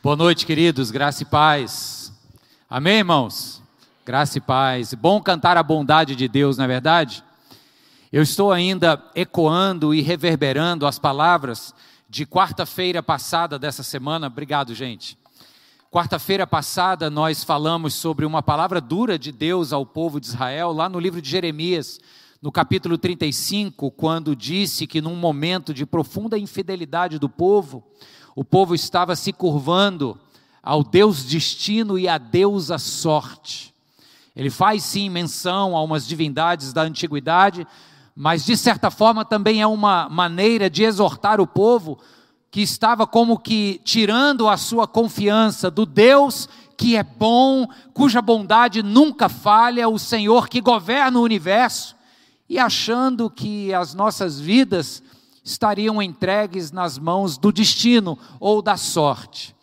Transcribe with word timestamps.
Boa 0.00 0.14
noite, 0.14 0.46
queridos, 0.46 0.92
graça 0.92 1.24
e 1.24 1.26
paz. 1.26 2.12
Amém, 2.70 2.98
irmãos? 2.98 3.60
Graça 4.06 4.38
e 4.38 4.40
paz. 4.40 4.94
Bom 4.94 5.20
cantar 5.20 5.56
a 5.56 5.62
bondade 5.62 6.14
de 6.14 6.28
Deus, 6.28 6.56
não 6.56 6.66
é 6.66 6.68
verdade? 6.68 7.24
Eu 8.12 8.22
estou 8.22 8.52
ainda 8.52 9.02
ecoando 9.16 9.92
e 9.92 10.00
reverberando 10.00 10.86
as 10.86 11.00
palavras 11.00 11.74
de 12.08 12.24
quarta-feira 12.24 13.02
passada 13.02 13.58
dessa 13.58 13.82
semana. 13.82 14.28
Obrigado, 14.28 14.72
gente. 14.72 15.18
Quarta-feira 15.90 16.46
passada 16.46 17.10
nós 17.10 17.42
falamos 17.42 17.92
sobre 17.92 18.24
uma 18.24 18.40
palavra 18.40 18.80
dura 18.80 19.18
de 19.18 19.32
Deus 19.32 19.72
ao 19.72 19.84
povo 19.84 20.20
de 20.20 20.28
Israel, 20.28 20.72
lá 20.72 20.88
no 20.88 21.00
livro 21.00 21.20
de 21.20 21.28
Jeremias, 21.28 21.98
no 22.40 22.52
capítulo 22.52 22.96
35, 22.98 23.90
quando 23.90 24.36
disse 24.36 24.86
que 24.86 25.00
num 25.00 25.16
momento 25.16 25.74
de 25.74 25.84
profunda 25.84 26.38
infidelidade 26.38 27.18
do 27.18 27.28
povo, 27.28 27.82
o 28.38 28.44
povo 28.44 28.72
estava 28.72 29.16
se 29.16 29.32
curvando 29.32 30.16
ao 30.62 30.84
Deus 30.84 31.24
destino 31.24 31.98
e 31.98 32.06
a 32.06 32.18
deusa 32.18 32.78
sorte. 32.78 33.74
Ele 34.36 34.48
faz 34.48 34.84
sim 34.84 35.10
menção 35.10 35.76
a 35.76 35.82
umas 35.82 36.06
divindades 36.06 36.72
da 36.72 36.82
antiguidade, 36.82 37.66
mas 38.14 38.46
de 38.46 38.56
certa 38.56 38.92
forma 38.92 39.24
também 39.24 39.60
é 39.60 39.66
uma 39.66 40.08
maneira 40.08 40.70
de 40.70 40.84
exortar 40.84 41.40
o 41.40 41.48
povo 41.48 41.98
que 42.48 42.60
estava 42.60 43.08
como 43.08 43.40
que 43.40 43.80
tirando 43.82 44.48
a 44.48 44.56
sua 44.56 44.86
confiança 44.86 45.68
do 45.68 45.84
Deus 45.84 46.48
que 46.76 46.94
é 46.94 47.02
bom, 47.02 47.66
cuja 47.92 48.22
bondade 48.22 48.84
nunca 48.84 49.28
falha, 49.28 49.88
o 49.88 49.98
Senhor 49.98 50.48
que 50.48 50.60
governa 50.60 51.18
o 51.18 51.24
universo, 51.24 51.96
e 52.48 52.56
achando 52.56 53.28
que 53.28 53.74
as 53.74 53.94
nossas 53.94 54.38
vidas 54.38 55.02
estariam 55.48 56.02
entregues 56.02 56.70
nas 56.70 56.98
mãos 56.98 57.38
do 57.38 57.50
destino 57.50 58.18
ou 58.38 58.60
da 58.60 58.76
sorte. 58.76 59.54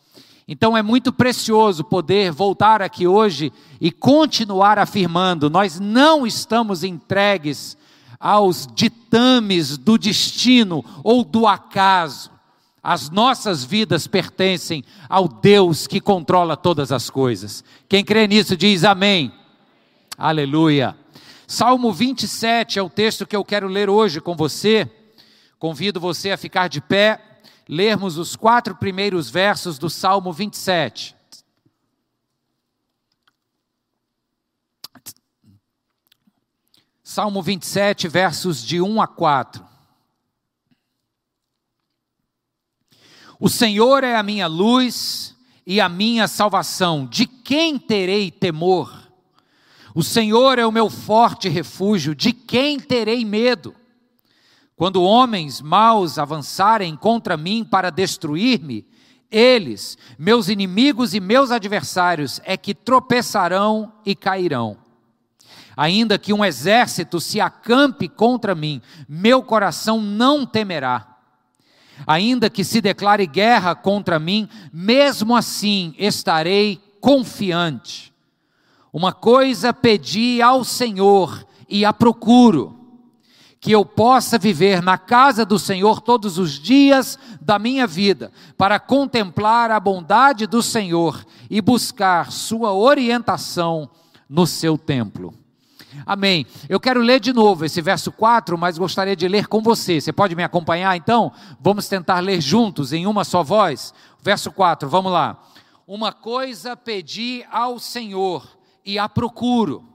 Então 0.48 0.75
é 0.75 0.81
muito 0.81 1.11
precioso 1.13 1.84
poder 1.84 2.31
voltar 2.31 2.81
aqui 2.81 3.08
hoje 3.08 3.52
e 3.80 3.91
continuar 3.91 4.78
afirmando: 4.78 5.50
nós 5.50 5.80
não 5.80 6.25
estamos 6.25 6.83
entregues 6.83 7.78
aos 8.19 8.67
ditames 8.73 9.78
do 9.78 9.97
destino 9.97 10.83
ou 11.03 11.23
do 11.23 11.47
acaso. 11.47 12.31
As 12.81 13.09
nossas 13.09 13.63
vidas 13.63 14.06
pertencem 14.06 14.83
ao 15.09 15.28
Deus 15.28 15.88
que 15.88 16.00
controla 16.00 16.56
todas 16.56 16.91
as 16.91 17.09
coisas. 17.09 17.63
Quem 17.89 18.03
crê 18.03 18.28
nisso 18.28 18.56
diz 18.56 18.83
amém. 18.83 19.31
Aleluia. 20.16 20.95
Salmo 21.47 21.91
27 21.91 22.78
é 22.78 22.81
o 22.81 22.89
texto 22.89 23.25
que 23.25 23.36
eu 23.36 23.44
quero 23.44 23.67
ler 23.67 23.89
hoje 23.89 24.22
com 24.22 24.36
você. 24.36 24.89
Convido 25.58 26.00
você 26.00 26.31
a 26.31 26.38
ficar 26.38 26.67
de 26.67 26.81
pé, 26.81 27.42
lermos 27.67 28.17
os 28.17 28.36
quatro 28.36 28.75
primeiros 28.75 29.30
versos 29.30 29.80
do 29.80 29.89
Salmo 29.89 30.31
27. 30.31 31.16
Salmo 37.02 37.42
27, 37.42 38.08
versos 38.08 38.64
de 38.64 38.81
1 38.81 39.02
a 39.02 39.08
4. 39.08 39.66
O 43.40 43.50
Senhor 43.50 44.03
é 44.03 44.16
a 44.16 44.23
minha 44.23 44.47
luz 44.47 45.36
e 45.66 45.80
a 45.80 45.90
minha 45.90 46.28
salvação, 46.28 47.06
de 47.06 47.25
quem 47.25 47.78
terei 47.78 48.31
temor? 48.31 49.06
O 49.94 50.03
Senhor 50.03 50.59
é 50.59 50.66
o 50.66 50.72
meu 50.72 50.90
forte 50.90 51.47
refúgio, 51.47 52.14
de 52.14 52.34
quem 52.34 52.80
terei 52.80 53.23
medo? 53.23 53.75
Quando 54.76 55.04
homens 55.04 55.62
maus 55.62 56.20
avançarem 56.20 56.95
contra 56.98 57.38
mim 57.38 57.64
para 57.64 57.90
destruir-me, 57.90 58.86
eles, 59.31 59.98
meus 60.20 60.50
inimigos 60.50 61.14
e 61.14 61.20
meus 61.20 61.50
adversários, 61.50 62.42
é 62.44 62.58
que 62.58 62.73
tropeçarão 62.73 63.94
e 64.06 64.14
cairão. 64.16 64.78
Ainda 65.78 66.18
que 66.18 66.34
um 66.34 66.44
exército 66.44 67.20
se 67.20 67.40
acampe 67.40 68.08
contra 68.08 68.53
mim, 68.53 68.81
meu 69.08 69.41
coração 69.41 70.02
não 70.02 70.46
temerá. 70.46 71.18
Ainda 72.06 72.50
que 72.50 72.64
se 72.64 72.81
declare 72.81 73.25
guerra 73.25 73.75
contra 73.75 74.19
mim, 74.19 74.50
mesmo 74.72 75.35
assim 75.35 75.96
estarei 75.97 76.81
confiante. 77.00 78.14
Uma 78.91 79.14
coisa 79.14 79.74
pedi 79.74 80.41
ao 80.41 80.64
Senhor 80.64 81.46
e 81.69 81.85
a 81.85 81.94
procuro 81.94 82.84
que 83.66 83.72
eu 83.72 83.84
possa 83.84 84.38
viver 84.38 84.80
na 84.80 84.96
casa 84.96 85.44
do 85.44 85.58
Senhor 85.58 86.00
todos 86.00 86.38
os 86.38 86.59
dias 86.59 87.18
da 87.42 87.58
minha 87.58 87.88
vida, 87.88 88.31
para 88.56 88.80
contemplar 88.80 89.72
a 89.72 89.80
bondade 89.80 90.46
do 90.46 90.62
Senhor 90.62 91.26
e 91.50 91.59
buscar 91.62 92.31
sua 92.31 92.74
orientação 92.74 93.90
no 94.30 94.46
seu 94.46 94.78
templo. 94.78 95.34
Amém. 96.06 96.46
Eu 96.70 96.80
quero 96.80 97.02
ler 97.02 97.20
de 97.20 97.34
novo 97.34 97.66
esse 97.66 97.81
verso 97.81 98.12
4, 98.12 98.56
mas 98.56 98.78
gostaria 98.78 99.16
de 99.16 99.28
ler 99.28 99.48
com 99.48 99.64
você. 99.64 100.00
Você 100.00 100.14
pode 100.14 100.36
me 100.36 100.44
acompanhar 100.44 100.96
então? 100.96 101.32
Vamos 101.59 101.88
tentar 101.88 102.20
ler 102.20 102.40
juntos 102.42 102.94
em 102.94 103.08
uma 103.08 103.24
só 103.24 103.42
voz. 103.42 103.96
Verso 104.22 104.52
4, 104.52 104.88
vamos 104.88 105.12
lá. 105.12 105.44
Uma 105.88 106.14
coisa 106.14 106.78
pedi 106.78 107.44
ao 107.50 107.80
Senhor 107.80 108.47
e 108.86 109.00
a 109.00 109.09
procuro 109.09 109.94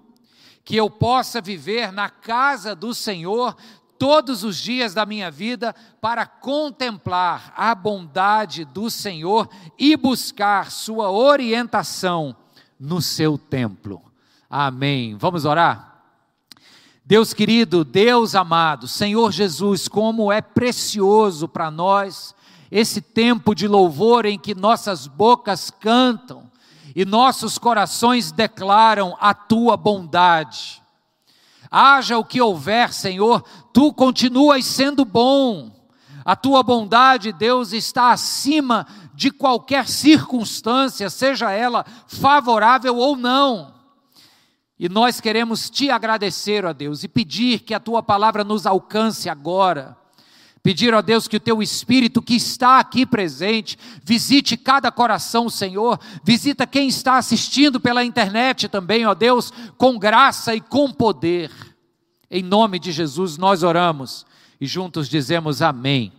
que 0.64 0.76
eu 0.76 0.88
possa 0.88 1.40
viver 1.40 1.92
na 1.92 2.08
casa 2.08 2.74
do 2.74 2.94
Senhor 2.94 3.56
todos 3.98 4.44
os 4.44 4.56
dias 4.56 4.94
da 4.94 5.04
minha 5.04 5.30
vida 5.30 5.74
para 6.00 6.24
contemplar 6.24 7.52
a 7.56 7.74
bondade 7.74 8.64
do 8.64 8.90
Senhor 8.90 9.48
e 9.78 9.96
buscar 9.96 10.70
sua 10.70 11.10
orientação 11.10 12.34
no 12.78 13.02
seu 13.02 13.36
templo. 13.36 14.00
Amém. 14.48 15.16
Vamos 15.16 15.44
orar? 15.44 16.02
Deus 17.04 17.34
querido, 17.34 17.84
Deus 17.84 18.34
amado, 18.34 18.88
Senhor 18.88 19.32
Jesus, 19.32 19.88
como 19.88 20.32
é 20.32 20.40
precioso 20.40 21.48
para 21.48 21.70
nós 21.70 22.34
esse 22.70 23.00
tempo 23.00 23.54
de 23.54 23.66
louvor 23.66 24.24
em 24.24 24.38
que 24.38 24.54
nossas 24.54 25.06
bocas 25.06 25.70
cantam 25.70 26.49
e 26.94 27.04
nossos 27.04 27.58
corações 27.58 28.32
declaram 28.32 29.16
a 29.20 29.32
tua 29.34 29.76
bondade. 29.76 30.82
Haja 31.70 32.18
o 32.18 32.24
que 32.24 32.40
houver, 32.40 32.92
Senhor, 32.92 33.44
tu 33.72 33.92
continuas 33.92 34.64
sendo 34.66 35.04
bom. 35.04 35.70
A 36.24 36.34
tua 36.34 36.62
bondade, 36.62 37.32
Deus, 37.32 37.72
está 37.72 38.10
acima 38.10 38.86
de 39.14 39.30
qualquer 39.30 39.88
circunstância, 39.88 41.08
seja 41.08 41.50
ela 41.50 41.84
favorável 42.06 42.96
ou 42.96 43.16
não. 43.16 43.72
E 44.78 44.88
nós 44.88 45.20
queremos 45.20 45.68
te 45.68 45.90
agradecer, 45.90 46.64
ó 46.64 46.72
Deus, 46.72 47.04
e 47.04 47.08
pedir 47.08 47.60
que 47.60 47.74
a 47.74 47.80
tua 47.80 48.02
palavra 48.02 48.42
nos 48.42 48.66
alcance 48.66 49.28
agora 49.28 49.99
Pedir 50.62 50.92
a 50.92 51.00
Deus 51.00 51.26
que 51.26 51.38
o 51.38 51.40
teu 51.40 51.62
Espírito 51.62 52.20
que 52.20 52.34
está 52.34 52.78
aqui 52.78 53.06
presente 53.06 53.78
visite 54.04 54.56
cada 54.58 54.92
coração, 54.92 55.48
Senhor. 55.48 55.98
Visita 56.22 56.66
quem 56.66 56.86
está 56.86 57.16
assistindo 57.16 57.80
pela 57.80 58.04
internet 58.04 58.68
também, 58.68 59.06
ó 59.06 59.14
Deus, 59.14 59.50
com 59.78 59.98
graça 59.98 60.54
e 60.54 60.60
com 60.60 60.92
poder. 60.92 61.50
Em 62.30 62.42
nome 62.42 62.78
de 62.78 62.92
Jesus 62.92 63.38
nós 63.38 63.62
oramos 63.62 64.26
e 64.60 64.66
juntos 64.66 65.08
dizemos 65.08 65.62
amém. 65.62 66.12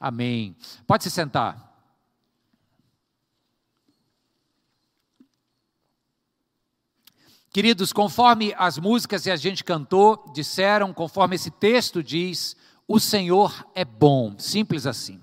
Amém. 0.00 0.56
Pode 0.86 1.02
se 1.02 1.10
sentar. 1.10 1.68
Queridos, 7.50 7.92
conforme 7.92 8.54
as 8.56 8.78
músicas 8.78 9.24
que 9.24 9.30
a 9.30 9.36
gente 9.36 9.64
cantou 9.64 10.30
disseram, 10.32 10.92
conforme 10.92 11.34
esse 11.34 11.50
texto 11.50 12.04
diz, 12.04 12.54
o 12.88 12.98
Senhor 12.98 13.66
é 13.74 13.84
bom, 13.84 14.34
simples 14.38 14.86
assim. 14.86 15.20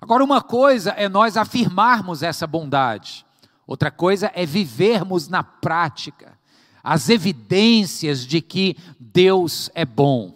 Agora, 0.00 0.24
uma 0.24 0.42
coisa 0.42 0.90
é 0.90 1.08
nós 1.08 1.36
afirmarmos 1.36 2.22
essa 2.22 2.46
bondade, 2.46 3.24
outra 3.66 3.90
coisa 3.90 4.30
é 4.34 4.44
vivermos 4.44 5.28
na 5.28 5.44
prática 5.44 6.36
as 6.82 7.08
evidências 7.08 8.26
de 8.26 8.40
que 8.40 8.76
Deus 8.98 9.70
é 9.74 9.84
bom. 9.84 10.34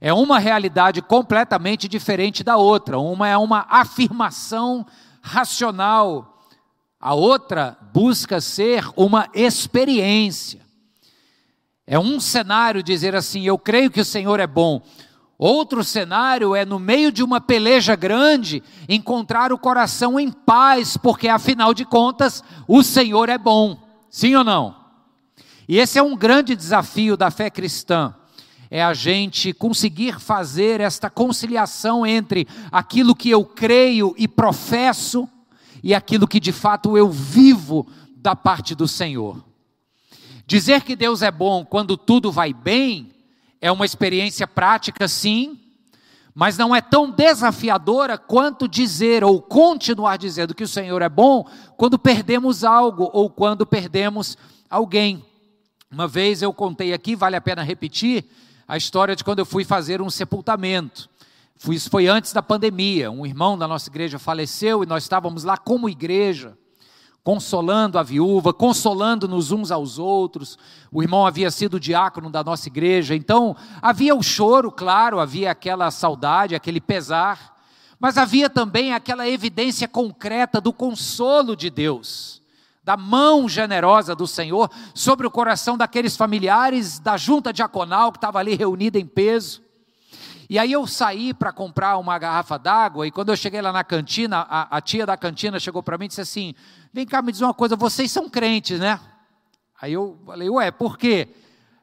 É 0.00 0.12
uma 0.12 0.38
realidade 0.38 1.02
completamente 1.02 1.88
diferente 1.88 2.42
da 2.42 2.56
outra. 2.56 2.98
Uma 2.98 3.28
é 3.28 3.36
uma 3.36 3.66
afirmação 3.68 4.86
racional, 5.20 6.38
a 7.00 7.14
outra 7.14 7.76
busca 7.92 8.40
ser 8.40 8.88
uma 8.96 9.28
experiência. 9.34 10.60
É 11.86 11.98
um 11.98 12.20
cenário 12.20 12.82
dizer 12.82 13.16
assim: 13.16 13.42
eu 13.42 13.58
creio 13.58 13.90
que 13.90 14.00
o 14.00 14.04
Senhor 14.04 14.38
é 14.38 14.46
bom. 14.46 14.80
Outro 15.42 15.82
cenário 15.82 16.54
é, 16.54 16.66
no 16.66 16.78
meio 16.78 17.10
de 17.10 17.22
uma 17.22 17.40
peleja 17.40 17.96
grande, 17.96 18.62
encontrar 18.86 19.54
o 19.54 19.58
coração 19.58 20.20
em 20.20 20.30
paz, 20.30 20.98
porque 20.98 21.28
afinal 21.28 21.72
de 21.72 21.82
contas, 21.82 22.44
o 22.68 22.82
Senhor 22.82 23.30
é 23.30 23.38
bom. 23.38 23.78
Sim 24.10 24.34
ou 24.34 24.44
não? 24.44 24.76
E 25.66 25.78
esse 25.78 25.98
é 25.98 26.02
um 26.02 26.14
grande 26.14 26.54
desafio 26.54 27.16
da 27.16 27.30
fé 27.30 27.48
cristã. 27.48 28.14
É 28.70 28.84
a 28.84 28.92
gente 28.92 29.54
conseguir 29.54 30.20
fazer 30.20 30.78
esta 30.78 31.08
conciliação 31.08 32.04
entre 32.04 32.46
aquilo 32.70 33.16
que 33.16 33.30
eu 33.30 33.42
creio 33.42 34.14
e 34.18 34.28
professo 34.28 35.26
e 35.82 35.94
aquilo 35.94 36.28
que 36.28 36.38
de 36.38 36.52
fato 36.52 36.98
eu 36.98 37.08
vivo 37.08 37.86
da 38.14 38.36
parte 38.36 38.74
do 38.74 38.86
Senhor. 38.86 39.42
Dizer 40.46 40.82
que 40.82 40.94
Deus 40.94 41.22
é 41.22 41.30
bom 41.30 41.64
quando 41.64 41.96
tudo 41.96 42.30
vai 42.30 42.52
bem 42.52 43.10
é 43.60 43.70
uma 43.70 43.84
experiência 43.84 44.46
prática, 44.46 45.06
sim, 45.06 45.58
mas 46.34 46.56
não 46.56 46.74
é 46.74 46.80
tão 46.80 47.10
desafiadora 47.10 48.16
quanto 48.16 48.68
dizer 48.68 49.22
ou 49.24 49.42
continuar 49.42 50.16
dizendo 50.16 50.54
que 50.54 50.64
o 50.64 50.68
Senhor 50.68 51.02
é 51.02 51.08
bom 51.08 51.46
quando 51.76 51.98
perdemos 51.98 52.64
algo 52.64 53.10
ou 53.12 53.28
quando 53.28 53.66
perdemos 53.66 54.38
alguém. 54.68 55.24
Uma 55.90 56.06
vez 56.06 56.40
eu 56.40 56.52
contei 56.52 56.92
aqui, 56.92 57.16
vale 57.16 57.36
a 57.36 57.40
pena 57.40 57.62
repetir, 57.62 58.24
a 58.66 58.76
história 58.76 59.16
de 59.16 59.24
quando 59.24 59.40
eu 59.40 59.46
fui 59.46 59.64
fazer 59.64 60.00
um 60.00 60.08
sepultamento. 60.08 61.10
Isso 61.68 61.90
foi 61.90 62.06
antes 62.06 62.32
da 62.32 62.40
pandemia. 62.40 63.10
Um 63.10 63.26
irmão 63.26 63.58
da 63.58 63.68
nossa 63.68 63.90
igreja 63.90 64.18
faleceu 64.18 64.82
e 64.82 64.86
nós 64.86 65.02
estávamos 65.02 65.44
lá 65.44 65.58
como 65.58 65.90
igreja, 65.90 66.56
consolando 67.22 67.98
a 67.98 68.02
viúva, 68.02 68.52
consolando-nos 68.52 69.52
uns 69.52 69.70
aos 69.70 69.98
outros. 69.98 70.58
O 70.90 71.02
irmão 71.02 71.26
havia 71.26 71.50
sido 71.50 71.80
diácono 71.80 72.30
da 72.30 72.42
nossa 72.42 72.68
igreja, 72.68 73.14
então 73.14 73.56
havia 73.80 74.14
o 74.14 74.22
choro, 74.22 74.72
claro, 74.72 75.20
havia 75.20 75.50
aquela 75.50 75.90
saudade, 75.90 76.54
aquele 76.54 76.80
pesar, 76.80 77.56
mas 77.98 78.16
havia 78.16 78.48
também 78.48 78.94
aquela 78.94 79.28
evidência 79.28 79.86
concreta 79.86 80.60
do 80.60 80.72
consolo 80.72 81.54
de 81.54 81.68
Deus 81.68 82.40
da 82.82 82.96
mão 82.96 83.48
generosa 83.48 84.16
do 84.16 84.26
Senhor 84.26 84.70
sobre 84.94 85.26
o 85.26 85.30
coração 85.30 85.76
daqueles 85.76 86.16
familiares 86.16 86.98
da 86.98 87.16
junta 87.16 87.52
diaconal 87.52 88.10
que 88.10 88.18
estava 88.18 88.38
ali 88.38 88.54
reunida 88.54 88.98
em 88.98 89.06
peso. 89.06 89.62
E 90.48 90.58
aí 90.58 90.72
eu 90.72 90.84
saí 90.88 91.32
para 91.32 91.52
comprar 91.52 91.96
uma 91.98 92.18
garrafa 92.18 92.58
d'água, 92.58 93.06
e 93.06 93.12
quando 93.12 93.28
eu 93.28 93.36
cheguei 93.36 93.62
lá 93.62 93.70
na 93.72 93.84
cantina, 93.84 94.44
a, 94.50 94.78
a 94.78 94.80
tia 94.80 95.06
da 95.06 95.16
cantina 95.16 95.60
chegou 95.60 95.80
para 95.80 95.96
mim 95.96 96.06
e 96.06 96.08
disse 96.08 96.20
assim: 96.20 96.54
Vem 96.92 97.06
cá, 97.06 97.22
me 97.22 97.30
diz 97.30 97.40
uma 97.40 97.54
coisa, 97.54 97.76
vocês 97.76 98.10
são 98.10 98.28
crentes, 98.28 98.80
né? 98.80 98.98
Aí 99.80 99.92
eu 99.92 100.18
falei, 100.26 100.50
ué, 100.50 100.70
por 100.72 100.98
quê? 100.98 101.28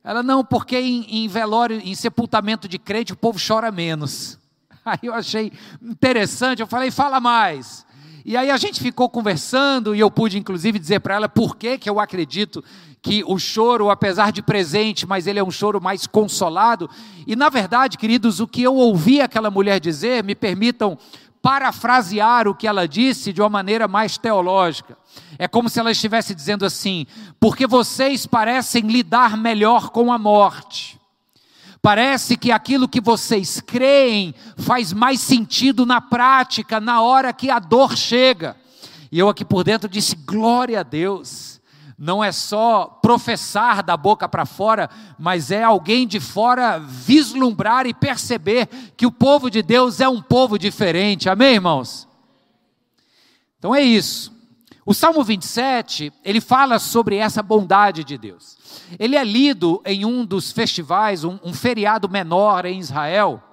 Ela, 0.04 0.22
não, 0.22 0.44
porque 0.44 0.78
em, 0.78 1.24
em 1.24 1.28
velório, 1.28 1.80
em 1.84 1.96
sepultamento 1.96 2.68
de 2.68 2.78
crente, 2.78 3.14
o 3.14 3.18
povo 3.18 3.40
chora 3.46 3.72
menos. 3.72 4.38
Aí 4.86 5.00
eu 5.04 5.14
achei 5.14 5.52
interessante, 5.82 6.62
eu 6.62 6.68
falei, 6.68 6.92
fala 6.92 7.20
mais. 7.20 7.86
E 8.24 8.36
aí 8.36 8.52
a 8.52 8.58
gente 8.58 8.82
ficou 8.82 9.10
conversando 9.10 9.96
e 9.96 10.02
eu 10.02 10.12
pude 10.12 10.38
inclusive 10.38 10.78
dizer 10.78 11.00
para 11.00 11.16
ela 11.16 11.30
por 11.30 11.56
que, 11.56 11.78
que 11.78 11.90
eu 11.90 11.98
acredito 11.98 12.62
que 13.02 13.24
o 13.26 13.40
choro, 13.40 13.90
apesar 13.90 14.34
de 14.34 14.42
presente, 14.42 15.08
mas 15.08 15.28
ele 15.28 15.40
é 15.40 15.44
um 15.44 15.50
choro 15.50 15.80
mais 15.80 16.06
consolado. 16.06 16.90
E 17.26 17.38
na 17.38 17.48
verdade, 17.48 17.98
queridos, 17.98 18.42
o 18.42 18.48
que 18.48 18.62
eu 18.62 18.76
ouvi 18.76 19.22
aquela 19.22 19.50
mulher 19.50 19.80
dizer, 19.80 20.26
me 20.26 20.36
permitam 20.36 20.98
parafrasear 21.48 22.46
o 22.46 22.54
que 22.54 22.68
ela 22.68 22.86
disse 22.86 23.32
de 23.32 23.42
uma 23.42 23.48
maneira 23.48 23.88
mais 23.88 24.18
teológica. 24.18 24.98
É 25.40 25.48
como 25.48 25.70
se 25.70 25.80
ela 25.80 25.92
estivesse 25.92 26.36
dizendo 26.36 26.66
assim: 26.66 27.08
porque 27.40 27.66
vocês 27.66 28.26
parecem 28.26 28.82
lidar 28.82 29.38
melhor 29.38 29.90
com 29.92 30.12
a 30.12 30.18
morte. 30.18 31.00
Parece 31.82 32.36
que 32.36 32.52
aquilo 32.52 32.86
que 32.86 33.00
vocês 33.00 33.62
creem 33.62 34.36
faz 34.58 34.92
mais 34.92 35.22
sentido 35.22 35.86
na 35.86 36.02
prática, 36.02 36.82
na 36.82 37.02
hora 37.02 37.32
que 37.32 37.50
a 37.50 37.60
dor 37.60 37.96
chega. 37.96 38.58
E 39.10 39.18
eu 39.18 39.30
aqui 39.30 39.46
por 39.46 39.64
dentro 39.64 39.88
disse: 39.88 40.18
glória 40.18 40.82
a 40.82 40.84
Deus. 40.84 41.57
Não 41.98 42.24
é 42.24 42.32
só 42.32 42.86
professar 43.02 43.82
da 43.82 43.98
boca 43.98 44.30
para 44.30 44.46
fora, 44.46 44.88
mas 45.18 45.50
é 45.50 45.64
alguém 45.64 46.06
de 46.06 46.20
fora 46.20 46.78
vislumbrar 46.78 47.88
e 47.88 47.94
perceber 47.94 48.68
que 48.96 49.06
o 49.06 49.12
povo 49.12 49.50
de 49.50 49.64
Deus 49.64 50.00
é 50.00 50.08
um 50.08 50.22
povo 50.22 50.60
diferente. 50.60 51.28
Amém, 51.28 51.56
irmãos? 51.56 52.08
Então 53.58 53.74
é 53.74 53.82
isso. 53.82 54.32
O 54.86 54.94
Salmo 54.94 55.24
27, 55.24 56.14
ele 56.24 56.40
fala 56.40 56.80
sobre 56.80 57.18
essa 57.18 57.44
bondade 57.44 58.04
de 58.04 58.18
Deus. 58.18 58.58
Ele 58.98 59.16
é 59.18 59.24
lido 59.24 59.82
em 59.84 60.06
um 60.06 60.24
dos 60.24 60.52
festivais, 60.52 61.24
um, 61.24 61.40
um 61.44 61.54
feriado 61.54 62.08
menor 62.08 62.66
em 62.66 62.80
Israel, 62.80 63.44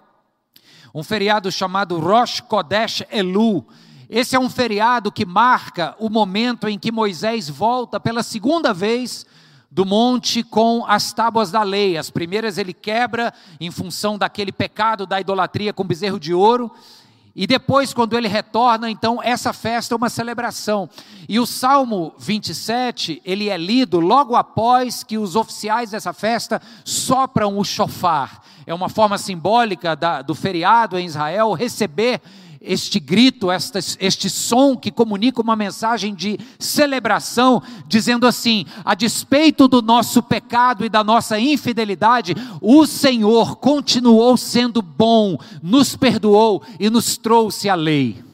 um 0.95 1.03
feriado 1.03 1.51
chamado 1.51 1.99
Rosh 1.99 2.41
Kodesh 2.41 3.03
Elu. 3.11 3.67
Esse 4.17 4.37
é 4.37 4.39
um 4.39 4.49
feriado 4.49 5.11
que 5.11 5.27
marca 5.27 5.97
o 5.99 6.09
momento 6.09 6.69
em 6.69 6.79
que 6.79 6.93
Moisés 6.93 7.49
volta 7.49 7.99
pela 7.99 8.23
segunda 8.23 8.73
vez 8.73 9.27
do 9.69 9.85
monte 9.85 10.45
com 10.45 10.85
as 10.87 11.13
tábuas 11.13 11.51
da 11.51 11.65
lei. 11.65 11.99
As 11.99 12.11
primeiras 12.11 12.57
ele 12.57 12.73
quebra 12.73 13.35
em 13.59 13.73
função 13.73 14.17
daquele 14.17 14.53
pecado 14.53 15.05
da 15.05 15.21
idolatria 15.21 15.73
com 15.73 15.83
bezerro 15.83 16.21
de 16.21 16.33
ouro, 16.33 16.71
e 17.35 17.49
depois, 17.49 17.93
quando 17.93 18.17
ele 18.17 18.29
retorna, 18.29 18.89
então 18.89 19.21
essa 19.21 19.53
festa 19.53 19.93
é 19.93 19.97
uma 19.97 20.09
celebração. 20.09 20.89
E 21.29 21.41
o 21.41 21.47
Salmo 21.47 22.15
27, 22.17 23.21
ele 23.25 23.49
é 23.49 23.57
lido 23.57 23.99
logo 23.99 24.37
após 24.37 25.03
que 25.03 25.19
os 25.19 25.35
oficiais 25.35 25.91
dessa 25.91 26.13
festa 26.13 26.63
sopram 26.85 27.59
o 27.59 27.65
chofar. 27.65 28.41
É 28.65 28.73
uma 28.73 28.89
forma 28.89 29.19
simbólica 29.19 29.97
da, 29.97 30.23
do 30.23 30.37
feriado 30.37 30.97
em 30.97 31.07
Israel 31.07 31.53
receber 31.55 32.23
este 32.65 32.99
grito, 32.99 33.51
esta, 33.51 33.79
este 34.01 34.31
som 34.31 34.77
que 34.77 34.91
comunica 34.91 35.43
uma 35.43 35.55
mensagem 35.55 36.15
de 36.15 36.39
celebração, 36.59 37.63
dizendo 37.87 38.27
assim: 38.27 38.65
a 38.85 38.95
despeito 38.95 39.69
do 39.69 39.83
nosso 39.83 40.23
pecado 40.23 40.85
e 40.85 40.89
da 40.89 41.05
nossa 41.05 41.39
infidelidade, 41.39 42.35
o 42.61 42.87
Senhor 42.87 43.57
continuou 43.57 44.37
sendo 44.37 44.81
bom, 44.81 45.37
nos 45.63 45.95
perdoou 45.95 46.63
e 46.81 46.89
nos 46.89 47.17
trouxe 47.17 47.69
a 47.69 47.75
lei. 47.75 48.25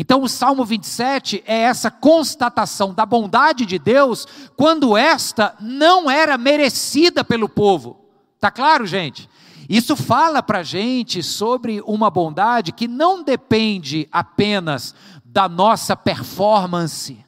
Então, 0.00 0.22
o 0.22 0.28
Salmo 0.28 0.64
27 0.64 1.42
é 1.44 1.62
essa 1.62 1.90
constatação 1.90 2.94
da 2.94 3.04
bondade 3.04 3.66
de 3.66 3.80
Deus, 3.80 4.28
quando 4.56 4.96
esta 4.96 5.56
não 5.60 6.08
era 6.08 6.38
merecida 6.38 7.24
pelo 7.24 7.48
povo. 7.48 7.98
Está 8.36 8.48
claro, 8.48 8.86
gente? 8.86 9.28
Isso 9.68 9.94
fala 9.94 10.42
para 10.42 10.60
a 10.60 10.62
gente 10.62 11.22
sobre 11.22 11.82
uma 11.84 12.08
bondade 12.08 12.72
que 12.72 12.88
não 12.88 13.22
depende 13.22 14.08
apenas 14.10 14.94
da 15.22 15.46
nossa 15.46 15.94
performance, 15.94 17.22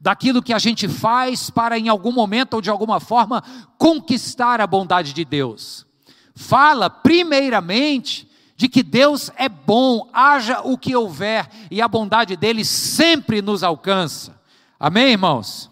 daquilo 0.00 0.42
que 0.42 0.52
a 0.52 0.58
gente 0.58 0.88
faz 0.88 1.50
para 1.50 1.78
em 1.78 1.88
algum 1.88 2.10
momento 2.10 2.54
ou 2.54 2.60
de 2.60 2.68
alguma 2.68 2.98
forma 2.98 3.42
conquistar 3.78 4.60
a 4.60 4.66
bondade 4.66 5.12
de 5.12 5.24
Deus. 5.24 5.86
Fala, 6.34 6.90
primeiramente, 6.90 8.28
de 8.56 8.68
que 8.68 8.82
Deus 8.82 9.30
é 9.36 9.48
bom, 9.48 10.08
haja 10.12 10.62
o 10.62 10.76
que 10.76 10.96
houver, 10.96 11.48
e 11.70 11.80
a 11.80 11.86
bondade 11.86 12.36
dele 12.36 12.64
sempre 12.64 13.40
nos 13.40 13.62
alcança. 13.62 14.40
Amém, 14.78 15.12
irmãos? 15.12 15.70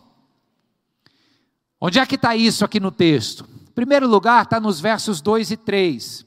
Onde 1.80 1.98
é 1.98 2.06
que 2.06 2.14
está 2.14 2.36
isso 2.36 2.64
aqui 2.64 2.78
no 2.78 2.92
texto? 2.92 3.51
Primeiro 3.74 4.06
lugar, 4.06 4.44
está 4.44 4.60
nos 4.60 4.80
versos 4.80 5.20
2 5.20 5.50
e 5.52 5.56
3. 5.56 6.26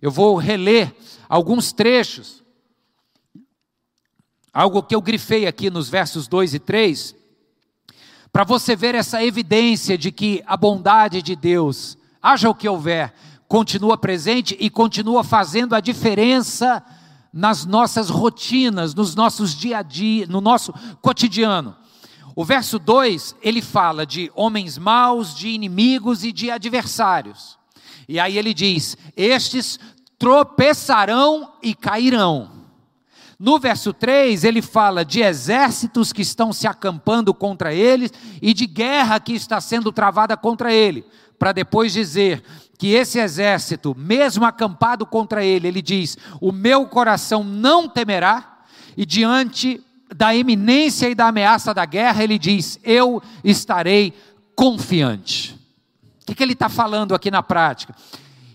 Eu 0.00 0.10
vou 0.10 0.36
reler 0.36 0.94
alguns 1.28 1.72
trechos. 1.72 2.42
Algo 4.52 4.82
que 4.82 4.94
eu 4.94 5.02
grifei 5.02 5.46
aqui 5.46 5.70
nos 5.70 5.88
versos 5.88 6.28
2 6.28 6.54
e 6.54 6.58
3, 6.60 7.16
para 8.32 8.44
você 8.44 8.76
ver 8.76 8.94
essa 8.94 9.24
evidência 9.24 9.98
de 9.98 10.12
que 10.12 10.42
a 10.46 10.56
bondade 10.56 11.22
de 11.22 11.34
Deus, 11.34 11.98
haja 12.22 12.48
o 12.48 12.54
que 12.54 12.68
houver, 12.68 13.12
continua 13.48 13.96
presente 13.96 14.56
e 14.60 14.70
continua 14.70 15.22
fazendo 15.22 15.74
a 15.74 15.80
diferença 15.80 16.84
nas 17.32 17.64
nossas 17.64 18.10
rotinas, 18.10 18.94
nos 18.94 19.14
nossos 19.14 19.54
dia 19.54 19.78
a 19.78 19.82
dia, 19.82 20.26
no 20.26 20.40
nosso 20.40 20.72
cotidiano. 21.00 21.76
O 22.36 22.44
verso 22.44 22.78
2, 22.78 23.36
ele 23.42 23.62
fala 23.62 24.04
de 24.04 24.30
homens 24.34 24.76
maus, 24.76 25.34
de 25.34 25.48
inimigos 25.48 26.24
e 26.24 26.32
de 26.32 26.50
adversários. 26.50 27.56
E 28.08 28.18
aí 28.18 28.36
ele 28.36 28.52
diz: 28.52 28.96
Estes 29.16 29.78
tropeçarão 30.18 31.52
e 31.62 31.74
cairão. 31.74 32.50
No 33.38 33.58
verso 33.58 33.92
3, 33.92 34.44
ele 34.44 34.62
fala 34.62 35.04
de 35.04 35.20
exércitos 35.20 36.12
que 36.12 36.22
estão 36.22 36.52
se 36.52 36.66
acampando 36.66 37.34
contra 37.34 37.74
eles 37.74 38.12
e 38.40 38.54
de 38.54 38.66
guerra 38.66 39.20
que 39.20 39.32
está 39.32 39.60
sendo 39.60 39.92
travada 39.92 40.36
contra 40.36 40.72
ele, 40.72 41.04
para 41.38 41.52
depois 41.52 41.92
dizer 41.92 42.42
que 42.78 42.92
esse 42.92 43.18
exército, 43.18 43.94
mesmo 43.96 44.44
acampado 44.44 45.06
contra 45.06 45.44
ele, 45.44 45.68
ele 45.68 45.82
diz: 45.82 46.16
O 46.40 46.52
meu 46.52 46.86
coração 46.86 47.44
não 47.44 47.88
temerá, 47.88 48.62
e 48.96 49.04
diante 49.04 49.80
da 50.16 50.34
iminência 50.34 51.08
e 51.08 51.14
da 51.14 51.28
ameaça 51.28 51.74
da 51.74 51.84
guerra, 51.84 52.22
ele 52.22 52.38
diz: 52.38 52.78
Eu 52.82 53.22
estarei 53.42 54.12
confiante. 54.54 55.58
O 56.22 56.26
que, 56.26 56.34
que 56.34 56.42
ele 56.42 56.52
está 56.52 56.68
falando 56.68 57.14
aqui 57.14 57.30
na 57.30 57.42
prática? 57.42 57.94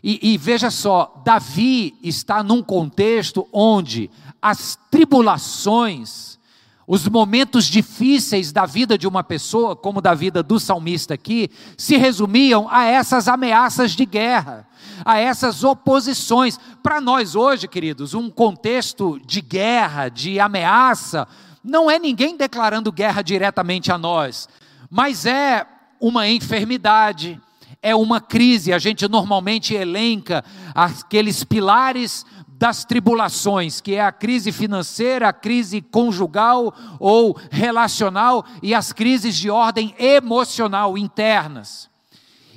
E, 0.03 0.33
e, 0.33 0.37
veja 0.37 0.71
só, 0.71 1.21
Davi 1.25 1.93
está 2.01 2.41
num 2.41 2.63
contexto 2.63 3.47
onde 3.51 4.09
as 4.41 4.79
tribulações, 4.89 6.39
os 6.87 7.07
momentos 7.07 7.65
difíceis 7.65 8.53
da 8.53 8.65
vida 8.65 8.97
de 8.97 9.05
uma 9.05 9.23
pessoa, 9.23 9.75
como 9.75 10.01
da 10.01 10.13
vida 10.13 10.41
do 10.41 10.57
salmista 10.59 11.13
aqui, 11.13 11.51
se 11.77 11.97
resumiam 11.97 12.67
a 12.71 12.85
essas 12.85 13.27
ameaças 13.27 13.91
de 13.91 14.05
guerra, 14.05 14.65
a 15.03 15.19
essas 15.19 15.63
oposições. 15.65 16.57
Para 16.81 17.01
nós 17.01 17.35
hoje, 17.35 17.67
queridos, 17.67 18.13
um 18.13 18.29
contexto 18.29 19.19
de 19.25 19.41
guerra, 19.41 20.07
de 20.07 20.39
ameaça, 20.39 21.27
não 21.63 21.89
é 21.89 21.99
ninguém 21.99 22.37
declarando 22.37 22.91
guerra 22.91 23.21
diretamente 23.21 23.91
a 23.91 23.97
nós, 23.97 24.47
mas 24.89 25.25
é 25.25 25.65
uma 25.99 26.27
enfermidade, 26.27 27.39
é 27.81 27.95
uma 27.95 28.21
crise. 28.21 28.73
A 28.73 28.79
gente 28.79 29.07
normalmente 29.07 29.73
elenca 29.73 30.43
aqueles 30.73 31.43
pilares 31.43 32.25
das 32.59 32.83
tribulações, 32.83 33.79
que 33.79 33.95
é 33.95 34.01
a 34.01 34.11
crise 34.11 34.51
financeira, 34.51 35.29
a 35.29 35.33
crise 35.33 35.81
conjugal 35.81 36.73
ou 36.99 37.37
relacional 37.49 38.45
e 38.61 38.75
as 38.75 38.91
crises 38.91 39.37
de 39.37 39.49
ordem 39.49 39.95
emocional 39.97 40.97
internas. 40.97 41.89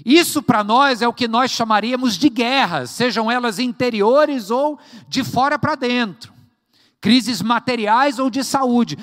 Isso 0.05 0.43
para 0.43 0.65
nós 0.65 1.03
é 1.03 1.07
o 1.07 1.13
que 1.13 1.29
nós 1.29 1.53
chamaríamos 1.53 2.19
de 2.19 2.29
guerras, 2.29 2.91
sejam 2.91 3.31
elas 3.31 3.61
interiores 3.61 4.51
ou 4.51 4.77
de 5.09 5.23
fora 5.23 5.57
para 5.57 5.77
dentro, 5.77 6.33
crises 7.03 7.43
materiais 7.43 8.19
ou 8.19 8.31
de 8.31 8.43
saúde 8.43 8.97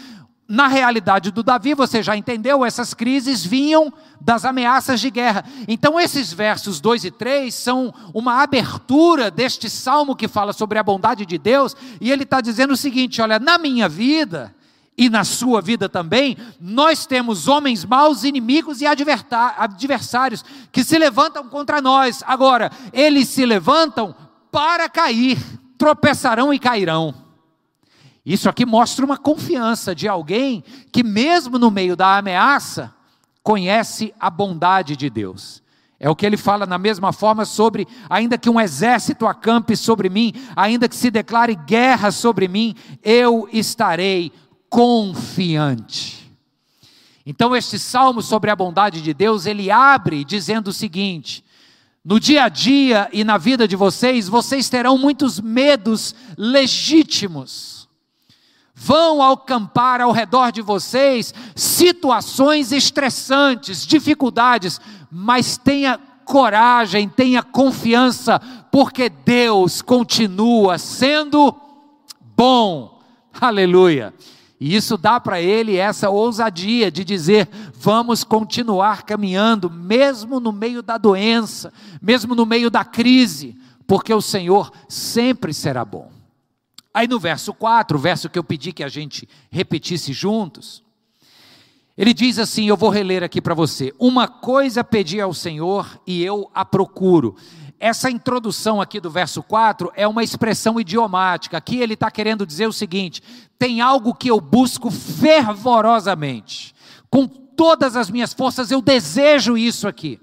na 0.49 0.67
realidade 0.67 1.29
do 1.29 1.43
Davi, 1.43 1.75
você 1.75 2.01
já 2.01 2.17
entendeu, 2.17 2.65
essas 2.65 2.95
crises 2.95 3.45
vinham 3.45 3.93
das 4.19 4.43
ameaças 4.43 4.99
de 4.99 5.11
guerra. 5.11 5.45
Então, 5.67 5.99
esses 5.99 6.33
versos 6.33 6.81
2 6.81 7.05
e 7.05 7.11
3 7.11 7.53
são 7.53 7.93
uma 8.15 8.41
abertura 8.41 9.29
deste 9.29 9.69
salmo 9.69 10.15
que 10.15 10.27
fala 10.27 10.51
sobre 10.51 10.79
a 10.79 10.83
bondade 10.83 11.23
de 11.23 11.37
Deus, 11.37 11.77
e 12.01 12.11
ele 12.11 12.23
está 12.23 12.41
dizendo 12.41 12.73
o 12.73 12.77
seguinte: 12.77 13.21
olha, 13.21 13.37
na 13.37 13.59
minha 13.59 13.87
vida 13.87 14.55
e 14.97 15.07
na 15.07 15.23
sua 15.23 15.61
vida 15.61 15.87
também, 15.87 16.35
nós 16.59 17.05
temos 17.05 17.47
homens 17.47 17.85
maus, 17.85 18.23
inimigos 18.23 18.81
e 18.81 18.87
adversários 18.87 20.43
que 20.71 20.83
se 20.83 20.97
levantam 20.97 21.47
contra 21.47 21.79
nós. 21.79 22.23
Agora, 22.25 22.71
eles 22.91 23.27
se 23.27 23.45
levantam 23.45 24.15
para 24.51 24.89
cair, 24.89 25.37
tropeçarão 25.77 26.51
e 26.51 26.57
cairão. 26.57 27.28
Isso 28.25 28.49
aqui 28.49 28.65
mostra 28.65 29.05
uma 29.05 29.17
confiança 29.17 29.95
de 29.95 30.07
alguém 30.07 30.63
que, 30.91 31.03
mesmo 31.03 31.57
no 31.57 31.71
meio 31.71 31.95
da 31.95 32.17
ameaça, 32.17 32.93
conhece 33.41 34.13
a 34.19 34.29
bondade 34.29 34.95
de 34.95 35.09
Deus. 35.09 35.63
É 35.99 36.09
o 36.09 36.15
que 36.15 36.25
ele 36.25 36.37
fala 36.37 36.65
na 36.65 36.77
mesma 36.77 37.11
forma 37.11 37.43
sobre, 37.43 37.87
ainda 38.09 38.37
que 38.37 38.49
um 38.49 38.59
exército 38.59 39.27
acampe 39.27 39.75
sobre 39.75 40.09
mim, 40.09 40.33
ainda 40.55 40.87
que 40.87 40.95
se 40.95 41.11
declare 41.11 41.55
guerra 41.55 42.11
sobre 42.11 42.47
mim, 42.47 42.75
eu 43.03 43.49
estarei 43.51 44.31
confiante. 44.69 46.31
Então, 47.25 47.55
este 47.55 47.77
salmo 47.77 48.21
sobre 48.21 48.49
a 48.49 48.55
bondade 48.55 49.01
de 49.01 49.13
Deus, 49.13 49.45
ele 49.45 49.69
abre 49.69 50.23
dizendo 50.23 50.69
o 50.69 50.73
seguinte: 50.73 51.43
no 52.03 52.19
dia 52.19 52.45
a 52.45 52.49
dia 52.49 53.09
e 53.11 53.23
na 53.23 53.37
vida 53.37 53.67
de 53.67 53.75
vocês, 53.75 54.29
vocês 54.29 54.69
terão 54.69 54.97
muitos 54.97 55.39
medos 55.39 56.15
legítimos 56.37 57.78
vão 58.81 59.21
acampar 59.21 59.99
ao 59.99 60.13
redor 60.13 60.51
de 60.51 60.61
vocês 60.61 61.33
situações 61.53 62.71
estressantes, 62.71 63.85
dificuldades, 63.85 64.79
mas 65.11 65.57
tenha 65.57 65.99
coragem, 66.23 67.09
tenha 67.09 67.43
confiança, 67.43 68.39
porque 68.71 69.09
Deus 69.09 69.81
continua 69.81 70.77
sendo 70.77 71.53
bom. 72.37 73.01
Aleluia. 73.39 74.13
E 74.61 74.75
isso 74.75 74.97
dá 74.97 75.19
para 75.19 75.41
ele 75.41 75.75
essa 75.75 76.09
ousadia 76.09 76.89
de 76.89 77.03
dizer: 77.03 77.49
vamos 77.73 78.23
continuar 78.23 79.03
caminhando, 79.03 79.69
mesmo 79.69 80.39
no 80.39 80.53
meio 80.53 80.81
da 80.81 80.97
doença, 80.97 81.73
mesmo 82.01 82.33
no 82.33 82.45
meio 82.45 82.69
da 82.69 82.85
crise, 82.85 83.57
porque 83.85 84.13
o 84.13 84.21
Senhor 84.21 84.71
sempre 84.87 85.53
será 85.53 85.83
bom. 85.83 86.18
Aí 86.93 87.07
no 87.07 87.19
verso 87.19 87.53
4, 87.53 87.97
o 87.97 88.01
verso 88.01 88.29
que 88.29 88.39
eu 88.39 88.43
pedi 88.43 88.71
que 88.71 88.83
a 88.83 88.87
gente 88.87 89.27
repetisse 89.51 90.11
juntos, 90.11 90.83
ele 91.97 92.13
diz 92.13 92.39
assim: 92.39 92.65
eu 92.65 92.77
vou 92.77 92.89
reler 92.89 93.23
aqui 93.23 93.41
para 93.41 93.53
você. 93.53 93.93
Uma 93.99 94.27
coisa 94.27 94.83
pedi 94.83 95.19
ao 95.19 95.33
Senhor 95.33 96.01
e 96.07 96.23
eu 96.23 96.49
a 96.53 96.63
procuro. 96.65 97.35
Essa 97.79 98.09
introdução 98.09 98.81
aqui 98.81 98.99
do 98.99 99.09
verso 99.09 99.43
4 99.43 99.91
é 99.95 100.07
uma 100.07 100.23
expressão 100.23 100.79
idiomática. 100.79 101.57
Aqui 101.57 101.77
ele 101.77 101.93
está 101.93 102.09
querendo 102.09 102.45
dizer 102.45 102.67
o 102.67 102.73
seguinte: 102.73 103.21
tem 103.57 103.81
algo 103.81 104.13
que 104.13 104.29
eu 104.29 104.41
busco 104.41 104.89
fervorosamente, 104.89 106.73
com 107.09 107.27
todas 107.27 107.97
as 107.97 108.09
minhas 108.09 108.33
forças, 108.33 108.71
eu 108.71 108.81
desejo 108.81 109.57
isso 109.57 109.87
aqui. 109.87 110.19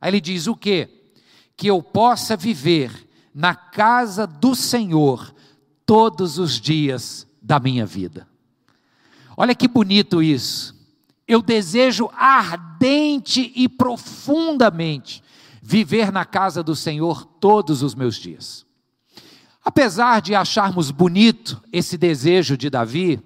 Aí 0.00 0.10
ele 0.10 0.20
diz 0.20 0.46
o 0.46 0.56
quê? 0.56 0.88
Que 1.54 1.66
eu 1.66 1.82
possa 1.82 2.34
viver 2.34 3.06
na 3.34 3.54
casa 3.54 4.26
do 4.26 4.54
Senhor 4.54 5.34
todos 5.90 6.38
os 6.38 6.60
dias 6.60 7.26
da 7.42 7.58
minha 7.58 7.84
vida. 7.84 8.24
Olha 9.36 9.56
que 9.56 9.66
bonito 9.66 10.22
isso. 10.22 10.72
Eu 11.26 11.42
desejo 11.42 12.08
ardente 12.14 13.52
e 13.56 13.68
profundamente 13.68 15.20
viver 15.60 16.12
na 16.12 16.24
casa 16.24 16.62
do 16.62 16.76
Senhor 16.76 17.24
todos 17.24 17.82
os 17.82 17.96
meus 17.96 18.14
dias. 18.14 18.64
Apesar 19.64 20.20
de 20.20 20.32
acharmos 20.32 20.92
bonito 20.92 21.60
esse 21.72 21.98
desejo 21.98 22.56
de 22.56 22.70
Davi, 22.70 23.20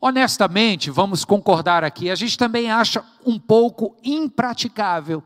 honestamente, 0.00 0.90
vamos 0.90 1.24
concordar 1.24 1.84
aqui, 1.84 2.10
a 2.10 2.16
gente 2.16 2.36
também 2.36 2.72
acha 2.72 3.04
um 3.24 3.38
pouco 3.38 3.96
impraticável. 4.02 5.22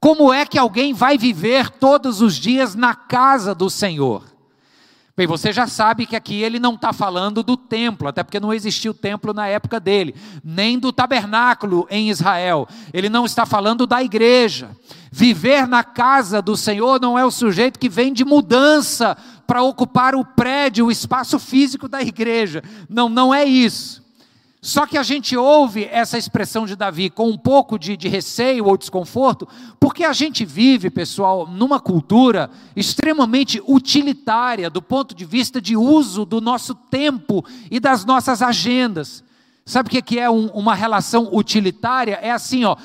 Como 0.00 0.32
é 0.32 0.44
que 0.44 0.58
alguém 0.58 0.92
vai 0.92 1.16
viver 1.16 1.70
todos 1.70 2.20
os 2.20 2.34
dias 2.34 2.74
na 2.74 2.92
casa 2.92 3.54
do 3.54 3.70
Senhor? 3.70 4.34
Bem, 5.16 5.26
você 5.26 5.50
já 5.50 5.66
sabe 5.66 6.04
que 6.04 6.14
aqui 6.14 6.42
ele 6.42 6.58
não 6.58 6.74
está 6.74 6.92
falando 6.92 7.42
do 7.42 7.56
templo, 7.56 8.06
até 8.06 8.22
porque 8.22 8.38
não 8.38 8.52
existia 8.52 8.90
o 8.90 8.94
templo 8.94 9.32
na 9.32 9.48
época 9.48 9.80
dele, 9.80 10.14
nem 10.44 10.78
do 10.78 10.92
tabernáculo 10.92 11.86
em 11.88 12.10
Israel. 12.10 12.68
Ele 12.92 13.08
não 13.08 13.24
está 13.24 13.46
falando 13.46 13.86
da 13.86 14.02
igreja. 14.02 14.76
Viver 15.10 15.66
na 15.66 15.82
casa 15.82 16.42
do 16.42 16.54
Senhor 16.54 17.00
não 17.00 17.18
é 17.18 17.24
o 17.24 17.30
sujeito 17.30 17.78
que 17.78 17.88
vem 17.88 18.12
de 18.12 18.26
mudança 18.26 19.16
para 19.46 19.62
ocupar 19.62 20.14
o 20.14 20.22
prédio, 20.22 20.84
o 20.84 20.92
espaço 20.92 21.38
físico 21.38 21.88
da 21.88 22.02
igreja. 22.02 22.62
Não, 22.86 23.08
não 23.08 23.32
é 23.32 23.42
isso. 23.42 24.05
Só 24.66 24.84
que 24.84 24.98
a 24.98 25.04
gente 25.04 25.36
ouve 25.36 25.84
essa 25.92 26.18
expressão 26.18 26.66
de 26.66 26.74
Davi 26.74 27.08
com 27.08 27.28
um 27.28 27.38
pouco 27.38 27.78
de, 27.78 27.96
de, 27.96 28.08
receio 28.08 28.64
ou 28.66 28.76
desconforto, 28.76 29.46
porque 29.78 30.02
a 30.02 30.12
gente 30.12 30.44
vive, 30.44 30.90
pessoal, 30.90 31.46
numa 31.46 31.78
cultura 31.78 32.50
extremamente 32.74 33.62
utilitária 33.64 34.68
do 34.68 34.82
ponto 34.82 35.14
de 35.14 35.24
vista 35.24 35.60
de 35.60 35.76
uso 35.76 36.24
do 36.24 36.40
nosso 36.40 36.74
tempo 36.74 37.44
e 37.70 37.78
das 37.78 38.04
nossas 38.04 38.42
agendas. 38.42 39.22
Sabe 39.64 39.96
o 39.96 40.02
que 40.02 40.18
é 40.18 40.28
um, 40.28 40.46
uma 40.46 40.74
relação 40.74 41.28
utilitária? 41.32 42.18
É 42.20 42.32
assim, 42.32 42.64
ó, 42.64 42.76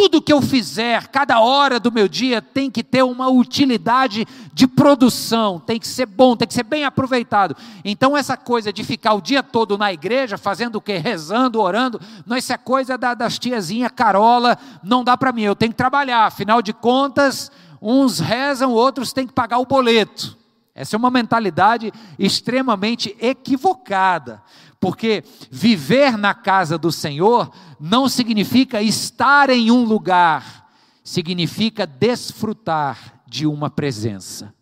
tudo 0.00 0.22
que 0.22 0.32
eu 0.32 0.40
fizer, 0.40 1.08
cada 1.08 1.40
hora 1.40 1.78
do 1.78 1.92
meu 1.92 2.08
dia 2.08 2.40
tem 2.40 2.70
que 2.70 2.82
ter 2.82 3.02
uma 3.02 3.28
utilidade 3.28 4.26
de 4.50 4.66
produção, 4.66 5.60
tem 5.60 5.78
que 5.78 5.86
ser 5.86 6.06
bom, 6.06 6.34
tem 6.34 6.48
que 6.48 6.54
ser 6.54 6.62
bem 6.62 6.86
aproveitado. 6.86 7.54
Então, 7.84 8.16
essa 8.16 8.34
coisa 8.34 8.72
de 8.72 8.82
ficar 8.82 9.12
o 9.12 9.20
dia 9.20 9.42
todo 9.42 9.76
na 9.76 9.92
igreja, 9.92 10.38
fazendo 10.38 10.76
o 10.76 10.80
quê? 10.80 10.96
Rezando, 10.96 11.60
orando, 11.60 12.00
não, 12.24 12.34
isso 12.34 12.50
é 12.50 12.56
coisa 12.56 12.96
da, 12.96 13.12
das 13.12 13.38
tiazinha 13.38 13.90
Carola, 13.90 14.56
não 14.82 15.04
dá 15.04 15.18
para 15.18 15.32
mim, 15.32 15.42
eu 15.42 15.54
tenho 15.54 15.72
que 15.72 15.76
trabalhar, 15.76 16.24
afinal 16.24 16.62
de 16.62 16.72
contas, 16.72 17.52
uns 17.82 18.20
rezam, 18.20 18.72
outros 18.72 19.12
têm 19.12 19.26
que 19.26 19.34
pagar 19.34 19.58
o 19.58 19.66
boleto. 19.66 20.34
Essa 20.74 20.96
é 20.96 20.98
uma 20.98 21.10
mentalidade 21.10 21.92
extremamente 22.18 23.14
equivocada, 23.20 24.42
porque 24.80 25.22
viver 25.50 26.16
na 26.16 26.32
casa 26.32 26.78
do 26.78 26.90
Senhor 26.90 27.52
não 27.78 28.08
significa 28.08 28.82
estar 28.82 29.50
em 29.50 29.70
um 29.70 29.84
lugar, 29.84 30.68
significa 31.04 31.86
desfrutar 31.86 33.20
de 33.26 33.46
uma 33.46 33.68
presença. 33.68 34.54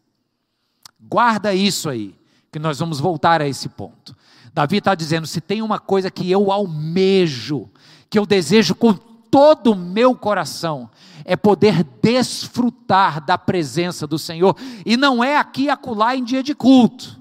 Guarda 1.01 1.55
isso 1.55 1.89
aí, 1.89 2.15
que 2.51 2.59
nós 2.59 2.81
vamos 2.81 2.99
voltar 2.99 3.41
a 3.41 3.49
esse 3.49 3.69
ponto. 3.69 4.15
Davi 4.53 4.79
está 4.79 4.95
dizendo: 4.95 5.27
se 5.27 5.41
tem 5.41 5.63
uma 5.63 5.79
coisa 5.79 6.11
que 6.11 6.29
eu 6.29 6.51
almejo, 6.51 7.71
que 8.11 8.19
eu 8.19 8.27
desejo 8.27 8.75
com 8.75 8.93
todo 8.93 9.73
o 9.73 9.77
meu 9.77 10.17
coração, 10.17 10.91
é 11.25 11.37
poder 11.37 11.85
desfrutar 12.03 13.25
da 13.25 13.39
presença 13.39 14.07
do 14.07 14.19
Senhor, 14.19 14.57
e 14.85 14.97
não 14.97 15.23
é 15.23 15.37
aqui 15.37 15.71
acolá 15.71 16.17
em 16.17 16.25
dia 16.25 16.43
de 16.43 16.55
culto, 16.55 17.21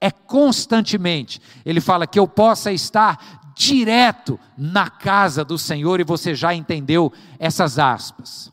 é 0.00 0.10
constantemente. 0.10 1.40
Ele 1.64 1.80
fala 1.80 2.06
que 2.06 2.18
eu 2.18 2.26
possa 2.26 2.72
estar 2.72 3.52
direto 3.54 4.38
na 4.56 4.88
casa 4.88 5.44
do 5.44 5.58
Senhor, 5.58 5.98
e 5.98 6.04
você 6.04 6.34
já 6.34 6.54
entendeu 6.54 7.12
essas 7.38 7.78
aspas. 7.78 8.52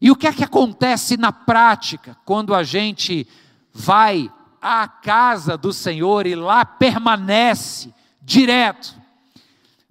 E 0.00 0.10
o 0.10 0.16
que 0.16 0.26
é 0.26 0.32
que 0.32 0.44
acontece 0.44 1.16
na 1.16 1.32
prática 1.32 2.16
quando 2.24 2.54
a 2.54 2.62
gente 2.62 3.26
vai 3.72 4.30
à 4.60 4.88
casa 4.88 5.56
do 5.56 5.72
Senhor 5.72 6.26
e 6.26 6.34
lá 6.34 6.64
permanece 6.64 7.94
direto? 8.20 8.94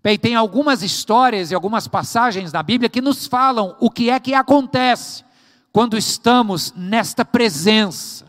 Bem, 0.04 0.20
tem 0.20 0.36
algumas 0.36 0.84
histórias 0.84 1.50
e 1.50 1.56
algumas 1.56 1.88
passagens 1.88 2.52
na 2.52 2.62
Bíblia 2.62 2.90
que 2.90 3.02
nos 3.02 3.26
falam 3.26 3.76
o 3.80 3.90
que 3.90 4.10
é 4.10 4.20
que 4.20 4.36
acontece 4.36 5.24
quando 5.72 5.98
estamos 5.98 6.72
nesta 6.76 7.26
presença. 7.26 8.25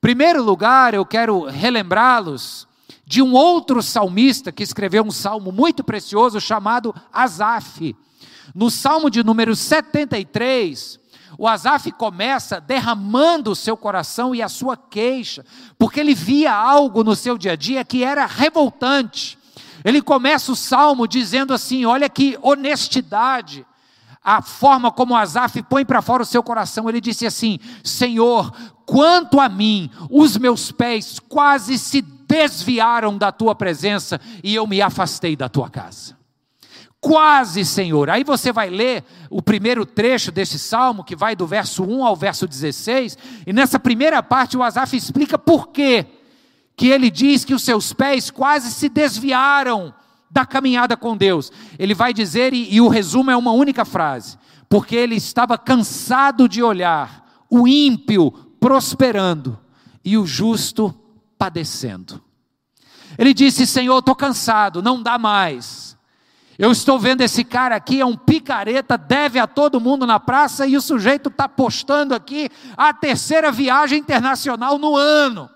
Primeiro 0.00 0.42
lugar, 0.42 0.94
eu 0.94 1.04
quero 1.04 1.44
relembrá-los 1.44 2.66
de 3.06 3.22
um 3.22 3.32
outro 3.32 3.82
salmista 3.82 4.50
que 4.50 4.62
escreveu 4.62 5.04
um 5.04 5.10
salmo 5.10 5.52
muito 5.52 5.84
precioso 5.84 6.40
chamado 6.40 6.94
Asaf. 7.12 7.94
No 8.54 8.70
salmo 8.70 9.08
de 9.08 9.22
número 9.22 9.54
73, 9.54 10.98
o 11.38 11.46
Asaf 11.46 11.90
começa 11.92 12.60
derramando 12.60 13.50
o 13.50 13.56
seu 13.56 13.76
coração 13.76 14.34
e 14.34 14.42
a 14.42 14.48
sua 14.48 14.76
queixa, 14.76 15.44
porque 15.78 16.00
ele 16.00 16.14
via 16.14 16.52
algo 16.52 17.04
no 17.04 17.14
seu 17.14 17.36
dia 17.36 17.52
a 17.52 17.56
dia 17.56 17.84
que 17.84 18.02
era 18.02 18.26
revoltante. 18.26 19.38
Ele 19.84 20.02
começa 20.02 20.50
o 20.50 20.56
salmo 20.56 21.06
dizendo 21.06 21.52
assim: 21.54 21.84
Olha 21.84 22.08
que 22.08 22.38
honestidade, 22.42 23.66
a 24.24 24.42
forma 24.42 24.90
como 24.90 25.14
Asaf 25.14 25.62
põe 25.62 25.84
para 25.84 26.02
fora 26.02 26.22
o 26.22 26.26
seu 26.26 26.42
coração. 26.42 26.88
Ele 26.88 27.00
disse 27.00 27.26
assim: 27.26 27.60
Senhor, 27.84 28.52
quanto 28.86 29.40
a 29.40 29.48
mim, 29.48 29.90
os 30.08 30.38
meus 30.38 30.70
pés 30.70 31.18
quase 31.18 31.76
se 31.76 32.00
desviaram 32.00 33.18
da 33.18 33.32
tua 33.32 33.54
presença 33.54 34.20
e 34.42 34.54
eu 34.54 34.66
me 34.66 34.80
afastei 34.80 35.34
da 35.36 35.48
tua 35.48 35.68
casa. 35.68 36.16
Quase, 37.00 37.64
Senhor. 37.64 38.08
Aí 38.08 38.24
você 38.24 38.52
vai 38.52 38.70
ler 38.70 39.04
o 39.28 39.42
primeiro 39.42 39.84
trecho 39.84 40.32
desse 40.32 40.58
salmo, 40.58 41.04
que 41.04 41.14
vai 41.14 41.36
do 41.36 41.46
verso 41.46 41.84
1 41.84 42.04
ao 42.04 42.16
verso 42.16 42.46
16, 42.46 43.18
e 43.46 43.52
nessa 43.52 43.78
primeira 43.78 44.22
parte 44.22 44.56
o 44.56 44.62
Asaf 44.62 44.96
explica 44.96 45.38
por 45.38 45.68
quê 45.68 46.06
que 46.76 46.88
ele 46.88 47.10
diz 47.10 47.44
que 47.44 47.54
os 47.54 47.62
seus 47.62 47.92
pés 47.92 48.30
quase 48.30 48.72
se 48.72 48.88
desviaram 48.88 49.94
da 50.30 50.44
caminhada 50.44 50.96
com 50.96 51.16
Deus. 51.16 51.52
Ele 51.78 51.94
vai 51.94 52.12
dizer, 52.12 52.52
e, 52.52 52.74
e 52.74 52.80
o 52.80 52.88
resumo 52.88 53.30
é 53.30 53.36
uma 53.36 53.52
única 53.52 53.84
frase: 53.84 54.36
porque 54.68 54.96
ele 54.96 55.14
estava 55.14 55.56
cansado 55.56 56.48
de 56.48 56.62
olhar 56.62 57.24
o 57.48 57.68
ímpio 57.68 58.45
prosperando 58.60 59.58
e 60.04 60.16
o 60.16 60.26
justo 60.26 60.94
padecendo. 61.38 62.22
Ele 63.18 63.32
disse: 63.32 63.66
Senhor, 63.66 63.98
estou 63.98 64.14
cansado, 64.14 64.82
não 64.82 65.02
dá 65.02 65.18
mais. 65.18 65.96
Eu 66.58 66.72
estou 66.72 66.98
vendo 66.98 67.20
esse 67.20 67.44
cara 67.44 67.76
aqui, 67.76 68.00
é 68.00 68.06
um 68.06 68.16
picareta, 68.16 68.96
deve 68.96 69.38
a 69.38 69.46
todo 69.46 69.80
mundo 69.80 70.06
na 70.06 70.18
praça, 70.18 70.66
e 70.66 70.74
o 70.74 70.80
sujeito 70.80 71.28
está 71.28 71.46
postando 71.46 72.14
aqui 72.14 72.48
a 72.76 72.94
terceira 72.94 73.52
viagem 73.52 73.98
internacional 73.98 74.78
no 74.78 74.96
ano. 74.96 75.50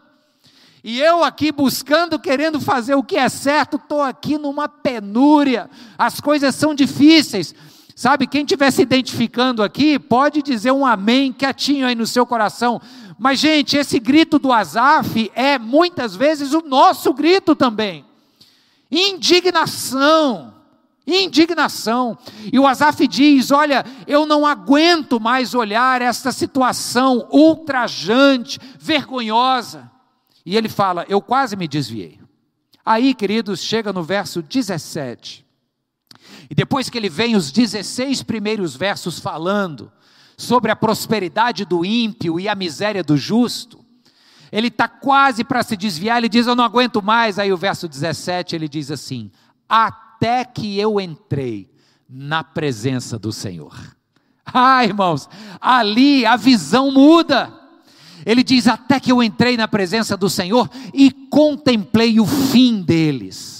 E 0.85 1.01
eu 1.01 1.25
aqui 1.25 1.53
buscando, 1.53 2.19
querendo 2.19 2.61
fazer 2.61 2.95
o 2.95 3.03
que 3.03 3.17
é 3.17 3.29
certo, 3.29 3.77
estou 3.77 4.03
aqui 4.03 4.37
numa 4.37 4.69
penúria, 4.69 5.71
as 5.97 6.21
coisas 6.21 6.55
são 6.55 6.75
difíceis. 6.75 7.55
Sabe, 8.01 8.27
quem 8.27 8.45
estiver 8.45 8.71
se 8.71 8.81
identificando 8.81 9.63
aqui, 9.63 9.99
pode 9.99 10.41
dizer 10.41 10.71
um 10.71 10.87
amém 10.87 11.35
quietinho 11.35 11.87
aí 11.87 11.95
no 11.95 12.07
seu 12.07 12.25
coração. 12.25 12.81
Mas, 13.19 13.39
gente, 13.39 13.77
esse 13.77 14.01
grito 14.01 14.39
do 14.39 14.51
Azaf 14.51 15.31
é 15.35 15.59
muitas 15.59 16.17
vezes 16.17 16.55
o 16.55 16.63
nosso 16.63 17.13
grito 17.13 17.55
também. 17.55 18.07
Indignação. 18.91 20.55
Indignação. 21.07 22.17
E 22.51 22.59
o 22.59 22.67
Azaf 22.67 23.07
diz: 23.07 23.51
Olha, 23.51 23.85
eu 24.07 24.25
não 24.25 24.47
aguento 24.47 25.21
mais 25.21 25.55
olhar 25.55 26.01
esta 26.01 26.33
situação 26.33 27.29
ultrajante, 27.31 28.59
vergonhosa. 28.79 29.91
E 30.47 30.57
ele 30.57 30.71
fala: 30.71 31.05
Eu 31.07 31.21
quase 31.21 31.55
me 31.55 31.69
desviei. 31.69 32.19
Aí, 32.83 33.13
queridos, 33.13 33.61
chega 33.61 33.93
no 33.93 34.03
verso 34.03 34.41
17. 34.41 35.50
E 36.49 36.55
depois 36.55 36.91
que 36.91 36.99
ele 36.99 37.09
vem 37.09 37.37
os 37.37 37.53
16 37.53 38.23
primeiros 38.23 38.75
versos 38.75 39.19
falando 39.19 39.93
sobre 40.37 40.71
a 40.71 40.77
prosperidade 40.77 41.65
do 41.65 41.85
ímpio 41.85 42.41
e 42.41 42.49
a 42.49 42.55
miséria 42.55 43.05
do 43.05 43.17
justo. 43.17 43.85
Ele 44.51 44.69
está 44.69 44.89
quase 44.89 45.45
para 45.45 45.63
se 45.63 45.77
desviar, 45.77 46.19
ele 46.19 46.29
diz: 46.29 46.47
Eu 46.47 46.57
não 46.57 46.65
aguento 46.65 47.03
mais. 47.03 47.39
Aí 47.39 47.53
o 47.53 47.57
verso 47.57 47.87
17 47.87 48.57
ele 48.57 48.69
diz 48.69 48.91
assim: 48.91 49.31
Até 49.69 50.45
que 50.45 50.79
eu 50.79 51.01
entrei 51.01 51.71
na 52.09 52.43
presença 52.43 53.19
do 53.19 53.33
Senhor. 53.33 53.79
Ah, 54.53 54.85
irmãos, 54.85 55.29
ali 55.61 56.27
a 56.27 56.37
visão 56.37 56.91
muda. 56.91 57.53
Ele 58.27 58.43
diz: 58.43 58.67
Até 58.67 58.99
que 58.99 59.13
eu 59.13 59.23
entrei 59.23 59.57
na 59.57 59.69
presença 59.69 60.17
do 60.17 60.29
Senhor 60.29 60.69
e 60.93 61.13
contemplei 61.13 62.19
o 62.19 62.27
fim 62.27 62.83
deles 62.83 63.60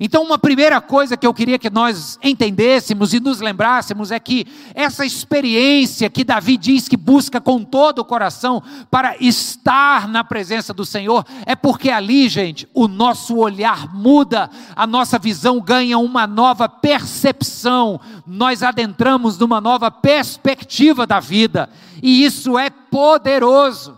então, 0.00 0.22
uma 0.22 0.38
primeira 0.38 0.80
coisa 0.80 1.16
que 1.16 1.26
eu 1.26 1.34
queria 1.34 1.58
que 1.58 1.70
nós 1.70 2.18
entendêssemos 2.22 3.12
e 3.12 3.20
nos 3.20 3.40
lembrássemos 3.40 4.10
é 4.10 4.20
que 4.20 4.46
essa 4.74 5.04
experiência 5.04 6.10
que 6.10 6.24
Davi 6.24 6.56
diz 6.56 6.88
que 6.88 6.96
busca 6.96 7.40
com 7.40 7.62
todo 7.64 8.00
o 8.00 8.04
coração 8.04 8.62
para 8.90 9.16
estar 9.18 10.08
na 10.08 10.22
presença 10.22 10.72
do 10.72 10.84
Senhor, 10.84 11.24
é 11.46 11.56
porque 11.56 11.90
ali, 11.90 12.28
gente, 12.28 12.68
o 12.74 12.86
nosso 12.86 13.36
olhar 13.36 13.92
muda, 13.94 14.50
a 14.76 14.86
nossa 14.86 15.18
visão 15.18 15.60
ganha 15.60 15.98
uma 15.98 16.26
nova 16.26 16.68
percepção, 16.68 18.00
nós 18.26 18.62
adentramos 18.62 19.38
numa 19.38 19.60
nova 19.60 19.90
perspectiva 19.90 21.06
da 21.06 21.20
vida, 21.20 21.68
e 22.02 22.24
isso 22.24 22.58
é 22.58 22.70
poderoso 22.70 23.96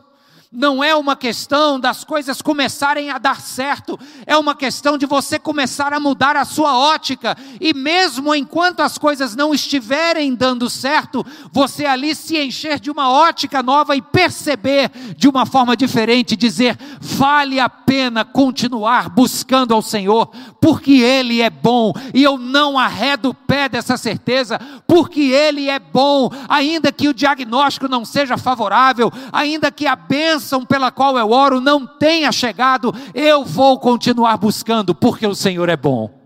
não 0.53 0.83
é 0.83 0.97
uma 0.97 1.15
questão 1.15 1.79
das 1.79 2.03
coisas 2.03 2.43
começarem 2.43 3.09
a 3.09 3.19
dar 3.19 3.41
certo, 3.41 3.97
é 4.27 4.37
uma 4.37 4.53
questão 4.53 4.99
de 4.99 5.07
você 5.07 5.39
começar 5.39 5.93
a 5.93 6.01
mudar 6.01 6.37
a 6.37 6.45
sua 6.45 6.77
ótica, 6.77 7.37
e 7.61 7.73
mesmo 7.73 8.35
enquanto 8.35 8.81
as 8.81 8.99
coisas 8.99 9.37
não 9.37 9.55
estiverem 9.55 10.35
dando 10.35 10.69
certo, 10.69 11.25
você 11.53 11.87
ali 11.87 12.17
se 12.17 12.37
encher 12.37 12.81
de 12.81 12.91
uma 12.91 13.09
ótica 13.13 13.63
nova 13.63 13.95
e 13.95 14.03
perceber 14.03 14.91
de 15.17 15.29
uma 15.29 15.47
forma 15.47 15.77
diferente, 15.77 16.35
dizer: 16.35 16.77
vale 17.01 17.61
a 17.61 17.69
pena 17.69 18.25
continuar 18.25 19.09
buscando 19.09 19.73
ao 19.73 19.83
Senhor, 19.83 20.33
porque 20.61 20.95
Ele 20.95 21.41
é 21.41 21.51
bom, 21.51 21.93
e 22.13 22.25
eu 22.25 22.37
não 22.37 22.77
arredo 22.77 23.31
o 23.31 23.35
pé 23.35 23.69
dessa 23.69 23.97
certeza, 23.97 24.59
porque 24.85 25.21
Ele 25.21 25.71
é 25.71 25.79
bom, 25.79 26.29
ainda 26.49 26.91
que 26.91 27.09
o 27.09 27.15
diagnóstico 27.15 27.87
não 27.87 28.05
seja 28.05 28.37
favorável, 28.37 29.13
ainda 29.33 29.71
que 29.71 29.87
a 29.87 29.95
bênção 29.95 30.40
bênção 30.41 30.65
pela 30.65 30.91
qual 30.91 31.19
eu 31.19 31.31
oro 31.31 31.61
não 31.61 31.87
tenha 31.87 32.33
chegado, 32.33 32.95
eu 33.15 33.45
vou 33.45 33.79
continuar 33.79 34.39
buscando, 34.39 34.95
porque 34.95 35.27
o 35.27 35.35
Senhor 35.35 35.69
é 35.69 35.77
bom. 35.77 36.19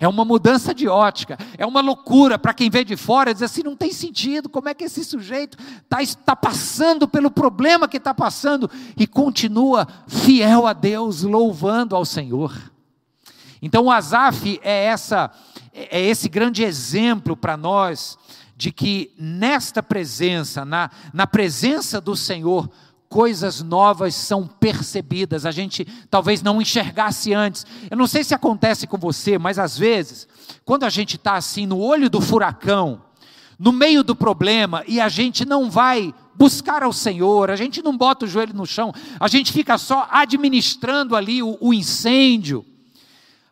É 0.00 0.08
uma 0.08 0.24
mudança 0.24 0.74
de 0.74 0.88
ótica, 0.88 1.38
é 1.56 1.64
uma 1.64 1.80
loucura 1.80 2.38
para 2.38 2.54
quem 2.54 2.68
vê 2.68 2.84
de 2.84 2.96
fora, 2.96 3.32
diz 3.32 3.42
assim: 3.42 3.62
não 3.62 3.76
tem 3.76 3.92
sentido, 3.92 4.48
como 4.48 4.68
é 4.68 4.74
que 4.74 4.84
esse 4.84 5.04
sujeito 5.04 5.56
está 5.58 5.98
tá 6.24 6.34
passando 6.34 7.06
pelo 7.06 7.30
problema 7.30 7.86
que 7.86 7.98
está 7.98 8.12
passando 8.12 8.68
e 8.96 9.06
continua 9.06 9.86
fiel 10.08 10.66
a 10.66 10.72
Deus, 10.72 11.22
louvando 11.22 11.94
ao 11.94 12.04
Senhor. 12.04 12.52
Então 13.62 13.84
o 13.84 13.90
Azaf 13.90 14.58
é, 14.62 14.86
essa, 14.86 15.30
é 15.72 16.00
esse 16.00 16.28
grande 16.28 16.64
exemplo 16.64 17.36
para 17.36 17.56
nós 17.56 18.18
de 18.56 18.70
que 18.70 19.12
nesta 19.18 19.82
presença, 19.82 20.64
na, 20.64 20.90
na 21.12 21.26
presença 21.26 22.00
do 22.00 22.16
Senhor, 22.16 22.70
coisas 23.14 23.62
novas 23.62 24.12
são 24.12 24.44
percebidas, 24.44 25.46
a 25.46 25.52
gente 25.52 25.84
talvez 26.10 26.42
não 26.42 26.60
enxergasse 26.60 27.32
antes. 27.32 27.64
Eu 27.88 27.96
não 27.96 28.08
sei 28.08 28.24
se 28.24 28.34
acontece 28.34 28.88
com 28.88 28.98
você, 28.98 29.38
mas 29.38 29.56
às 29.56 29.78
vezes, 29.78 30.26
quando 30.64 30.82
a 30.82 30.90
gente 30.90 31.14
está 31.14 31.36
assim 31.36 31.64
no 31.64 31.78
olho 31.78 32.10
do 32.10 32.20
furacão, 32.20 33.00
no 33.56 33.70
meio 33.70 34.02
do 34.02 34.16
problema, 34.16 34.82
e 34.88 35.00
a 35.00 35.08
gente 35.08 35.44
não 35.44 35.70
vai 35.70 36.12
buscar 36.34 36.82
ao 36.82 36.92
Senhor, 36.92 37.52
a 37.52 37.54
gente 37.54 37.80
não 37.82 37.96
bota 37.96 38.24
o 38.24 38.28
joelho 38.28 38.52
no 38.52 38.66
chão, 38.66 38.92
a 39.20 39.28
gente 39.28 39.52
fica 39.52 39.78
só 39.78 40.08
administrando 40.10 41.14
ali 41.14 41.40
o, 41.40 41.56
o 41.60 41.72
incêndio. 41.72 42.66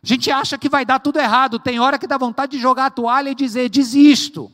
A 0.03 0.05
gente 0.05 0.29
acha 0.29 0.57
que 0.57 0.67
vai 0.67 0.83
dar 0.83 0.99
tudo 0.99 1.19
errado, 1.19 1.57
tem 1.57 1.79
hora 1.79 1.97
que 1.97 2.05
dá 2.05 2.17
vontade 2.17 2.57
de 2.57 2.61
jogar 2.61 2.87
a 2.87 2.91
toalha 2.91 3.29
e 3.29 3.35
dizer: 3.35 3.69
desisto. 3.69 4.51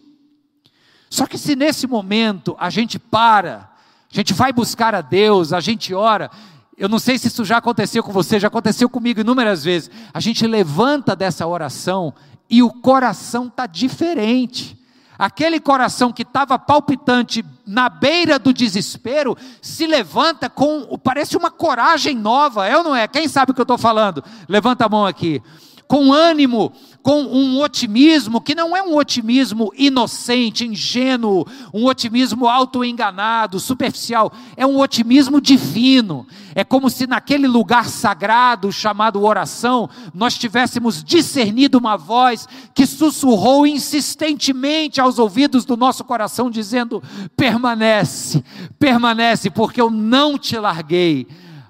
Só 1.09 1.25
que 1.25 1.39
se 1.39 1.55
nesse 1.55 1.87
momento 1.87 2.55
a 2.59 2.69
gente 2.69 2.99
para 2.99 3.69
a 4.11 4.15
gente 4.15 4.33
vai 4.33 4.51
buscar 4.51 4.95
a 4.95 5.01
Deus, 5.01 5.53
a 5.53 5.59
gente 5.59 5.93
ora. 5.93 6.31
Eu 6.77 6.89
não 6.89 6.97
sei 6.97 7.17
se 7.17 7.27
isso 7.27 7.45
já 7.45 7.57
aconteceu 7.57 8.01
com 8.01 8.11
você, 8.11 8.39
já 8.39 8.47
aconteceu 8.47 8.89
comigo 8.89 9.19
inúmeras 9.19 9.63
vezes. 9.63 9.91
A 10.13 10.19
gente 10.19 10.47
levanta 10.47 11.15
dessa 11.15 11.45
oração 11.45 12.13
e 12.49 12.63
o 12.63 12.71
coração 12.71 13.47
está 13.47 13.67
diferente. 13.67 14.77
Aquele 15.17 15.59
coração 15.59 16.13
que 16.13 16.21
estava 16.21 16.57
palpitante 16.57 17.43
na 17.67 17.89
beira 17.89 18.39
do 18.39 18.53
desespero 18.53 19.37
se 19.61 19.85
levanta 19.85 20.49
com, 20.49 20.97
parece 20.97 21.35
uma 21.35 21.51
coragem 21.51 22.15
nova, 22.15 22.65
é 22.65 22.77
ou 22.77 22.83
não 22.83 22.95
é? 22.95 23.05
Quem 23.07 23.27
sabe 23.27 23.51
o 23.51 23.53
que 23.53 23.59
eu 23.59 23.63
estou 23.63 23.77
falando? 23.77 24.23
Levanta 24.47 24.85
a 24.85 24.89
mão 24.89 25.05
aqui 25.05 25.41
com 25.89 26.13
ânimo, 26.13 26.71
com 27.01 27.23
um 27.23 27.59
otimismo 27.59 28.39
que 28.39 28.53
não 28.53 28.77
é 28.77 28.83
um 28.83 28.95
otimismo 28.95 29.73
inocente, 29.75 30.63
ingênuo, 30.63 31.47
um 31.73 31.85
otimismo 31.85 32.47
auto-enganado, 32.47 33.59
superficial, 33.59 34.31
é 34.55 34.67
um 34.67 34.77
otimismo 34.77 35.41
divino. 35.41 36.27
É 36.53 36.63
como 36.63 36.91
se 36.91 37.07
naquele 37.07 37.47
lugar 37.47 37.89
sagrado 37.89 38.71
chamado 38.71 39.23
oração, 39.23 39.89
nós 40.13 40.37
tivéssemos 40.37 41.03
discernido 41.03 41.79
uma 41.79 41.97
voz 41.97 42.47
que 42.75 42.85
sussurrou 42.85 43.65
insistentemente 43.65 45.01
aos 45.01 45.17
ouvidos 45.17 45.65
do 45.65 45.75
nosso 45.75 46.03
coração, 46.03 46.51
dizendo: 46.51 47.01
permanece, 47.35 48.43
permanece, 48.77 49.49
porque 49.49 49.81
eu 49.81 49.89
não 49.89 50.37
te 50.37 50.55
larguei 50.55 51.27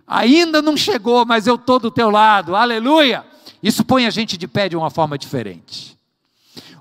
Ainda 0.10 0.60
não 0.60 0.76
chegou, 0.76 1.24
mas 1.24 1.46
eu 1.46 1.54
estou 1.54 1.78
do 1.78 1.92
teu 1.92 2.10
lado, 2.10 2.56
aleluia. 2.56 3.24
Isso 3.62 3.84
põe 3.84 4.06
a 4.06 4.10
gente 4.10 4.38
de 4.38 4.48
pé 4.48 4.70
de 4.70 4.76
uma 4.76 4.90
forma 4.90 5.18
diferente. 5.18 5.98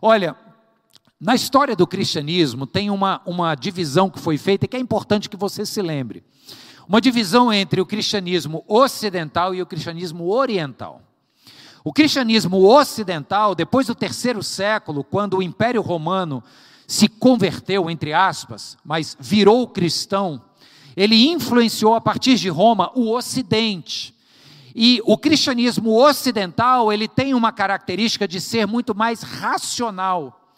Olha, 0.01 0.37
na 1.21 1.35
história 1.35 1.75
do 1.75 1.87
cristianismo 1.87 2.67
tem 2.67 2.91
uma, 2.91 3.21
uma 3.27 3.55
divisão 3.55 4.09
que 4.09 4.21
foi 4.21 4.39
feita 4.39 4.69
que 4.69 4.77
é 4.77 4.81
importante 4.81 5.29
que 5.29 5.37
você 5.37 5.67
se 5.67 5.83
lembre. 5.83 6.23
Uma 6.89 7.01
divisão 7.01 7.53
entre 7.53 7.81
o 7.81 7.87
cristianismo 7.87 8.65
ocidental 8.67 9.55
e 9.55 9.61
o 9.61 9.67
cristianismo 9.67 10.31
oriental. 10.33 11.03
O 11.85 11.93
cristianismo 11.93 12.65
ocidental, 12.65 13.55
depois 13.55 13.87
do 13.87 13.95
terceiro 13.95 14.43
século, 14.43 15.03
quando 15.03 15.39
o 15.39 15.43
Império 15.43 15.83
Romano 15.83 16.43
se 16.87 17.09
converteu, 17.09 17.91
entre 17.91 18.13
aspas, 18.13 18.79
mas 18.85 19.17
virou 19.19 19.67
cristão, 19.67 20.41
ele 20.97 21.29
influenciou 21.29 21.95
a 21.95 22.01
partir 22.01 22.37
de 22.37 22.49
Roma 22.49 22.91
o 22.95 23.13
Ocidente. 23.13 24.15
E 24.75 25.01
o 25.05 25.17
cristianismo 25.17 25.99
ocidental, 25.99 26.93
ele 26.93 27.09
tem 27.09 27.35
uma 27.35 27.53
característica 27.53 28.29
de 28.29 28.41
ser 28.41 28.67
muito 28.67 28.95
mais 28.95 29.23
racional, 29.23 30.53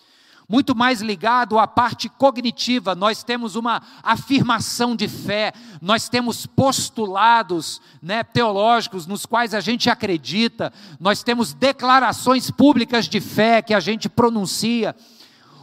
muito 0.49 0.75
mais 0.75 1.01
ligado 1.01 1.59
à 1.59 1.67
parte 1.67 2.09
cognitiva. 2.09 2.95
Nós 2.95 3.23
temos 3.23 3.55
uma 3.55 3.81
afirmação 4.03 4.97
de 4.97 5.07
fé, 5.07 5.53
nós 5.81 6.09
temos 6.09 6.45
postulados 6.45 7.81
né, 8.03 8.25
teológicos 8.25 9.07
nos 9.07 9.25
quais 9.25 9.55
a 9.55 9.61
gente 9.61 9.89
acredita, 9.89 10.73
nós 10.99 11.23
temos 11.23 11.55
declarações 11.55 12.51
públicas 12.51 13.07
de 13.07 13.21
fé 13.21 13.63
que 13.63 13.73
a 13.73 13.81
gente 13.81 14.09
pronuncia. 14.09 14.95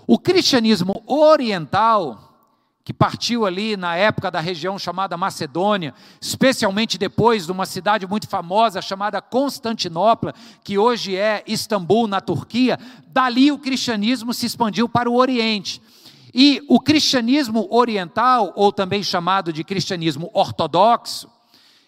O 0.07 0.17
cristianismo 0.17 1.03
oriental, 1.05 2.26
que 2.87 2.93
partiu 2.93 3.45
ali 3.45 3.75
na 3.75 3.97
época 3.97 4.31
da 4.31 4.39
região 4.39 4.79
chamada 4.79 5.17
Macedônia, 5.17 5.93
especialmente 6.21 6.97
depois 6.97 7.45
de 7.45 7.51
uma 7.51 7.65
cidade 7.65 8.07
muito 8.07 8.29
famosa 8.29 8.81
chamada 8.81 9.21
Constantinopla, 9.21 10.33
que 10.63 10.77
hoje 10.77 11.13
é 11.13 11.43
Istambul, 11.45 12.07
na 12.07 12.21
Turquia, 12.21 12.79
dali 13.09 13.51
o 13.51 13.59
cristianismo 13.59 14.33
se 14.33 14.45
expandiu 14.45 14.87
para 14.87 15.09
o 15.09 15.17
Oriente. 15.17 15.81
E 16.33 16.63
o 16.69 16.79
cristianismo 16.79 17.67
oriental, 17.69 18.53
ou 18.55 18.71
também 18.71 19.03
chamado 19.03 19.51
de 19.51 19.65
cristianismo 19.65 20.31
ortodoxo, 20.33 21.29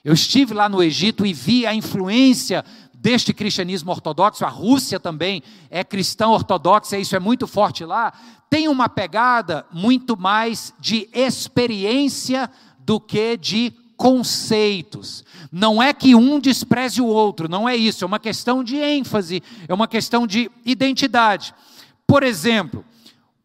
eu 0.04 0.14
estive 0.14 0.54
lá 0.54 0.68
no 0.68 0.84
Egito 0.84 1.26
e 1.26 1.32
vi 1.32 1.66
a 1.66 1.74
influência 1.74 2.66
deste 3.10 3.34
cristianismo 3.34 3.90
ortodoxo, 3.90 4.46
a 4.46 4.50
Rússia 4.50 5.00
também 5.00 5.42
é 5.72 5.84
cristã 5.84 6.28
ortodoxa, 6.28 6.96
isso 6.96 7.16
é 7.16 7.20
muito 7.20 7.48
forte 7.48 7.84
lá, 7.84 8.14
tem 8.48 8.68
uma 8.68 8.88
pegada 8.88 9.66
muito 9.72 10.16
mais 10.16 10.72
de 10.80 11.10
experiência 11.12 12.48
do 12.78 13.00
que 13.00 13.36
de 13.36 13.74
conceitos. 13.98 15.26
Não 15.52 15.82
é 15.82 15.92
que 15.92 16.14
um 16.14 16.40
despreze 16.40 17.02
o 17.02 17.08
outro, 17.08 17.50
não 17.50 17.68
é 17.68 17.76
isso, 17.76 18.04
é 18.04 18.08
uma 18.08 18.20
questão 18.20 18.64
de 18.64 18.78
ênfase, 18.78 19.42
é 19.68 19.74
uma 19.74 19.88
questão 19.88 20.28
de 20.28 20.52
identidade. 20.64 21.56
Por 22.06 22.22
exemplo, 22.22 22.86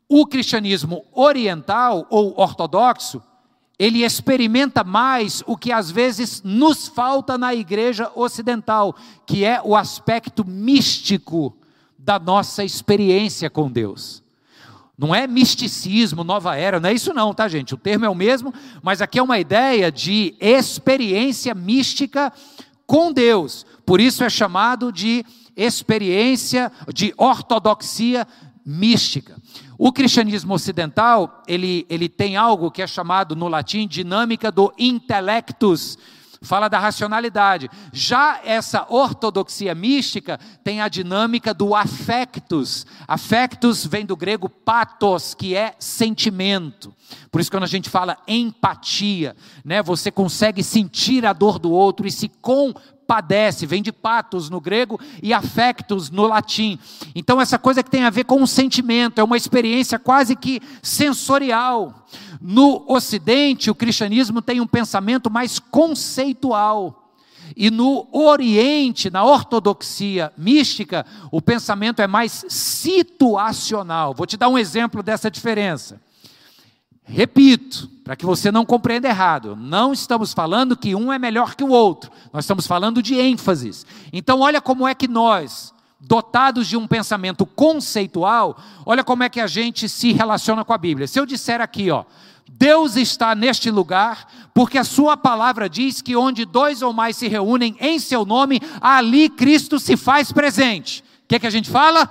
o 0.07 0.27
cristianismo 0.27 1.07
oriental 1.11 2.07
ou 2.11 2.39
ortodoxo 2.39 3.23
ele 3.79 4.05
experimenta 4.05 4.85
mais 4.85 5.43
o 5.47 5.57
que 5.57 5.73
às 5.73 5.91
vezes 5.91 6.43
nos 6.45 6.87
falta 6.87 7.37
na 7.37 7.55
igreja 7.55 8.11
ocidental, 8.15 8.95
que 9.27 9.45
é 9.45 9.61
o 9.63 9.75
aspecto 9.75 10.47
místico 10.47 11.57
da 11.99 12.19
nossa 12.19 12.63
experiência 12.63 13.51
com 13.51 13.71
Deus. 13.71 14.23
Não 14.97 15.13
é 15.13 15.27
misticismo, 15.27 16.23
nova 16.23 16.57
era, 16.57 16.79
não 16.79 16.89
é 16.89 16.93
isso 16.93 17.13
não, 17.13 17.35
tá 17.35 17.49
gente? 17.49 17.75
O 17.75 17.79
termo 17.79 18.05
é 18.05 18.09
o 18.09 18.15
mesmo, 18.15 18.55
mas 18.81 19.03
aqui 19.03 19.19
é 19.19 19.23
uma 19.23 19.41
ideia 19.41 19.91
de 19.91 20.37
experiência 20.39 21.53
mística 21.53 22.33
com 22.87 23.13
Deus. 23.13 23.67
Por 23.85 24.01
isso 24.01 24.23
é 24.23 24.31
chamado 24.31 24.93
de 24.93 25.25
experiência 25.57 26.71
de 26.93 27.13
ortodoxia 27.17 28.27
mística. 28.65 29.37
O 29.77 29.93
cristianismo 29.93 30.55
ocidental, 30.55 31.43
ele, 31.47 31.85
ele 31.89 32.09
tem 32.09 32.37
algo 32.37 32.71
que 32.71 32.83
é 32.83 32.87
chamado 32.87 33.37
no 33.37 33.49
latim 33.49 33.87
dinâmica 33.87 34.51
do 34.51 34.73
intellectus, 34.79 35.99
fala 36.45 36.69
da 36.69 36.79
racionalidade. 36.79 37.71
Já 37.93 38.41
essa 38.45 38.87
ortodoxia 38.89 39.75
mística 39.75 40.39
tem 40.63 40.81
a 40.81 40.89
dinâmica 40.89 41.53
do 41.53 41.75
affectus. 41.75 42.87
Affectus 43.09 43.87
vem 43.87 44.07
do 44.07 44.17
grego 44.17 44.49
pathos, 44.49 45.35
que 45.35 45.57
é 45.57 45.75
sentimento. 45.79 46.95
Por 47.31 47.41
isso 47.41 47.51
quando 47.51 47.65
a 47.65 47.69
gente 47.69 47.91
fala 47.91 48.19
empatia, 48.29 49.35
né, 49.65 49.83
você 49.83 50.11
consegue 50.11 50.63
sentir 50.63 51.27
a 51.27 51.33
dor 51.33 51.59
do 51.59 51.71
outro 51.71 52.07
e 52.07 52.11
se 52.11 52.29
com 52.29 52.73
padece, 53.07 53.67
vem 53.67 53.83
de 53.83 53.93
patos 53.93 54.51
no 54.51 54.61
grego 54.61 54.99
e 55.23 55.33
affectus 55.33 56.11
no 56.11 56.27
latim. 56.27 56.79
Então, 57.15 57.41
essa 57.41 57.59
coisa 57.59 57.83
que 57.83 57.91
tem 57.91 58.05
a 58.05 58.11
ver 58.11 58.25
com 58.25 58.41
um 58.41 58.47
sentimento, 58.47 59.21
é 59.21 59.25
uma 59.25 59.37
experiência 59.37 59.99
quase 59.99 60.35
que 60.37 60.61
sensorial. 60.83 62.07
No 62.41 62.85
Ocidente, 62.89 63.71
o 63.71 63.75
cristianismo 63.75 64.43
tem 64.43 64.61
um 64.61 64.67
pensamento 64.67 65.31
mais 65.31 65.59
conceitual. 65.59 67.01
E 67.57 67.71
no 67.71 68.09
Oriente, 68.11 69.11
na 69.11 69.25
ortodoxia 69.25 70.33
mística, 70.37 71.07
o 71.31 71.41
pensamento 71.41 72.01
é 72.01 72.07
mais 72.07 72.45
situacional. 72.49 74.15
Vou 74.15 74.27
te 74.27 74.37
dar 74.37 74.49
um 74.49 74.59
exemplo 74.59 75.03
dessa 75.03 75.31
diferença. 75.31 76.01
Repito, 77.05 77.89
para 78.03 78.17
que 78.17 78.25
você 78.25 78.51
não 78.51 78.65
compreenda 78.65 79.09
errado, 79.09 79.55
não 79.57 79.93
estamos 79.93 80.33
falando 80.33 80.77
que 80.77 80.95
um 80.95 81.13
é 81.13 81.19
melhor 81.19 81.55
que 81.55 81.63
o 81.63 81.69
outro, 81.69 82.11
nós 82.33 82.45
estamos 82.45 82.67
falando 82.67 83.03
de 83.03 83.15
ênfases. 83.15 83.87
Então, 84.13 84.41
olha 84.41 84.61
como 84.61 84.89
é 84.89 84.95
que 84.95 85.07
nós, 85.07 85.73
dotados 86.01 86.67
de 86.67 86.77
um 86.77 86.87
pensamento 86.87 87.45
conceitual, 87.45 88.59
olha 88.87 89.05
como 89.05 89.23
é 89.23 89.29
que 89.29 89.41
a 89.41 89.47
gente 89.47 89.89
se 89.89 90.13
relaciona 90.13 90.65
com 90.65 90.73
a 90.73 90.79
Bíblia. 90.79 91.07
Se 91.07 91.21
eu 91.21 91.27
disser 91.27 91.61
aqui, 91.61 91.91
ó, 91.91 92.05
Deus 92.49 92.97
está 92.97 93.35
neste 93.35 93.71
lugar, 93.71 94.29
porque 94.55 94.79
a 94.79 94.85
Sua 94.85 95.17
palavra 95.17 95.69
diz 95.69 96.01
que 96.01 96.17
onde 96.17 96.45
dois 96.45 96.83
ou 96.83 96.93
mais 96.93 97.17
se 97.17 97.29
reúnem 97.29 97.77
em 97.81 97.99
Seu 97.99 98.25
nome, 98.25 98.61
ali 98.81 99.29
Cristo 99.29 99.79
se 99.79 99.97
faz 99.97 100.33
presente. 100.33 101.03
O 101.25 101.29
que, 101.29 101.37
é 101.37 101.39
que 101.39 101.47
a 101.47 101.51
gente 101.51 101.71
fala? 101.71 102.11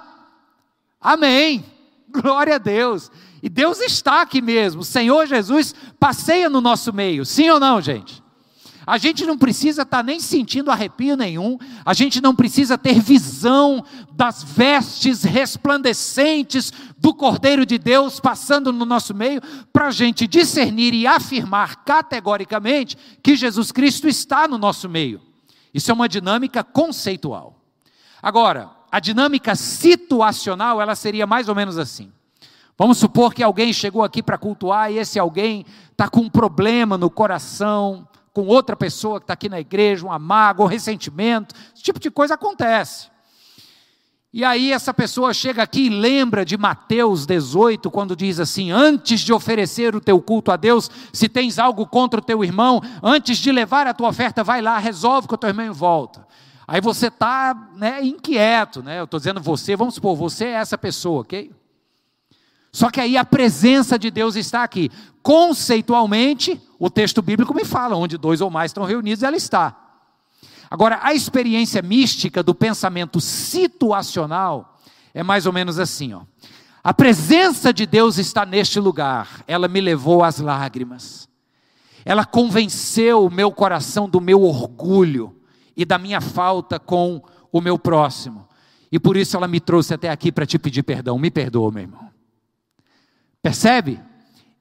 Amém. 1.00 1.64
Glória 2.10 2.56
a 2.56 2.60
Deus. 2.60 3.12
E 3.44 3.50
Deus 3.50 3.82
está 3.82 4.22
aqui 4.22 4.42
mesmo. 4.42 4.84
O 4.84 4.86
Senhor 4.86 5.28
Jesus 5.28 5.76
passeia 6.00 6.50
no 6.50 6.62
nosso 6.62 6.94
meio. 6.94 7.26
Sim 7.26 7.50
ou 7.50 7.60
não, 7.60 7.82
gente? 7.82 8.24
A 8.88 8.98
gente 8.98 9.26
não 9.26 9.38
precisa 9.38 9.82
estar 9.82 9.98
tá 9.98 10.04
nem 10.04 10.18
sentindo 10.22 10.72
arrepio 10.72 11.18
nenhum, 11.18 11.58
a 11.86 11.94
gente 11.94 12.22
não 12.22 12.34
precisa 12.34 12.78
ter 12.78 13.02
visão 13.02 13.84
das 14.14 14.44
vestes 14.44 15.24
resplandecentes 15.24 16.72
do 16.98 17.14
Cordeiro 17.14 17.66
de 17.66 17.78
Deus 17.78 18.20
passando 18.20 18.72
no 18.72 18.86
nosso 18.86 19.14
meio, 19.14 19.42
para 19.72 19.88
a 19.88 19.92
gente 19.92 20.28
discernir 20.28 20.94
e 20.94 21.08
afirmar 21.08 21.84
categoricamente 21.84 22.98
que 23.22 23.36
Jesus 23.36 23.72
Cristo 23.72 24.08
está 24.08 24.48
no 24.48 24.58
nosso 24.58 24.90
meio. 24.90 25.22
Isso 25.74 25.92
é 25.92 25.94
uma 25.94 26.10
dinâmica 26.10 26.64
conceitual. 26.64 27.62
Agora, 28.22 28.70
a 28.92 29.00
dinâmica 29.00 29.56
situacional, 29.56 30.82
ela 30.82 30.96
seria 30.96 31.26
mais 31.26 31.50
ou 31.50 31.56
menos 31.56 31.78
assim. 31.78 32.12
Vamos 32.78 32.98
supor 32.98 33.34
que 33.34 33.44
alguém 33.44 33.72
chegou 33.72 34.04
aqui 34.04 34.24
para 34.24 34.38
cultuar 34.38 34.92
e 34.92 34.98
esse 34.98 35.20
alguém 35.20 35.66
está 35.92 36.10
com 36.10 36.22
um 36.22 36.30
problema 36.30 36.98
no 36.98 37.10
coração, 37.10 38.08
com 38.34 38.48
outra 38.48 38.76
pessoa 38.76 39.20
que 39.20 39.26
está 39.26 39.34
aqui 39.34 39.48
na 39.48 39.60
igreja, 39.60 40.06
uma 40.06 40.18
mágoa, 40.18 40.66
um 40.66 40.70
ressentimento, 40.70 41.54
esse 41.74 41.84
tipo 41.84 42.00
de 42.00 42.10
coisa 42.10 42.34
acontece. 42.34 43.14
E 44.34 44.44
aí 44.44 44.72
essa 44.72 44.92
pessoa 44.92 45.32
chega 45.32 45.62
aqui 45.62 45.86
e 45.86 45.90
lembra 45.90 46.44
de 46.44 46.58
Mateus 46.58 47.28
18, 47.28 47.92
quando 47.92 48.16
diz 48.16 48.40
assim: 48.40 48.72
antes 48.72 49.22
de 49.22 49.32
oferecer 49.32 49.96
o 49.96 50.02
teu 50.02 50.20
culto 50.20 50.52
a 50.52 50.56
Deus, 50.56 50.90
se 51.14 51.30
tens 51.30 51.60
algo 51.60 51.86
contra 51.86 52.20
o 52.20 52.24
teu 52.24 52.44
irmão, 52.44 52.82
antes 53.04 53.38
de 53.38 53.52
levar 53.52 53.86
a 53.86 53.94
tua 53.94 54.10
oferta, 54.10 54.44
vai 54.44 54.60
lá, 54.60 54.80
resolve 54.80 55.28
com 55.28 55.36
o 55.36 55.38
teu 55.38 55.50
irmão 55.50 55.68
e 55.68 55.70
volta. 55.70 56.26
Aí 56.68 56.82
você 56.82 57.08
está 57.08 57.70
né, 57.76 58.04
inquieto, 58.04 58.82
né? 58.82 59.00
Eu 59.00 59.04
estou 59.04 59.20
dizendo 59.20 59.40
você, 59.40 59.76
vamos 59.76 59.94
supor, 59.94 60.16
você 60.16 60.46
é 60.46 60.54
essa 60.54 60.80
pessoa, 60.80 61.22
ok? 61.22 61.52
Só 62.74 62.90
que 62.90 63.00
aí 63.00 63.16
a 63.16 63.24
presença 63.24 64.00
de 64.00 64.10
Deus 64.10 64.36
está 64.36 64.64
aqui. 64.64 64.90
Conceitualmente, 65.22 66.60
o 66.80 66.90
texto 66.90 67.22
bíblico 67.22 67.54
me 67.54 67.64
fala, 67.64 67.96
onde 67.96 68.18
dois 68.18 68.42
ou 68.42 68.50
mais 68.50 68.72
estão 68.72 68.84
reunidos, 68.84 69.22
ela 69.22 69.38
está. 69.38 69.78
Agora, 70.72 71.00
a 71.04 71.14
experiência 71.14 71.84
mística 71.84 72.42
do 72.42 72.56
pensamento 72.56 73.22
situacional 73.22 74.80
é 75.14 75.22
mais 75.22 75.46
ou 75.46 75.54
menos 75.54 75.78
assim, 75.78 76.14
ó. 76.14 76.22
A 76.84 76.94
presença 76.94 77.72
de 77.72 77.86
Deus 77.86 78.18
está 78.18 78.44
neste 78.44 78.80
lugar. 78.80 79.44
Ela 79.48 79.68
me 79.68 79.80
levou 79.80 80.24
às 80.24 80.40
lágrimas. 80.40 81.30
Ela 82.04 82.26
convenceu 82.26 83.24
o 83.24 83.32
meu 83.32 83.52
coração 83.52 84.10
do 84.10 84.20
meu 84.20 84.42
orgulho 84.42 85.34
e 85.78 85.86
da 85.86 85.98
minha 85.98 86.20
falta 86.20 86.80
com 86.80 87.24
o 87.52 87.62
meu 87.62 87.78
próximo. 87.78 88.46
E 88.92 89.00
por 89.00 89.16
isso 89.16 89.38
ela 89.38 89.48
me 89.48 89.60
trouxe 89.60 89.94
até 89.94 90.10
aqui 90.10 90.32
para 90.32 90.46
te 90.46 90.58
pedir 90.60 90.84
perdão. 90.84 91.18
Me 91.18 91.32
perdoa, 91.32 91.72
meu 91.72 91.84
irmão. 91.84 92.13
Percebe? 93.44 94.00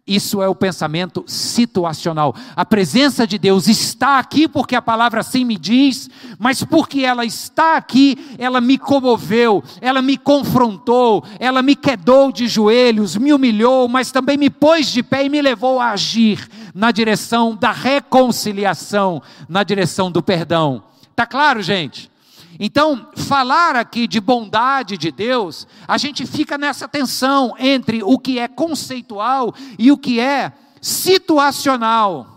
Isso 0.04 0.42
é 0.42 0.48
o 0.48 0.54
pensamento 0.54 1.22
situacional. 1.28 2.34
A 2.56 2.64
presença 2.64 3.24
de 3.24 3.38
Deus 3.38 3.68
está 3.68 4.18
aqui 4.18 4.48
porque 4.48 4.74
a 4.74 4.82
palavra 4.82 5.20
assim 5.20 5.44
me 5.44 5.56
diz, 5.56 6.10
mas 6.40 6.64
porque 6.64 7.02
ela 7.02 7.24
está 7.24 7.76
aqui, 7.76 8.18
ela 8.36 8.60
me 8.60 8.76
comoveu, 8.76 9.62
ela 9.80 10.02
me 10.02 10.18
confrontou, 10.18 11.24
ela 11.38 11.62
me 11.62 11.76
quedou 11.76 12.32
de 12.32 12.48
joelhos, 12.48 13.16
me 13.16 13.32
humilhou, 13.32 13.86
mas 13.86 14.10
também 14.10 14.36
me 14.36 14.50
pôs 14.50 14.88
de 14.88 15.04
pé 15.04 15.24
e 15.26 15.28
me 15.28 15.40
levou 15.40 15.78
a 15.78 15.92
agir 15.92 16.48
na 16.74 16.90
direção 16.90 17.54
da 17.54 17.70
reconciliação, 17.70 19.22
na 19.48 19.62
direção 19.62 20.10
do 20.10 20.20
perdão. 20.20 20.82
Tá 21.14 21.26
claro, 21.26 21.62
gente? 21.62 22.11
Então, 22.58 23.08
falar 23.16 23.76
aqui 23.76 24.06
de 24.06 24.20
bondade 24.20 24.98
de 24.98 25.10
Deus, 25.10 25.66
a 25.88 25.96
gente 25.96 26.26
fica 26.26 26.58
nessa 26.58 26.86
tensão 26.86 27.54
entre 27.58 28.02
o 28.02 28.18
que 28.18 28.38
é 28.38 28.46
conceitual 28.46 29.54
e 29.78 29.90
o 29.90 29.98
que 29.98 30.20
é 30.20 30.52
situacional. 30.80 32.32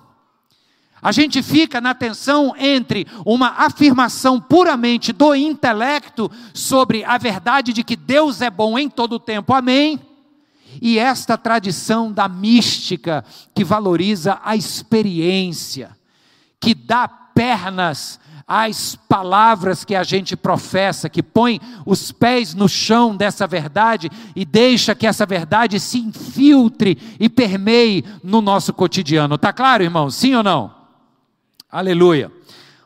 A 1.01 1.11
gente 1.11 1.43
fica 1.43 1.79
na 1.79 1.93
tensão 1.93 2.55
entre 2.57 3.05
uma 3.23 3.49
afirmação 3.49 4.41
puramente 4.41 5.13
do 5.13 5.35
intelecto 5.35 6.31
sobre 6.51 7.03
a 7.03 7.17
verdade 7.17 7.73
de 7.73 7.83
que 7.83 7.95
Deus 7.95 8.41
é 8.41 8.49
bom 8.49 8.79
em 8.79 8.89
todo 8.89 9.13
o 9.13 9.19
tempo, 9.19 9.53
amém? 9.53 9.99
E 10.81 10.97
esta 10.97 11.37
tradição 11.37 12.11
da 12.11 12.27
mística 12.27 13.23
que 13.53 13.63
valoriza 13.63 14.39
a 14.43 14.55
experiência, 14.55 15.95
que 16.59 16.73
dá 16.73 17.07
pernas 17.07 18.19
as 18.47 18.95
palavras 18.95 19.83
que 19.83 19.95
a 19.95 20.03
gente 20.03 20.35
professa, 20.35 21.09
que 21.09 21.23
põe 21.23 21.59
os 21.85 22.11
pés 22.11 22.53
no 22.53 22.69
chão 22.69 23.15
dessa 23.15 23.47
verdade 23.47 24.09
e 24.35 24.45
deixa 24.45 24.93
que 24.93 25.07
essa 25.07 25.25
verdade 25.25 25.79
se 25.79 25.97
infiltre 25.99 26.97
e 27.19 27.27
permeie 27.27 28.05
no 28.23 28.41
nosso 28.41 28.71
cotidiano. 28.71 29.37
Tá 29.37 29.51
claro, 29.51 29.83
irmão? 29.83 30.11
Sim 30.11 30.35
ou 30.35 30.43
não? 30.43 30.75
Aleluia. 31.71 32.31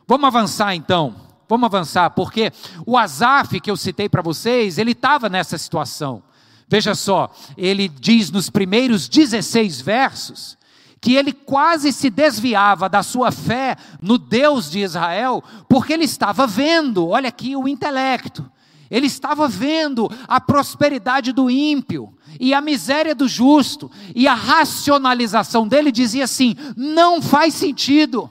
Vamos 0.06 0.26
avançar 0.26 0.74
então. 0.74 1.14
Vamos 1.46 1.66
avançar, 1.66 2.10
porque 2.10 2.52
o 2.86 2.96
Asaf 2.96 3.60
que 3.60 3.70
eu 3.70 3.76
citei 3.76 4.08
para 4.08 4.22
vocês, 4.22 4.78
ele 4.78 4.92
estava 4.92 5.28
nessa 5.28 5.58
situação. 5.58 6.22
Veja 6.68 6.94
só, 6.94 7.28
ele 7.56 7.88
diz 7.88 8.30
nos 8.30 8.48
primeiros 8.48 9.08
16 9.08 9.80
versos 9.80 10.56
que 11.00 11.14
ele 11.14 11.32
quase 11.32 11.92
se 11.92 12.10
desviava 12.10 12.88
da 12.88 13.02
sua 13.02 13.32
fé 13.32 13.76
no 14.00 14.18
Deus 14.18 14.70
de 14.70 14.80
Israel, 14.80 15.42
porque 15.68 15.92
ele 15.92 16.04
estava 16.04 16.46
vendo, 16.46 17.08
olha 17.08 17.28
aqui 17.28 17.56
o 17.56 17.66
intelecto, 17.66 18.50
ele 18.90 19.06
estava 19.06 19.48
vendo 19.48 20.10
a 20.26 20.40
prosperidade 20.40 21.32
do 21.32 21.48
ímpio 21.48 22.12
e 22.38 22.52
a 22.52 22.60
miséria 22.60 23.14
do 23.14 23.28
justo, 23.28 23.90
e 24.14 24.26
a 24.26 24.34
racionalização 24.34 25.66
dele 25.66 25.92
dizia 25.92 26.24
assim: 26.24 26.56
não 26.76 27.22
faz 27.22 27.54
sentido. 27.54 28.28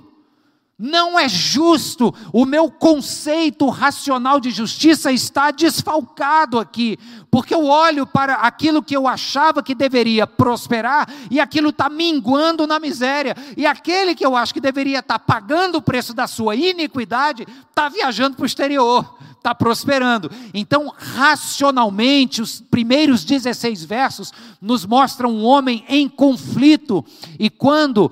Não 0.82 1.20
é 1.20 1.28
justo, 1.28 2.16
o 2.32 2.46
meu 2.46 2.72
conceito 2.72 3.68
racional 3.68 4.40
de 4.40 4.50
justiça 4.50 5.12
está 5.12 5.52
desfalcado 5.52 6.58
aqui, 6.58 6.98
porque 7.30 7.54
eu 7.54 7.66
olho 7.66 8.08
para 8.08 8.36
aquilo 8.36 8.82
que 8.82 8.96
eu 8.96 9.06
achava 9.06 9.62
que 9.62 9.76
deveria 9.76 10.26
prosperar 10.26 11.14
e 11.30 11.38
aquilo 11.38 11.72
está 11.72 11.90
minguando 11.90 12.66
na 12.66 12.80
miséria, 12.80 13.36
e 13.58 13.66
aquele 13.66 14.16
que 14.16 14.26
eu 14.26 14.38
acho 14.38 14.54
que 14.54 14.62
deveria 14.62 15.00
estar 15.00 15.20
tá 15.20 15.20
pagando 15.20 15.80
o 15.80 15.82
preço 15.82 16.14
da 16.14 16.28
sua 16.28 16.56
iniquidade 16.56 17.46
está 17.70 17.90
viajando 17.90 18.38
para 18.38 18.44
o 18.44 18.48
exterior, 18.48 19.18
está 19.32 19.54
prosperando. 19.54 20.32
Então, 20.54 20.94
racionalmente, 20.98 22.42
os 22.42 22.62
primeiros 22.62 23.26
16 23.26 23.84
versos 23.84 24.32
nos 24.62 24.86
mostram 24.86 25.30
um 25.30 25.44
homem 25.44 25.84
em 25.90 26.08
conflito, 26.08 27.04
e 27.38 27.50
quando 27.50 28.10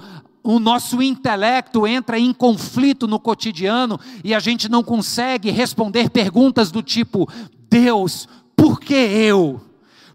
o 0.50 0.60
nosso 0.60 1.02
intelecto 1.02 1.86
entra 1.86 2.18
em 2.18 2.32
conflito 2.32 3.06
no 3.06 3.20
cotidiano 3.20 4.00
e 4.24 4.34
a 4.34 4.40
gente 4.40 4.70
não 4.70 4.82
consegue 4.82 5.52
responder 5.52 6.10
perguntas 6.10 6.72
do 6.72 6.82
tipo: 6.82 7.30
Deus, 7.70 8.30
por 8.56 8.80
que 8.80 8.94
eu? 8.94 9.60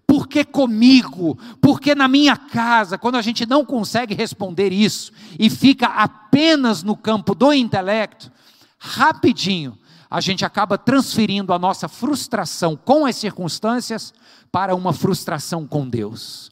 Por 0.06 0.26
que 0.26 0.42
comigo? 0.42 1.36
Por 1.60 1.78
que 1.78 1.94
na 1.94 2.08
minha 2.08 2.34
casa? 2.34 2.96
Quando 2.96 3.16
a 3.16 3.22
gente 3.22 3.44
não 3.44 3.62
consegue 3.62 4.14
responder 4.14 4.72
isso 4.72 5.12
e 5.38 5.50
fica 5.50 5.86
apenas 5.86 6.82
no 6.82 6.96
campo 6.96 7.34
do 7.34 7.52
intelecto, 7.52 8.32
rapidinho 8.78 9.76
a 10.10 10.20
gente 10.20 10.46
acaba 10.46 10.78
transferindo 10.78 11.52
a 11.52 11.58
nossa 11.58 11.88
frustração 11.88 12.74
com 12.74 13.04
as 13.04 13.16
circunstâncias 13.16 14.14
para 14.50 14.74
uma 14.74 14.94
frustração 14.94 15.66
com 15.66 15.86
Deus. 15.86 16.50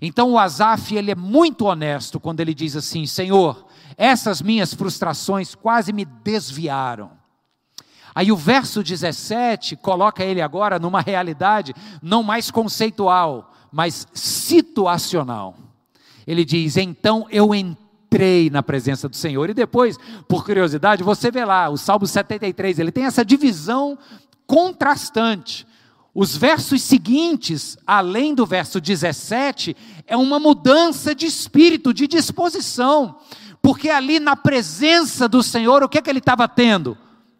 Então 0.00 0.32
o 0.32 0.38
Asaf, 0.38 0.94
ele 0.94 1.10
é 1.10 1.14
muito 1.14 1.66
honesto 1.66 2.20
quando 2.20 2.40
ele 2.40 2.54
diz 2.54 2.76
assim: 2.76 3.06
Senhor, 3.06 3.66
essas 3.96 4.40
minhas 4.40 4.72
frustrações 4.74 5.54
quase 5.54 5.92
me 5.92 6.04
desviaram. 6.04 7.10
Aí 8.14 8.32
o 8.32 8.36
verso 8.36 8.82
17 8.82 9.76
coloca 9.76 10.24
ele 10.24 10.40
agora 10.40 10.78
numa 10.78 11.00
realidade 11.00 11.74
não 12.02 12.22
mais 12.22 12.50
conceitual, 12.50 13.52
mas 13.70 14.08
situacional. 14.12 15.56
Ele 16.26 16.44
diz: 16.44 16.76
Então 16.76 17.26
eu 17.30 17.54
entrei 17.54 18.50
na 18.50 18.62
presença 18.62 19.08
do 19.08 19.16
Senhor. 19.16 19.50
E 19.50 19.54
depois, 19.54 19.96
por 20.26 20.44
curiosidade, 20.44 21.02
você 21.02 21.30
vê 21.30 21.44
lá, 21.44 21.68
o 21.68 21.76
Salmo 21.76 22.06
73, 22.06 22.78
ele 22.78 22.90
tem 22.90 23.04
essa 23.04 23.24
divisão 23.24 23.98
contrastante. 24.46 25.66
Os 26.14 26.36
versos 26.36 26.82
seguintes, 26.82 27.76
além 27.86 28.34
do 28.34 28.46
verso 28.46 28.80
17, 28.80 29.76
é 30.06 30.16
uma 30.16 30.38
mudança 30.38 31.14
de 31.14 31.26
espírito, 31.26 31.92
de 31.92 32.06
disposição, 32.06 33.16
porque 33.60 33.90
ali 33.90 34.18
na 34.18 34.34
presença 34.34 35.28
do 35.28 35.42
Senhor, 35.42 35.82
o 35.82 35.88
que, 35.88 35.98
é 35.98 36.02
que 36.02 36.10
ele 36.10 36.18
estava 36.18 36.48
tendo? 36.48 36.96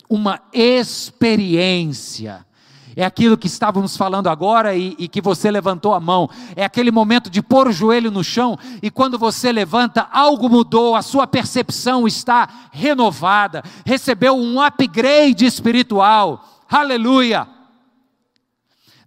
Uma 0.08 0.40
experiência. 0.52 2.46
É 2.94 3.04
aquilo 3.04 3.38
que 3.38 3.46
estávamos 3.46 3.96
falando 3.96 4.28
agora 4.28 4.74
e, 4.74 4.96
e, 4.98 5.06
que 5.06 5.20
você 5.20 5.50
levantou 5.50 5.94
a 5.94 6.00
mão. 6.00 6.28
É 6.56 6.64
aquele 6.64 6.90
momento 6.90 7.30
de 7.30 7.40
pôr 7.40 7.68
o 7.68 7.72
joelho 7.72 8.10
no 8.10 8.24
chão 8.24 8.58
e 8.82 8.90
quando 8.90 9.16
você 9.16 9.52
levanta, 9.52 10.08
algo 10.10 10.48
mudou, 10.48 10.96
a 10.96 11.02
sua 11.02 11.26
percepção 11.26 12.08
está 12.08 12.48
renovada, 12.72 13.62
recebeu 13.86 14.36
um 14.36 14.60
upgrade 14.60 15.46
espiritual. 15.46 16.44
Aleluia! 16.68 17.57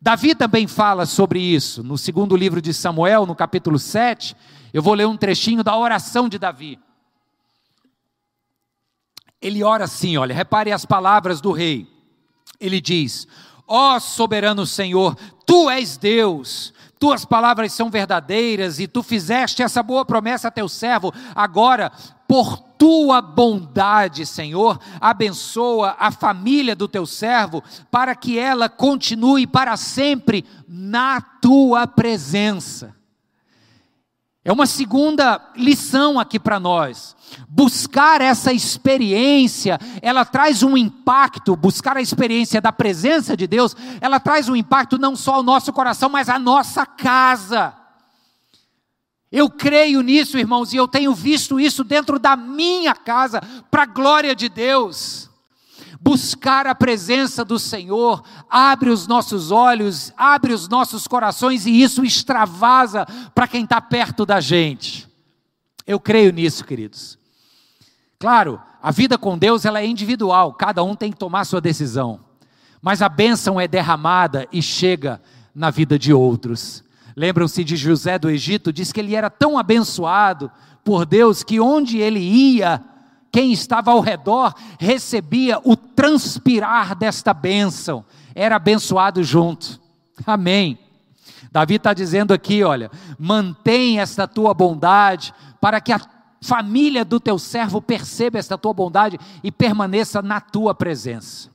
Davi 0.02 0.34
também 0.34 0.66
fala 0.68 1.06
sobre 1.06 1.40
isso 1.40 1.84
no 1.84 1.96
segundo 1.96 2.36
livro 2.36 2.60
de 2.60 2.74
Samuel, 2.74 3.28
no 3.28 3.36
capítulo 3.36 3.78
7. 3.78 4.36
Eu 4.74 4.82
vou 4.82 4.96
ler 4.96 5.06
um 5.06 5.16
trechinho 5.16 5.64
da 5.64 5.78
oração 5.78 6.28
de 6.28 6.40
Davi. 6.40 6.80
Ele 9.40 9.64
ora 9.64 9.84
assim, 9.84 10.18
olha, 10.18 10.34
repare 10.34 10.72
as 10.72 10.86
palavras 10.86 11.40
do 11.40 11.52
rei. 11.52 11.88
Ele 12.60 12.82
diz: 12.82 13.28
Ó 13.68 13.96
oh, 13.96 14.00
soberano 14.00 14.66
Senhor, 14.66 15.16
tu 15.46 15.70
és 15.70 15.98
Deus, 15.98 16.74
tuas 17.02 17.26
palavras 17.26 17.74
são 17.74 17.90
verdadeiras 17.90 18.80
e 18.80 18.86
tu 18.88 19.02
fizeste 19.02 19.64
essa 19.64 19.82
boa 19.82 20.06
promessa 20.06 20.50
a 20.50 20.52
teu 20.52 20.70
servo. 20.70 21.12
Agora, 21.34 21.92
por 22.28 22.60
tua 22.78 23.20
bondade, 23.20 24.24
Senhor, 24.24 24.80
abençoa 25.02 25.96
a 25.98 26.12
família 26.12 26.76
do 26.76 26.88
teu 26.88 27.08
servo, 27.08 27.64
para 27.90 28.14
que 28.14 28.38
ela 28.38 28.70
continue 28.70 29.48
para 29.48 29.76
sempre 29.78 30.46
na 30.68 31.20
tua 31.20 31.88
presença. 31.88 32.96
É 34.43 34.51
uma 34.51 34.65
segunda 34.65 35.39
lição 35.56 36.19
aqui 36.19 36.39
para 36.39 36.60
nós. 36.60 37.15
Buscar 37.47 38.21
essa 38.21 38.51
experiência, 38.51 39.80
ela 40.01 40.25
traz 40.25 40.63
um 40.63 40.75
impacto, 40.75 41.56
buscar 41.56 41.95
a 41.95 42.01
experiência 42.01 42.60
da 42.60 42.71
presença 42.71 43.38
de 43.38 43.45
Deus, 43.45 43.75
ela 44.01 44.19
traz 44.19 44.49
um 44.49 44.56
impacto 44.56 44.97
não 44.97 45.15
só 45.15 45.36
ao 45.36 45.43
nosso 45.43 45.71
coração, 45.71 46.10
mas 46.10 46.27
à 46.27 46.39
nossa 46.39 46.86
casa. 46.86 47.73
Eu 49.32 49.49
creio 49.49 50.01
nisso, 50.01 50.38
irmãos, 50.38 50.73
e 50.73 50.77
eu 50.77 50.88
tenho 50.88 51.13
visto 51.13 51.60
isso 51.60 51.84
dentro 51.84 52.19
da 52.19 52.36
minha 52.36 52.93
casa, 52.93 53.41
para 53.69 53.84
a 53.84 53.86
glória 53.86 54.36
de 54.36 54.49
Deus. 54.49 55.31
Buscar 56.04 56.66
a 56.66 56.74
presença 56.74 57.46
do 57.46 57.60
Senhor 57.60 58.24
abre 58.50 58.90
os 58.90 59.06
nossos 59.06 59.52
olhos, 59.52 60.12
abre 60.18 60.52
os 60.52 60.68
nossos 60.68 61.08
corações 61.08 61.68
e 61.68 61.80
isso 61.80 62.04
extravasa 62.04 63.06
para 63.36 63.48
quem 63.48 63.64
está 63.64 63.80
perto 63.80 64.26
da 64.26 64.42
gente. 64.42 65.08
Eu 65.86 66.00
creio 66.00 66.34
nisso, 66.34 66.66
queridos. 66.66 67.20
Claro, 68.18 68.60
a 68.82 68.90
vida 68.90 69.16
com 69.16 69.38
Deus 69.38 69.64
ela 69.64 69.80
é 69.80 69.86
individual, 69.86 70.54
cada 70.54 70.84
um 70.84 70.96
tem 70.96 71.12
que 71.12 71.20
tomar 71.20 71.46
sua 71.46 71.62
decisão. 71.62 72.20
Mas 72.82 73.04
a 73.04 73.10
bênção 73.10 73.62
é 73.62 73.68
derramada 73.68 74.48
e 74.52 74.60
chega 74.60 75.22
na 75.54 75.70
vida 75.70 76.00
de 76.00 76.12
outros. 76.12 76.84
Lembram-se 77.16 77.64
de 77.64 77.76
José 77.76 78.18
do 78.18 78.28
Egito? 78.28 78.74
Diz 78.74 78.92
que 78.92 79.00
ele 79.00 79.16
era 79.16 79.30
tão 79.30 79.56
abençoado 79.56 80.52
por 80.84 81.06
Deus 81.06 81.44
que 81.44 81.60
onde 81.60 82.00
ele 82.00 82.20
ia, 82.20 82.84
quem 83.32 83.52
estava 83.52 83.91
ao 83.91 84.02
redor 84.02 84.54
recebia 84.78 85.60
o 85.63 85.76
transpirar 85.76 86.96
desta 86.96 87.34
bênção, 87.34 88.04
era 88.36 88.58
abençoado 88.58 89.24
junto. 89.24 89.80
Amém. 90.26 90.78
Davi 91.52 91.76
está 91.76 91.94
dizendo 91.94 92.34
aqui: 92.34 92.63
olha, 92.63 92.91
mantém 93.17 94.00
esta 94.00 94.28
tua 94.28 94.54
bondade, 94.54 95.34
para 95.60 95.80
que 95.80 95.94
a 95.94 96.02
família 96.41 97.06
do 97.06 97.20
teu 97.20 97.38
servo 97.38 97.82
perceba 97.82 98.39
esta 98.39 98.58
tua 98.58 98.74
bondade 98.74 99.20
e 99.44 99.52
permaneça 99.52 100.22
na 100.22 100.41
tua 100.41 100.74
presença. 100.74 101.50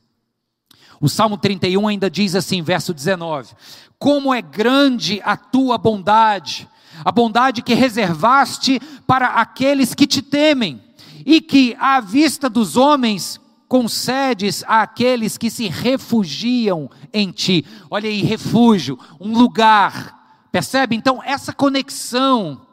O 1.01 1.09
Salmo 1.09 1.37
31 1.37 1.89
ainda 1.89 2.11
diz 2.11 2.35
assim, 2.35 2.63
verso 2.63 2.95
19: 2.95 3.55
Como 3.99 4.33
é 4.33 4.41
grande 4.41 5.21
a 5.25 5.37
tua 5.37 5.77
bondade, 5.77 6.69
a 7.05 7.13
bondade 7.13 7.63
que 7.63 7.75
reservaste 7.75 8.81
para 9.07 9.29
aqueles 9.29 9.95
que 9.95 10.07
te 10.07 10.23
temem, 10.23 10.83
e 11.27 11.41
que, 11.41 11.77
à 11.81 11.99
vista 11.99 12.49
dos 12.49 12.77
homens, 12.77 13.41
concedes 13.67 14.63
àqueles 14.69 15.37
que 15.37 15.51
se 15.51 15.67
refugiam 15.67 16.89
em 17.13 17.33
ti. 17.33 17.67
Olha 17.91 18.09
aí, 18.09 18.23
refúgio, 18.23 18.97
um 19.21 19.37
lugar. 19.37 20.47
Percebe? 20.53 20.95
Então, 20.95 21.21
essa 21.25 21.53
conexão 21.53 22.65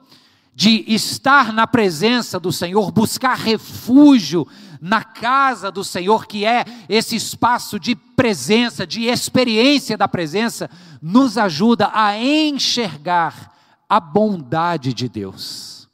de 0.54 0.86
estar 0.88 1.52
na 1.52 1.66
presença 1.66 2.40
do 2.40 2.52
Senhor, 2.52 2.92
buscar 2.92 3.36
refúgio 3.36 4.48
na 4.80 5.04
casa 5.04 5.72
do 5.72 5.84
Senhor, 5.84 6.28
que 6.28 6.46
é 6.46 6.64
esse 6.88 7.16
espaço 7.16 7.80
de 7.80 7.96
presença, 7.96 8.86
de 8.86 9.06
experiência 9.06 9.98
da 9.98 10.08
presença, 10.08 10.70
nos 11.02 11.40
ajuda 11.40 11.90
a 11.92 12.16
enxergar 12.20 13.52
a 13.90 14.00
bondade 14.00 14.94
de 14.94 15.10
Deus. 15.10 15.90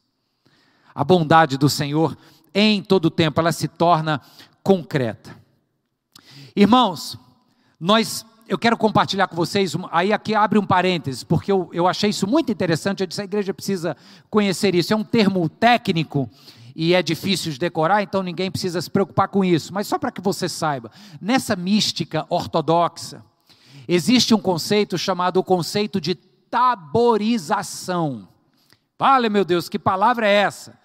A 0.94 1.06
bondade 1.06 1.58
do 1.58 1.70
Senhor 1.70 2.18
em 2.54 2.82
todo 2.82 3.06
o 3.06 3.12
tempo, 3.12 3.40
ela 3.40 3.52
se 3.52 3.68
torna 3.68 4.22
concreta. 4.64 5.36
Irmãos, 6.56 7.18
nós 7.80 8.26
eu 8.50 8.58
quero 8.58 8.76
compartilhar 8.76 9.28
com 9.28 9.36
vocês, 9.36 9.76
aí 9.92 10.12
aqui 10.12 10.34
abre 10.34 10.58
um 10.58 10.66
parênteses, 10.66 11.24
porque 11.24 11.52
eu, 11.52 11.70
eu 11.72 11.88
achei 11.88 12.10
isso 12.10 12.26
muito 12.26 12.52
interessante, 12.52 13.02
eu 13.02 13.08
disse, 13.08 13.22
a 13.22 13.24
igreja 13.24 13.54
precisa 13.54 13.96
conhecer 14.28 14.74
isso, 14.74 14.92
é 14.92 14.96
um 14.96 15.04
termo 15.04 15.48
técnico, 15.48 16.28
e 16.76 16.96
é 16.96 17.04
difícil 17.04 17.52
de 17.52 17.60
decorar, 17.60 18.02
então 18.02 18.24
ninguém 18.24 18.50
precisa 18.50 18.82
se 18.82 18.90
preocupar 18.90 19.28
com 19.28 19.46
isso, 19.46 19.72
mas 19.72 19.86
só 19.86 20.00
para 20.00 20.12
que 20.12 20.20
você 20.20 20.50
saiba, 20.50 20.90
nessa 21.22 21.56
mística 21.56 22.26
ortodoxa, 22.28 23.24
existe 23.88 24.34
um 24.34 24.40
conceito 24.40 24.98
chamado 24.98 25.38
o 25.38 25.44
conceito 25.44 26.02
de 26.02 26.16
taborização. 26.16 28.28
Vale, 28.98 29.30
meu 29.30 29.46
Deus, 29.46 29.70
que 29.70 29.78
palavra 29.78 30.28
é 30.28 30.34
essa? 30.34 30.80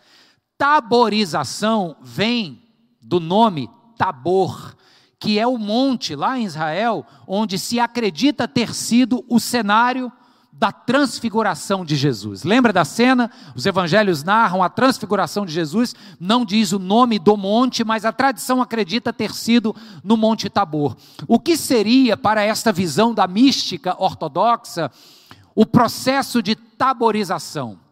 Taborização 0.57 1.97
vem 2.01 2.63
do 3.01 3.21
nome 3.21 3.69
Tabor, 3.97 4.75
que 5.19 5.39
é 5.39 5.47
o 5.47 5.59
monte 5.59 6.15
lá 6.15 6.39
em 6.39 6.45
Israel, 6.45 7.05
onde 7.27 7.59
se 7.59 7.81
acredita 7.81 8.47
ter 8.47 8.75
sido 8.75 9.25
o 9.29 9.41
cenário 9.41 10.13
da 10.57 10.71
transfiguração 10.71 11.85
de 11.85 11.97
Jesus. 11.97 12.45
Lembra 12.45 12.73
da 12.73 12.85
cena? 12.85 13.31
Os 13.57 13.67
evangelhos 13.67 14.23
narram 14.23 14.63
a 14.63 14.69
transfiguração 14.69 15.45
de 15.45 15.53
Jesus, 15.53 15.95
não 16.21 16.45
diz 16.45 16.73
o 16.73 16.79
nome 16.79 17.19
do 17.19 17.37
monte, 17.37 17.83
mas 17.83 18.05
a 18.05 18.13
tradição 18.13 18.63
acredita 18.63 19.13
ter 19.13 19.35
sido 19.35 19.75
no 20.05 20.17
Monte 20.17 20.49
Tabor. 20.49 20.97
O 21.27 21.41
que 21.41 21.57
seria 21.57 22.17
para 22.17 22.43
esta 22.43 22.71
visão 22.73 23.13
da 23.13 23.27
mística 23.27 23.97
ortodoxa 23.99 24.91
o 25.57 25.67
processo 25.67 26.41
de 26.41 26.55
taborização? 26.55 27.84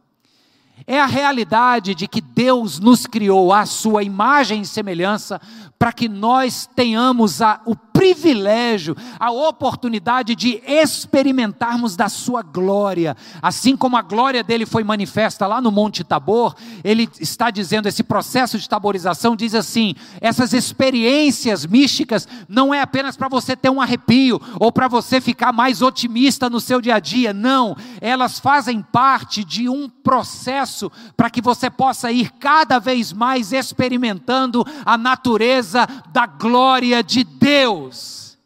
É 0.87 1.01
a 1.01 1.07
realidade 1.07 1.95
de 1.95 2.07
que 2.07 2.21
Deus 2.21 2.79
nos 2.79 3.07
criou 3.07 3.53
à 3.53 3.67
sua 3.67 4.03
imagem 4.03 4.63
e 4.63 4.67
semelhança 4.67 5.41
para 5.79 5.93
que 5.93 6.09
nós 6.09 6.69
tenhamos 6.75 7.43
a, 7.43 7.61
o 7.65 7.75
privilégio, 7.93 8.97
a 9.19 9.31
oportunidade 9.31 10.35
de 10.35 10.63
experimentarmos 10.67 11.95
da 11.95 12.09
sua 12.09 12.43
glória. 12.43 13.17
Assim 13.41 13.77
como 13.77 13.97
a 13.97 14.03
glória 14.03 14.43
dele 14.43 14.67
foi 14.67 14.83
manifesta 14.83 15.47
lá 15.47 15.61
no 15.61 15.71
Monte 15.71 16.03
Tabor, 16.03 16.55
ele 16.83 17.09
está 17.21 17.51
dizendo, 17.51 17.87
esse 17.87 18.03
processo 18.03 18.59
de 18.59 18.69
taborização 18.69 19.37
diz 19.37 19.55
assim: 19.55 19.95
essas 20.21 20.53
experiências 20.53 21.67
místicas 21.67 22.27
não 22.49 22.73
é 22.73 22.81
apenas 22.81 23.17
para 23.17 23.29
você 23.29 23.55
ter 23.55 23.71
um 23.71 23.81
arrepio 23.81 24.41
ou 24.59 24.73
para 24.73 24.89
você 24.89 25.21
ficar 25.21 25.53
mais 25.53 25.83
otimista 25.83 26.49
no 26.49 26.61
seu 26.61 26.81
dia 26.81 26.97
a 26.97 27.01
dia, 27.01 27.33
não, 27.33 27.77
elas 28.01 28.39
fazem 28.39 28.83
parte 28.83 29.45
de 29.45 29.69
um 29.69 29.89
processo 29.89 30.91
para 31.17 31.31
que 31.31 31.41
você 31.41 31.71
possa 31.71 32.11
ir 32.11 32.31
cada 32.39 32.79
vez 32.79 33.13
mais 33.13 33.53
experimentando 33.53 34.67
a 34.85 34.97
natureza 34.97 35.87
da 36.13 36.27
glória 36.27 37.03
de 37.03 37.25
Deus. 37.25 37.82
Deus. 37.83 38.39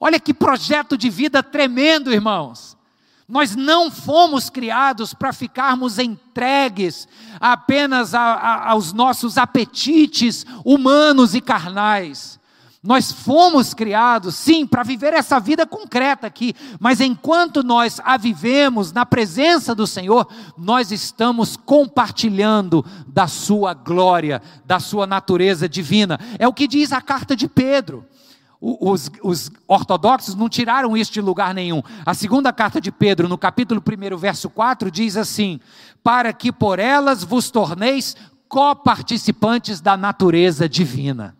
Olha 0.00 0.20
que 0.20 0.32
projeto 0.32 0.96
de 0.96 1.10
vida 1.10 1.42
tremendo, 1.42 2.12
irmãos. 2.12 2.76
Nós 3.28 3.56
não 3.56 3.90
fomos 3.90 4.48
criados 4.48 5.12
para 5.12 5.32
ficarmos 5.32 5.98
entregues 5.98 7.08
apenas 7.40 8.14
a, 8.14 8.20
a, 8.20 8.70
aos 8.70 8.92
nossos 8.92 9.36
apetites 9.36 10.46
humanos 10.64 11.34
e 11.34 11.40
carnais. 11.40 12.38
Nós 12.82 13.10
fomos 13.10 13.74
criados, 13.74 14.36
sim, 14.36 14.64
para 14.64 14.84
viver 14.84 15.12
essa 15.12 15.40
vida 15.40 15.66
concreta 15.66 16.28
aqui, 16.28 16.54
mas 16.78 17.00
enquanto 17.00 17.64
nós 17.64 18.00
a 18.04 18.16
vivemos 18.16 18.92
na 18.92 19.04
presença 19.04 19.74
do 19.74 19.88
Senhor, 19.88 20.28
nós 20.56 20.92
estamos 20.92 21.56
compartilhando 21.56 22.86
da 23.08 23.26
Sua 23.26 23.74
glória, 23.74 24.40
da 24.64 24.78
Sua 24.78 25.04
natureza 25.04 25.68
divina. 25.68 26.20
É 26.38 26.46
o 26.46 26.52
que 26.52 26.68
diz 26.68 26.92
a 26.92 27.00
carta 27.00 27.34
de 27.34 27.48
Pedro. 27.48 28.06
Os, 28.68 29.08
os, 29.22 29.48
ortodoxos 29.68 30.34
não 30.34 30.48
tiraram 30.48 30.96
isso 30.96 31.12
de 31.12 31.20
lugar 31.20 31.54
nenhum. 31.54 31.80
A 32.04 32.12
segunda 32.14 32.52
carta 32.52 32.80
de 32.80 32.90
Pedro, 32.90 33.28
no 33.28 33.38
capítulo 33.38 33.80
1, 33.80 34.16
verso 34.16 34.50
4, 34.50 34.90
diz 34.90 35.16
assim: 35.16 35.60
Para 36.02 36.32
que 36.32 36.50
por 36.50 36.80
elas 36.80 37.22
vos 37.22 37.48
torneis 37.48 38.16
coparticipantes 38.48 39.80
da 39.80 39.96
natureza 39.96 40.68
divina. 40.68 41.36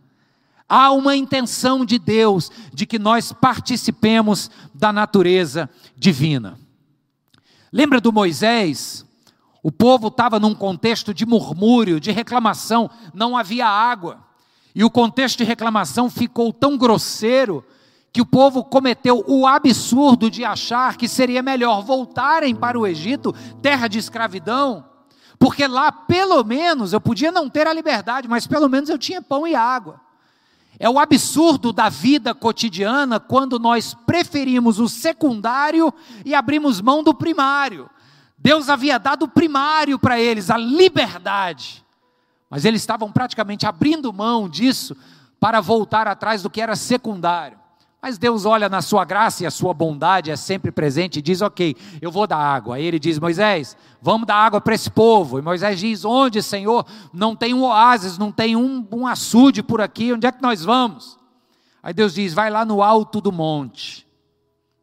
Há 0.68 0.92
uma 0.92 1.16
intenção 1.16 1.84
de 1.84 1.98
Deus 1.98 2.48
de 2.72 2.86
que 2.86 2.98
nós 2.98 3.32
participemos 3.32 4.48
da 4.72 4.92
natureza 4.92 5.68
divina. 5.96 6.56
Lembra 7.72 8.00
do 8.00 8.12
Moisés? 8.12 9.04
O 9.64 9.72
povo 9.72 10.08
estava 10.08 10.38
num 10.38 10.54
contexto 10.54 11.12
de 11.12 11.26
murmúrio, 11.26 11.98
de 11.98 12.12
reclamação, 12.12 12.88
não 13.12 13.36
havia 13.36 13.66
água. 13.66 14.25
E 14.76 14.84
o 14.84 14.90
contexto 14.90 15.38
de 15.38 15.44
reclamação 15.44 16.10
ficou 16.10 16.52
tão 16.52 16.76
grosseiro 16.76 17.64
que 18.12 18.20
o 18.20 18.26
povo 18.26 18.62
cometeu 18.62 19.24
o 19.26 19.46
absurdo 19.46 20.30
de 20.30 20.44
achar 20.44 20.98
que 20.98 21.08
seria 21.08 21.42
melhor 21.42 21.82
voltarem 21.82 22.54
para 22.54 22.78
o 22.78 22.86
Egito, 22.86 23.34
terra 23.62 23.88
de 23.88 23.98
escravidão, 23.98 24.84
porque 25.38 25.66
lá 25.66 25.90
pelo 25.90 26.44
menos 26.44 26.92
eu 26.92 27.00
podia 27.00 27.32
não 27.32 27.48
ter 27.48 27.66
a 27.66 27.72
liberdade, 27.72 28.28
mas 28.28 28.46
pelo 28.46 28.68
menos 28.68 28.90
eu 28.90 28.98
tinha 28.98 29.22
pão 29.22 29.46
e 29.46 29.54
água. 29.54 29.98
É 30.78 30.90
o 30.90 30.98
absurdo 30.98 31.72
da 31.72 31.88
vida 31.88 32.34
cotidiana 32.34 33.18
quando 33.18 33.58
nós 33.58 33.94
preferimos 34.06 34.78
o 34.78 34.90
secundário 34.90 35.90
e 36.22 36.34
abrimos 36.34 36.82
mão 36.82 37.02
do 37.02 37.14
primário. 37.14 37.88
Deus 38.36 38.68
havia 38.68 38.98
dado 38.98 39.22
o 39.22 39.28
primário 39.28 39.98
para 39.98 40.20
eles, 40.20 40.50
a 40.50 40.58
liberdade. 40.58 41.85
Mas 42.48 42.64
eles 42.64 42.80
estavam 42.80 43.10
praticamente 43.10 43.66
abrindo 43.66 44.12
mão 44.12 44.48
disso 44.48 44.96
para 45.40 45.60
voltar 45.60 46.06
atrás 46.06 46.42
do 46.42 46.50
que 46.50 46.60
era 46.60 46.76
secundário. 46.76 47.58
Mas 48.00 48.18
Deus 48.18 48.44
olha 48.44 48.68
na 48.68 48.82
sua 48.82 49.04
graça 49.04 49.42
e 49.42 49.46
a 49.46 49.50
sua 49.50 49.74
bondade 49.74 50.30
é 50.30 50.36
sempre 50.36 50.70
presente 50.70 51.18
e 51.18 51.22
diz: 51.22 51.42
Ok, 51.42 51.74
eu 52.00 52.10
vou 52.10 52.26
dar 52.26 52.36
água. 52.36 52.76
Aí 52.76 52.84
ele 52.84 53.00
diz: 53.00 53.18
Moisés, 53.18 53.76
vamos 54.00 54.28
dar 54.28 54.36
água 54.36 54.60
para 54.60 54.74
esse 54.74 54.88
povo. 54.88 55.38
E 55.38 55.42
Moisés 55.42 55.80
diz: 55.80 56.04
Onde, 56.04 56.40
Senhor? 56.42 56.86
Não 57.12 57.34
tem 57.34 57.52
um 57.52 57.64
oásis, 57.64 58.16
não 58.16 58.30
tem 58.30 58.54
um, 58.54 58.86
um 58.92 59.06
açude 59.06 59.62
por 59.62 59.80
aqui, 59.80 60.12
onde 60.12 60.26
é 60.26 60.30
que 60.30 60.40
nós 60.40 60.62
vamos? 60.62 61.18
Aí 61.82 61.92
Deus 61.92 62.14
diz: 62.14 62.32
Vai 62.32 62.48
lá 62.48 62.64
no 62.64 62.80
alto 62.80 63.20
do 63.20 63.32
monte. 63.32 64.06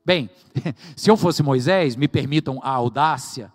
Bem, 0.06 0.30
se 0.95 1.10
eu 1.10 1.15
fosse 1.15 1.41
Moisés, 1.41 1.95
me 1.95 2.10
permitam 2.10 2.60
a 2.62 2.71
audácia, 2.71 3.54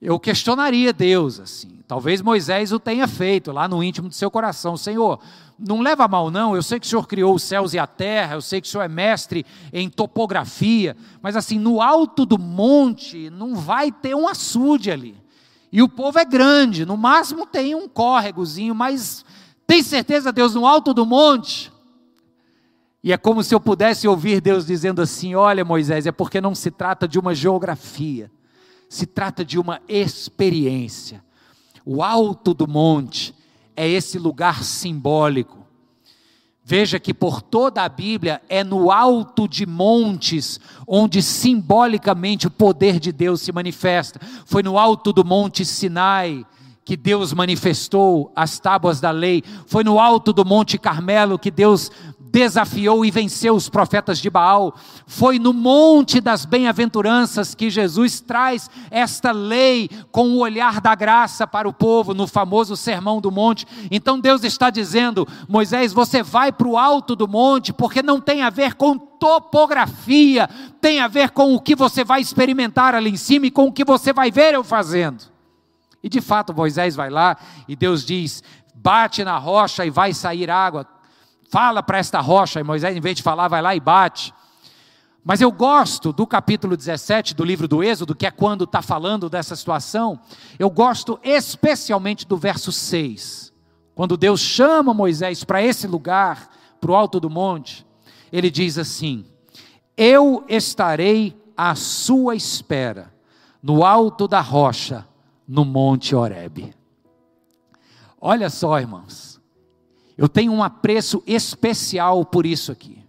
eu 0.00 0.18
questionaria 0.18 0.92
Deus 0.92 1.38
assim. 1.38 1.80
Talvez 1.86 2.22
Moisés 2.22 2.72
o 2.72 2.78
tenha 2.78 3.06
feito 3.06 3.52
lá 3.52 3.68
no 3.68 3.82
íntimo 3.82 4.08
do 4.08 4.14
seu 4.14 4.30
coração. 4.30 4.76
Senhor, 4.76 5.20
não 5.58 5.80
leva 5.80 6.08
mal 6.08 6.30
não, 6.30 6.56
eu 6.56 6.62
sei 6.62 6.80
que 6.80 6.86
o 6.86 6.88
Senhor 6.88 7.06
criou 7.06 7.34
os 7.34 7.42
céus 7.42 7.74
e 7.74 7.78
a 7.78 7.86
terra, 7.86 8.34
eu 8.34 8.40
sei 8.40 8.60
que 8.60 8.66
o 8.66 8.70
Senhor 8.70 8.84
é 8.84 8.88
mestre 8.88 9.44
em 9.72 9.90
topografia, 9.90 10.96
mas 11.20 11.36
assim, 11.36 11.58
no 11.58 11.82
alto 11.82 12.24
do 12.24 12.38
monte 12.38 13.28
não 13.28 13.54
vai 13.54 13.92
ter 13.92 14.14
um 14.14 14.26
açude 14.26 14.90
ali. 14.90 15.16
E 15.70 15.82
o 15.82 15.88
povo 15.88 16.18
é 16.18 16.24
grande, 16.24 16.86
no 16.86 16.96
máximo 16.96 17.44
tem 17.44 17.74
um 17.74 17.88
córregozinho, 17.88 18.74
mas 18.74 19.24
tem 19.66 19.82
certeza, 19.82 20.32
Deus, 20.32 20.54
no 20.54 20.66
alto 20.66 20.94
do 20.94 21.04
monte? 21.04 21.70
E 23.04 23.12
é 23.12 23.16
como 23.16 23.42
se 23.42 23.54
eu 23.54 23.60
pudesse 23.60 24.08
ouvir 24.08 24.40
Deus 24.40 24.66
dizendo 24.66 25.00
assim: 25.00 25.34
Olha, 25.34 25.64
Moisés, 25.64 26.06
é 26.06 26.12
porque 26.12 26.40
não 26.40 26.54
se 26.54 26.70
trata 26.70 27.08
de 27.08 27.18
uma 27.18 27.34
geografia 27.34 28.30
se 28.90 29.06
trata 29.06 29.44
de 29.44 29.56
uma 29.56 29.80
experiência. 29.88 31.22
O 31.86 32.02
alto 32.02 32.52
do 32.52 32.66
monte 32.66 33.32
é 33.76 33.88
esse 33.88 34.18
lugar 34.18 34.64
simbólico. 34.64 35.64
Veja 36.64 36.98
que 36.98 37.14
por 37.14 37.40
toda 37.40 37.82
a 37.82 37.88
Bíblia 37.88 38.42
é 38.48 38.64
no 38.64 38.90
alto 38.90 39.46
de 39.46 39.64
montes 39.64 40.58
onde 40.88 41.22
simbolicamente 41.22 42.48
o 42.48 42.50
poder 42.50 42.98
de 42.98 43.12
Deus 43.12 43.40
se 43.42 43.52
manifesta. 43.52 44.20
Foi 44.44 44.62
no 44.62 44.76
alto 44.76 45.12
do 45.12 45.24
monte 45.24 45.64
Sinai 45.64 46.44
que 46.84 46.96
Deus 46.96 47.32
manifestou 47.32 48.32
as 48.34 48.58
tábuas 48.58 49.00
da 49.00 49.12
lei. 49.12 49.44
Foi 49.66 49.84
no 49.84 50.00
alto 50.00 50.32
do 50.32 50.44
Monte 50.44 50.76
Carmelo 50.76 51.38
que 51.38 51.50
Deus 51.50 51.88
desafiou 52.30 53.04
e 53.04 53.10
venceu 53.10 53.54
os 53.54 53.68
profetas 53.68 54.18
de 54.18 54.30
Baal. 54.30 54.74
Foi 55.06 55.38
no 55.38 55.52
Monte 55.52 56.20
das 56.20 56.44
Bem-aventuranças 56.44 57.54
que 57.54 57.68
Jesus 57.68 58.20
traz 58.20 58.70
esta 58.90 59.32
lei 59.32 59.90
com 60.12 60.28
o 60.28 60.38
olhar 60.38 60.80
da 60.80 60.94
graça 60.94 61.46
para 61.46 61.68
o 61.68 61.72
povo, 61.72 62.14
no 62.14 62.26
famoso 62.26 62.76
Sermão 62.76 63.20
do 63.20 63.30
Monte. 63.30 63.66
Então 63.90 64.20
Deus 64.20 64.44
está 64.44 64.70
dizendo: 64.70 65.26
Moisés, 65.48 65.92
você 65.92 66.22
vai 66.22 66.52
para 66.52 66.68
o 66.68 66.78
alto 66.78 67.16
do 67.16 67.26
monte, 67.26 67.72
porque 67.72 68.02
não 68.02 68.20
tem 68.20 68.42
a 68.42 68.50
ver 68.50 68.74
com 68.74 68.96
topografia, 68.96 70.48
tem 70.80 71.00
a 71.00 71.08
ver 71.08 71.30
com 71.30 71.54
o 71.54 71.60
que 71.60 71.74
você 71.74 72.04
vai 72.04 72.20
experimentar 72.20 72.94
ali 72.94 73.10
em 73.10 73.16
cima 73.16 73.46
e 73.46 73.50
com 73.50 73.66
o 73.66 73.72
que 73.72 73.84
você 73.84 74.12
vai 74.12 74.30
ver 74.30 74.54
eu 74.54 74.64
fazendo. 74.64 75.24
E 76.02 76.08
de 76.08 76.20
fato 76.20 76.54
Moisés 76.54 76.94
vai 76.94 77.10
lá 77.10 77.36
e 77.68 77.74
Deus 77.74 78.04
diz: 78.04 78.42
bate 78.74 79.24
na 79.24 79.36
rocha 79.36 79.84
e 79.84 79.90
vai 79.90 80.14
sair 80.14 80.50
água. 80.50 80.86
Fala 81.50 81.82
para 81.82 81.98
esta 81.98 82.20
rocha, 82.20 82.60
e 82.60 82.62
Moisés, 82.62 82.96
em 82.96 83.00
vez 83.00 83.16
de 83.16 83.24
falar, 83.24 83.48
vai 83.48 83.60
lá 83.60 83.74
e 83.74 83.80
bate. 83.80 84.32
Mas 85.24 85.40
eu 85.40 85.50
gosto 85.50 86.12
do 86.12 86.24
capítulo 86.26 86.76
17 86.76 87.34
do 87.34 87.44
livro 87.44 87.66
do 87.66 87.82
Êxodo, 87.82 88.14
que 88.14 88.24
é 88.24 88.30
quando 88.30 88.64
está 88.64 88.80
falando 88.80 89.28
dessa 89.28 89.56
situação. 89.56 90.18
Eu 90.60 90.70
gosto 90.70 91.18
especialmente 91.24 92.26
do 92.26 92.36
verso 92.36 92.70
6. 92.70 93.52
Quando 93.96 94.16
Deus 94.16 94.40
chama 94.40 94.94
Moisés 94.94 95.42
para 95.42 95.60
esse 95.60 95.86
lugar, 95.86 96.48
para 96.80 96.92
o 96.92 96.94
alto 96.94 97.18
do 97.18 97.28
monte, 97.28 97.84
ele 98.32 98.48
diz 98.48 98.78
assim: 98.78 99.26
Eu 99.96 100.44
estarei 100.48 101.36
à 101.56 101.74
sua 101.74 102.36
espera, 102.36 103.12
no 103.60 103.84
alto 103.84 104.26
da 104.26 104.40
rocha, 104.40 105.06
no 105.46 105.64
Monte 105.64 106.14
Horebe. 106.14 106.72
Olha 108.18 108.48
só, 108.48 108.78
irmãos, 108.78 109.29
eu 110.20 110.28
tenho 110.28 110.52
um 110.52 110.62
apreço 110.62 111.22
especial 111.26 112.26
por 112.26 112.44
isso 112.44 112.70
aqui. 112.70 113.02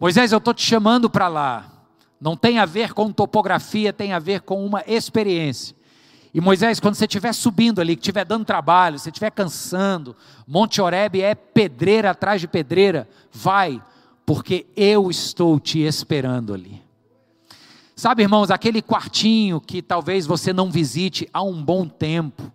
Moisés, 0.00 0.32
eu 0.32 0.38
estou 0.38 0.54
te 0.54 0.62
chamando 0.62 1.10
para 1.10 1.28
lá. 1.28 1.70
Não 2.18 2.38
tem 2.38 2.58
a 2.58 2.64
ver 2.64 2.94
com 2.94 3.12
topografia, 3.12 3.92
tem 3.92 4.14
a 4.14 4.18
ver 4.18 4.40
com 4.40 4.64
uma 4.64 4.82
experiência. 4.86 5.76
E 6.32 6.40
Moisés, 6.40 6.80
quando 6.80 6.94
você 6.94 7.04
estiver 7.04 7.34
subindo 7.34 7.82
ali, 7.82 7.94
que 7.94 8.00
estiver 8.00 8.24
dando 8.24 8.46
trabalho, 8.46 8.98
você 8.98 9.10
estiver 9.10 9.30
cansando, 9.30 10.16
Monte 10.46 10.80
Horebe 10.80 11.20
é 11.20 11.34
pedreira 11.34 12.12
atrás 12.12 12.40
de 12.40 12.48
pedreira, 12.48 13.06
vai, 13.30 13.82
porque 14.24 14.64
eu 14.74 15.10
estou 15.10 15.60
te 15.60 15.80
esperando 15.80 16.54
ali. 16.54 16.82
Sabe, 17.94 18.22
irmãos, 18.22 18.50
aquele 18.50 18.80
quartinho 18.80 19.60
que 19.60 19.82
talvez 19.82 20.24
você 20.24 20.50
não 20.50 20.70
visite 20.70 21.28
há 21.30 21.42
um 21.42 21.62
bom 21.62 21.86
tempo. 21.86 22.50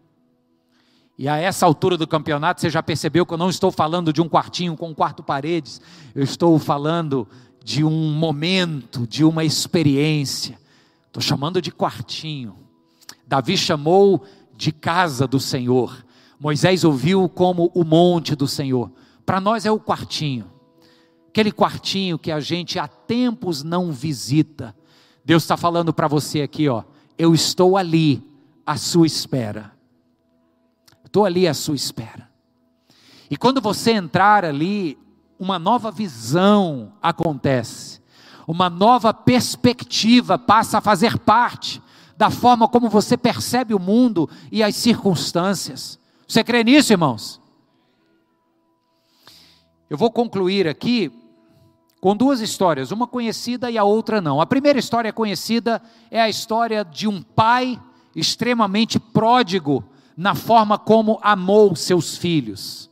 E 1.17 1.27
a 1.27 1.37
essa 1.37 1.65
altura 1.65 1.97
do 1.97 2.07
campeonato 2.07 2.61
você 2.61 2.69
já 2.69 2.81
percebeu 2.81 3.25
que 3.25 3.33
eu 3.33 3.37
não 3.37 3.49
estou 3.49 3.71
falando 3.71 4.11
de 4.11 4.21
um 4.21 4.27
quartinho 4.27 4.75
com 4.75 4.93
quatro 4.93 5.23
paredes, 5.23 5.79
eu 6.15 6.23
estou 6.23 6.57
falando 6.57 7.27
de 7.63 7.83
um 7.83 8.11
momento, 8.13 9.07
de 9.07 9.23
uma 9.23 9.43
experiência. 9.43 10.59
Estou 11.07 11.21
chamando 11.21 11.61
de 11.61 11.71
quartinho. 11.71 12.57
Davi 13.27 13.55
chamou 13.55 14.23
de 14.55 14.71
casa 14.71 15.27
do 15.27 15.39
Senhor. 15.39 16.03
Moisés 16.39 16.83
ouviu 16.83 17.29
como 17.29 17.71
o 17.73 17.83
monte 17.83 18.35
do 18.35 18.47
Senhor. 18.47 18.91
Para 19.25 19.39
nós 19.39 19.65
é 19.65 19.71
o 19.71 19.79
quartinho. 19.79 20.51
Aquele 21.29 21.51
quartinho 21.51 22.19
que 22.19 22.31
a 22.31 22.39
gente 22.39 22.77
há 22.77 22.87
tempos 22.87 23.63
não 23.63 23.91
visita 23.91 24.75
Deus 25.25 25.43
está 25.43 25.55
falando 25.55 25.93
para 25.93 26.07
você 26.07 26.41
aqui, 26.41 26.67
ó, 26.67 26.83
eu 27.17 27.33
estou 27.33 27.77
ali 27.77 28.21
à 28.65 28.75
sua 28.75 29.07
espera. 29.07 29.71
Estou 31.13 31.25
ali 31.25 31.47
à 31.47 31.53
sua 31.53 31.75
espera. 31.75 32.27
E 33.29 33.37
quando 33.37 33.61
você 33.61 33.91
entrar 33.91 34.43
ali, 34.43 34.97
uma 35.37 35.59
nova 35.59 35.91
visão 35.91 36.91
acontece, 36.99 38.01
uma 38.47 38.67
nova 38.67 39.13
perspectiva 39.13 40.39
passa 40.39 40.79
a 40.79 40.81
fazer 40.81 41.19
parte 41.19 41.79
da 42.17 42.31
forma 42.31 42.67
como 42.67 42.89
você 42.89 43.15
percebe 43.15 43.75
o 43.75 43.79
mundo 43.79 44.27
e 44.51 44.63
as 44.63 44.75
circunstâncias. 44.75 45.99
Você 46.27 46.43
crê 46.43 46.63
nisso, 46.63 46.91
irmãos? 46.91 47.39
Eu 49.91 49.99
vou 49.99 50.09
concluir 50.09 50.67
aqui 50.67 51.11
com 52.01 52.17
duas 52.17 52.41
histórias, 52.41 52.89
uma 52.89 53.05
conhecida 53.05 53.69
e 53.69 53.77
a 53.77 53.83
outra 53.83 54.19
não. 54.19 54.41
A 54.41 54.47
primeira 54.47 54.79
história 54.79 55.13
conhecida 55.13 55.79
é 56.09 56.19
a 56.19 56.27
história 56.27 56.83
de 56.83 57.07
um 57.07 57.21
pai 57.21 57.79
extremamente 58.15 58.99
pródigo 58.99 59.92
na 60.15 60.35
forma 60.35 60.77
como 60.77 61.19
amou 61.21 61.75
seus 61.75 62.17
filhos. 62.17 62.89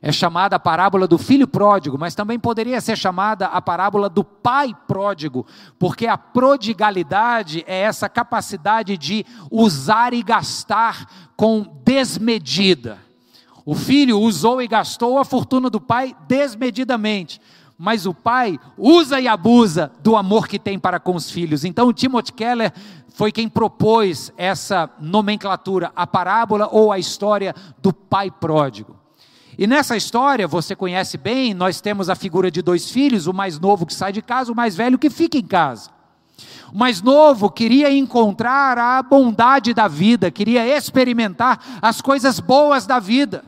É 0.00 0.12
chamada 0.12 0.56
a 0.56 0.60
parábola 0.60 1.08
do 1.08 1.18
filho 1.18 1.48
pródigo, 1.48 1.98
mas 1.98 2.14
também 2.14 2.38
poderia 2.38 2.80
ser 2.80 2.96
chamada 2.96 3.46
a 3.46 3.60
parábola 3.60 4.08
do 4.08 4.22
pai 4.22 4.72
pródigo, 4.86 5.44
porque 5.76 6.06
a 6.06 6.16
prodigalidade 6.16 7.64
é 7.66 7.80
essa 7.80 8.08
capacidade 8.08 8.96
de 8.96 9.26
usar 9.50 10.12
e 10.12 10.22
gastar 10.22 11.30
com 11.36 11.66
desmedida. 11.84 12.98
O 13.64 13.74
filho 13.74 14.20
usou 14.20 14.62
e 14.62 14.68
gastou 14.68 15.18
a 15.18 15.24
fortuna 15.24 15.68
do 15.68 15.80
pai 15.80 16.14
desmedidamente 16.28 17.40
mas 17.80 18.06
o 18.06 18.12
pai 18.12 18.58
usa 18.76 19.20
e 19.20 19.28
abusa 19.28 19.92
do 20.02 20.16
amor 20.16 20.48
que 20.48 20.58
tem 20.58 20.76
para 20.76 20.98
com 20.98 21.14
os 21.14 21.30
filhos. 21.30 21.64
Então, 21.64 21.92
Timothy 21.92 22.32
Keller 22.32 22.72
foi 23.18 23.32
quem 23.32 23.48
propôs 23.48 24.32
essa 24.36 24.88
nomenclatura, 25.00 25.90
a 25.96 26.06
parábola 26.06 26.68
ou 26.70 26.92
a 26.92 27.00
história 27.00 27.52
do 27.82 27.92
pai 27.92 28.30
pródigo. 28.30 28.96
E 29.58 29.66
nessa 29.66 29.96
história, 29.96 30.46
você 30.46 30.76
conhece 30.76 31.18
bem, 31.18 31.52
nós 31.52 31.80
temos 31.80 32.08
a 32.08 32.14
figura 32.14 32.48
de 32.48 32.62
dois 32.62 32.92
filhos, 32.92 33.26
o 33.26 33.34
mais 33.34 33.58
novo 33.58 33.84
que 33.84 33.92
sai 33.92 34.12
de 34.12 34.22
casa, 34.22 34.52
o 34.52 34.54
mais 34.54 34.76
velho 34.76 34.96
que 34.96 35.10
fica 35.10 35.36
em 35.36 35.44
casa. 35.44 35.90
O 36.72 36.78
mais 36.78 37.02
novo 37.02 37.50
queria 37.50 37.92
encontrar 37.92 38.78
a 38.78 39.02
bondade 39.02 39.74
da 39.74 39.88
vida, 39.88 40.30
queria 40.30 40.64
experimentar 40.64 41.80
as 41.82 42.00
coisas 42.00 42.38
boas 42.38 42.86
da 42.86 43.00
vida 43.00 43.44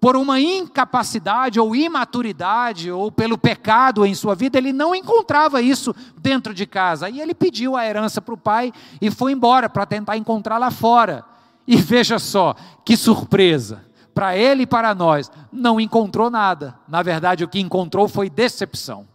por 0.00 0.16
uma 0.16 0.40
incapacidade 0.40 1.60
ou 1.60 1.76
imaturidade 1.76 2.90
ou 2.90 3.12
pelo 3.12 3.36
pecado 3.36 4.06
em 4.06 4.14
sua 4.14 4.34
vida, 4.34 4.56
ele 4.56 4.72
não 4.72 4.94
encontrava 4.94 5.60
isso 5.60 5.94
dentro 6.18 6.54
de 6.54 6.66
casa. 6.66 7.10
E 7.10 7.20
ele 7.20 7.34
pediu 7.34 7.76
a 7.76 7.84
herança 7.84 8.20
para 8.20 8.32
o 8.32 8.38
pai 8.38 8.72
e 9.00 9.10
foi 9.10 9.32
embora 9.32 9.68
para 9.68 9.84
tentar 9.84 10.16
encontrar 10.16 10.56
lá 10.56 10.70
fora. 10.70 11.24
E 11.66 11.76
veja 11.76 12.18
só, 12.18 12.54
que 12.84 12.96
surpresa! 12.96 13.84
Para 14.14 14.36
ele 14.36 14.62
e 14.62 14.66
para 14.66 14.94
nós, 14.94 15.30
não 15.52 15.80
encontrou 15.80 16.30
nada. 16.30 16.74
Na 16.88 17.02
verdade, 17.02 17.44
o 17.44 17.48
que 17.48 17.60
encontrou 17.60 18.08
foi 18.08 18.28
decepção. 18.28 19.06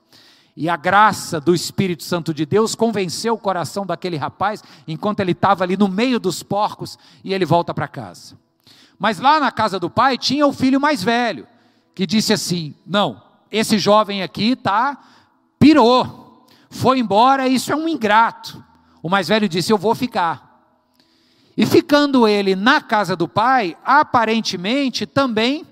E 0.55 0.69
a 0.69 0.77
graça 0.77 1.41
do 1.41 1.53
Espírito 1.53 2.03
Santo 2.03 2.33
de 2.33 2.45
Deus 2.45 2.75
convenceu 2.75 3.33
o 3.33 3.39
coração 3.39 3.85
daquele 3.85 4.15
rapaz, 4.15 4.63
enquanto 4.87 5.19
ele 5.19 5.33
estava 5.33 5.65
ali 5.65 5.75
no 5.75 5.89
meio 5.89 6.17
dos 6.17 6.41
porcos, 6.43 6.97
e 7.23 7.33
ele 7.33 7.43
volta 7.43 7.73
para 7.73 7.89
casa. 7.89 8.37
Mas 9.05 9.19
lá 9.19 9.39
na 9.39 9.51
casa 9.51 9.79
do 9.79 9.87
pai 9.87 10.17
tinha 10.17 10.47
o 10.47 10.51
filho 10.51 10.81
mais 10.81 11.03
velho, 11.03 11.47
que 11.93 12.07
disse 12.07 12.33
assim: 12.33 12.73
Não, 12.83 13.21
esse 13.51 13.77
jovem 13.77 14.23
aqui 14.23 14.55
tá 14.55 14.97
pirou, 15.59 16.47
foi 16.71 16.97
embora, 16.97 17.47
isso 17.47 17.71
é 17.71 17.75
um 17.75 17.87
ingrato. 17.87 18.65
O 19.03 19.07
mais 19.07 19.27
velho 19.27 19.47
disse: 19.47 19.71
Eu 19.71 19.77
vou 19.77 19.93
ficar. 19.93 20.73
E 21.55 21.67
ficando 21.67 22.27
ele 22.27 22.55
na 22.55 22.81
casa 22.81 23.15
do 23.15 23.27
pai, 23.27 23.77
aparentemente 23.85 25.05
também 25.05 25.67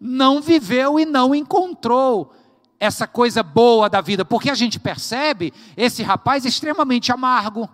não 0.00 0.42
viveu 0.42 0.98
e 0.98 1.06
não 1.06 1.36
encontrou 1.36 2.34
essa 2.80 3.06
coisa 3.06 3.44
boa 3.44 3.88
da 3.88 4.00
vida, 4.00 4.24
porque 4.24 4.50
a 4.50 4.56
gente 4.56 4.80
percebe 4.80 5.54
esse 5.76 6.02
rapaz 6.02 6.44
extremamente 6.44 7.12
amargo 7.12 7.70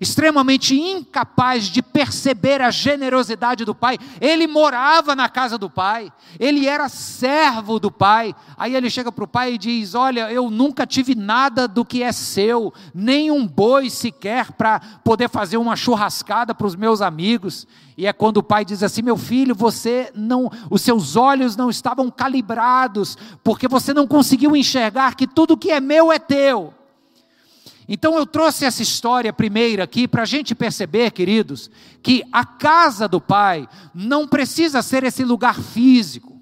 extremamente 0.00 0.78
incapaz 0.78 1.64
de 1.64 1.82
perceber 1.82 2.60
a 2.60 2.70
generosidade 2.70 3.64
do 3.64 3.74
pai. 3.74 3.98
Ele 4.20 4.46
morava 4.46 5.14
na 5.14 5.28
casa 5.28 5.56
do 5.56 5.70
pai, 5.70 6.12
ele 6.38 6.66
era 6.66 6.88
servo 6.88 7.78
do 7.78 7.90
pai. 7.90 8.34
Aí 8.56 8.74
ele 8.74 8.90
chega 8.90 9.10
para 9.10 9.24
o 9.24 9.28
pai 9.28 9.54
e 9.54 9.58
diz: 9.58 9.94
Olha, 9.94 10.30
eu 10.30 10.50
nunca 10.50 10.86
tive 10.86 11.14
nada 11.14 11.66
do 11.66 11.84
que 11.84 12.02
é 12.02 12.12
seu, 12.12 12.72
nem 12.94 13.30
um 13.30 13.46
boi 13.46 13.90
sequer 13.90 14.52
para 14.52 14.80
poder 15.02 15.28
fazer 15.28 15.56
uma 15.56 15.76
churrascada 15.76 16.54
para 16.54 16.66
os 16.66 16.76
meus 16.76 17.00
amigos. 17.00 17.66
E 17.96 18.06
é 18.06 18.12
quando 18.12 18.38
o 18.38 18.42
pai 18.42 18.64
diz 18.64 18.82
assim: 18.82 19.02
Meu 19.02 19.16
filho, 19.16 19.54
você 19.54 20.10
não, 20.14 20.50
os 20.70 20.82
seus 20.82 21.16
olhos 21.16 21.56
não 21.56 21.70
estavam 21.70 22.10
calibrados, 22.10 23.16
porque 23.42 23.66
você 23.66 23.94
não 23.94 24.06
conseguiu 24.06 24.54
enxergar 24.54 25.14
que 25.14 25.26
tudo 25.26 25.56
que 25.56 25.70
é 25.70 25.80
meu 25.80 26.12
é 26.12 26.18
teu. 26.18 26.74
Então 27.88 28.16
eu 28.18 28.26
trouxe 28.26 28.64
essa 28.64 28.82
história 28.82 29.32
primeira 29.32 29.84
aqui 29.84 30.08
para 30.08 30.22
a 30.22 30.26
gente 30.26 30.54
perceber, 30.54 31.12
queridos, 31.12 31.70
que 32.02 32.24
a 32.32 32.44
casa 32.44 33.06
do 33.06 33.20
Pai 33.20 33.68
não 33.94 34.26
precisa 34.26 34.82
ser 34.82 35.04
esse 35.04 35.24
lugar 35.24 35.60
físico, 35.60 36.40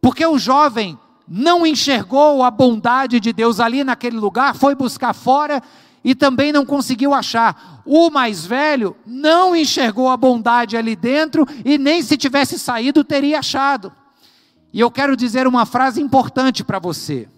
porque 0.00 0.24
o 0.24 0.38
jovem 0.38 0.98
não 1.26 1.66
enxergou 1.66 2.42
a 2.42 2.50
bondade 2.50 3.20
de 3.20 3.32
Deus 3.32 3.60
ali 3.60 3.82
naquele 3.82 4.16
lugar, 4.16 4.54
foi 4.54 4.74
buscar 4.74 5.12
fora 5.12 5.62
e 6.04 6.14
também 6.14 6.52
não 6.52 6.64
conseguiu 6.64 7.12
achar. 7.12 7.82
O 7.84 8.10
mais 8.10 8.46
velho 8.46 8.96
não 9.06 9.54
enxergou 9.54 10.08
a 10.08 10.16
bondade 10.16 10.76
ali 10.76 10.96
dentro 10.96 11.46
e 11.64 11.78
nem 11.78 12.02
se 12.02 12.16
tivesse 12.16 12.58
saído 12.58 13.04
teria 13.04 13.40
achado. 13.40 13.92
E 14.72 14.80
eu 14.80 14.90
quero 14.90 15.16
dizer 15.16 15.46
uma 15.46 15.66
frase 15.66 16.00
importante 16.00 16.62
para 16.62 16.78
você. 16.78 17.28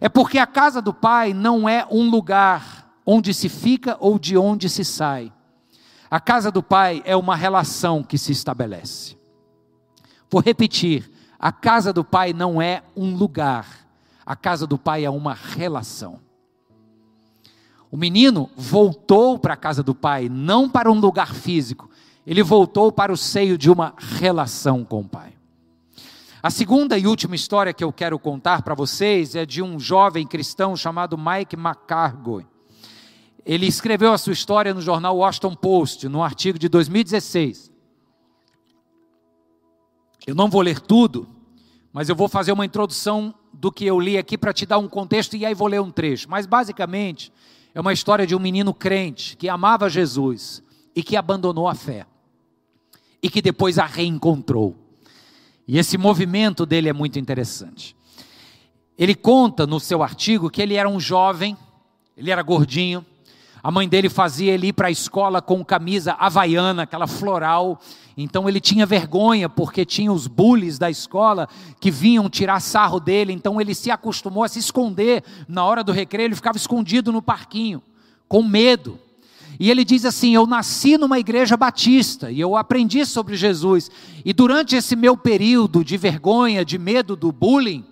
É 0.00 0.08
porque 0.08 0.38
a 0.38 0.46
casa 0.46 0.80
do 0.80 0.92
Pai 0.92 1.32
não 1.32 1.68
é 1.68 1.86
um 1.90 2.08
lugar 2.10 2.92
onde 3.06 3.32
se 3.34 3.48
fica 3.48 3.96
ou 4.00 4.18
de 4.18 4.36
onde 4.36 4.68
se 4.68 4.84
sai. 4.84 5.32
A 6.10 6.20
casa 6.20 6.50
do 6.50 6.62
Pai 6.62 7.02
é 7.04 7.16
uma 7.16 7.34
relação 7.34 8.02
que 8.02 8.16
se 8.16 8.32
estabelece. 8.32 9.16
Vou 10.30 10.40
repetir: 10.40 11.10
a 11.38 11.52
casa 11.52 11.92
do 11.92 12.04
Pai 12.04 12.32
não 12.32 12.60
é 12.60 12.82
um 12.96 13.14
lugar, 13.14 13.66
a 14.24 14.36
casa 14.36 14.66
do 14.66 14.78
Pai 14.78 15.04
é 15.04 15.10
uma 15.10 15.34
relação. 15.34 16.20
O 17.90 17.96
menino 17.96 18.50
voltou 18.56 19.38
para 19.38 19.54
a 19.54 19.56
casa 19.56 19.82
do 19.82 19.94
Pai, 19.94 20.28
não 20.28 20.68
para 20.68 20.90
um 20.90 20.98
lugar 20.98 21.34
físico, 21.34 21.88
ele 22.26 22.42
voltou 22.42 22.90
para 22.90 23.12
o 23.12 23.16
seio 23.16 23.58
de 23.58 23.70
uma 23.70 23.94
relação 23.98 24.84
com 24.84 25.00
o 25.00 25.08
Pai. 25.08 25.33
A 26.44 26.50
segunda 26.50 26.98
e 26.98 27.06
última 27.06 27.34
história 27.34 27.72
que 27.72 27.82
eu 27.82 27.90
quero 27.90 28.18
contar 28.18 28.60
para 28.60 28.74
vocês 28.74 29.34
é 29.34 29.46
de 29.46 29.62
um 29.62 29.80
jovem 29.80 30.26
cristão 30.26 30.76
chamado 30.76 31.16
Mike 31.16 31.56
McCargoy. 31.56 32.46
Ele 33.46 33.64
escreveu 33.64 34.12
a 34.12 34.18
sua 34.18 34.34
história 34.34 34.74
no 34.74 34.82
jornal 34.82 35.16
Washington 35.16 35.54
Post, 35.54 36.06
num 36.06 36.22
artigo 36.22 36.58
de 36.58 36.68
2016. 36.68 37.72
Eu 40.26 40.34
não 40.34 40.50
vou 40.50 40.60
ler 40.60 40.80
tudo, 40.80 41.26
mas 41.90 42.10
eu 42.10 42.14
vou 42.14 42.28
fazer 42.28 42.52
uma 42.52 42.66
introdução 42.66 43.34
do 43.50 43.72
que 43.72 43.86
eu 43.86 43.98
li 43.98 44.18
aqui 44.18 44.36
para 44.36 44.52
te 44.52 44.66
dar 44.66 44.76
um 44.76 44.86
contexto 44.86 45.38
e 45.38 45.46
aí 45.46 45.54
vou 45.54 45.66
ler 45.66 45.80
um 45.80 45.90
trecho. 45.90 46.28
Mas 46.28 46.44
basicamente 46.44 47.32
é 47.74 47.80
uma 47.80 47.94
história 47.94 48.26
de 48.26 48.36
um 48.36 48.38
menino 48.38 48.74
crente 48.74 49.34
que 49.34 49.48
amava 49.48 49.88
Jesus 49.88 50.62
e 50.94 51.02
que 51.02 51.16
abandonou 51.16 51.66
a 51.66 51.74
fé 51.74 52.06
e 53.22 53.30
que 53.30 53.40
depois 53.40 53.78
a 53.78 53.86
reencontrou. 53.86 54.83
E 55.66 55.78
esse 55.78 55.96
movimento 55.96 56.66
dele 56.66 56.88
é 56.88 56.92
muito 56.92 57.18
interessante. 57.18 57.96
Ele 58.96 59.14
conta 59.14 59.66
no 59.66 59.80
seu 59.80 60.02
artigo 60.02 60.50
que 60.50 60.62
ele 60.62 60.74
era 60.74 60.88
um 60.88 61.00
jovem, 61.00 61.56
ele 62.16 62.30
era 62.30 62.42
gordinho, 62.42 63.04
a 63.64 63.70
mãe 63.70 63.88
dele 63.88 64.10
fazia 64.10 64.52
ele 64.52 64.66
ir 64.66 64.72
para 64.74 64.88
a 64.88 64.90
escola 64.90 65.40
com 65.40 65.64
camisa 65.64 66.12
havaiana, 66.18 66.82
aquela 66.82 67.06
floral. 67.06 67.80
Então 68.14 68.46
ele 68.46 68.60
tinha 68.60 68.84
vergonha, 68.84 69.48
porque 69.48 69.86
tinha 69.86 70.12
os 70.12 70.26
bullies 70.26 70.78
da 70.78 70.90
escola 70.90 71.48
que 71.80 71.90
vinham 71.90 72.28
tirar 72.28 72.60
sarro 72.60 73.00
dele. 73.00 73.32
Então 73.32 73.58
ele 73.58 73.74
se 73.74 73.90
acostumou 73.90 74.44
a 74.44 74.48
se 74.48 74.58
esconder. 74.58 75.24
Na 75.48 75.64
hora 75.64 75.82
do 75.82 75.92
recreio, 75.92 76.26
ele 76.26 76.34
ficava 76.34 76.58
escondido 76.58 77.10
no 77.10 77.22
parquinho, 77.22 77.82
com 78.28 78.42
medo. 78.42 78.98
E 79.58 79.70
ele 79.70 79.84
diz 79.84 80.04
assim: 80.04 80.34
Eu 80.34 80.46
nasci 80.46 80.98
numa 80.98 81.18
igreja 81.18 81.56
batista 81.56 82.30
e 82.30 82.40
eu 82.40 82.56
aprendi 82.56 83.04
sobre 83.06 83.36
Jesus. 83.36 83.90
E 84.24 84.32
durante 84.32 84.76
esse 84.76 84.96
meu 84.96 85.16
período 85.16 85.84
de 85.84 85.96
vergonha, 85.96 86.64
de 86.64 86.78
medo 86.78 87.14
do 87.14 87.30
bullying, 87.30 87.84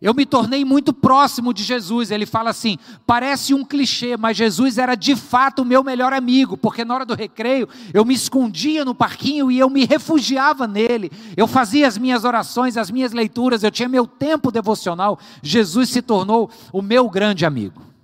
eu 0.00 0.12
me 0.12 0.26
tornei 0.26 0.64
muito 0.64 0.92
próximo 0.92 1.54
de 1.54 1.62
Jesus. 1.62 2.10
Ele 2.10 2.26
fala 2.26 2.50
assim: 2.50 2.78
parece 3.06 3.54
um 3.54 3.64
clichê, 3.64 4.16
mas 4.16 4.36
Jesus 4.36 4.78
era 4.78 4.94
de 4.94 5.16
fato 5.16 5.62
o 5.62 5.64
meu 5.64 5.82
melhor 5.82 6.12
amigo, 6.12 6.56
porque 6.56 6.84
na 6.84 6.94
hora 6.94 7.04
do 7.04 7.14
recreio 7.14 7.68
eu 7.92 8.04
me 8.04 8.14
escondia 8.14 8.84
no 8.84 8.94
parquinho 8.94 9.50
e 9.50 9.58
eu 9.58 9.70
me 9.70 9.84
refugiava 9.84 10.66
nele. 10.66 11.10
Eu 11.36 11.46
fazia 11.46 11.88
as 11.88 11.98
minhas 11.98 12.24
orações, 12.24 12.76
as 12.76 12.90
minhas 12.90 13.12
leituras, 13.12 13.62
eu 13.62 13.70
tinha 13.70 13.88
meu 13.88 14.06
tempo 14.06 14.50
devocional. 14.50 15.18
Jesus 15.42 15.88
se 15.88 16.02
tornou 16.02 16.50
o 16.72 16.82
meu 16.82 17.08
grande 17.08 17.44
amigo. 17.44 17.95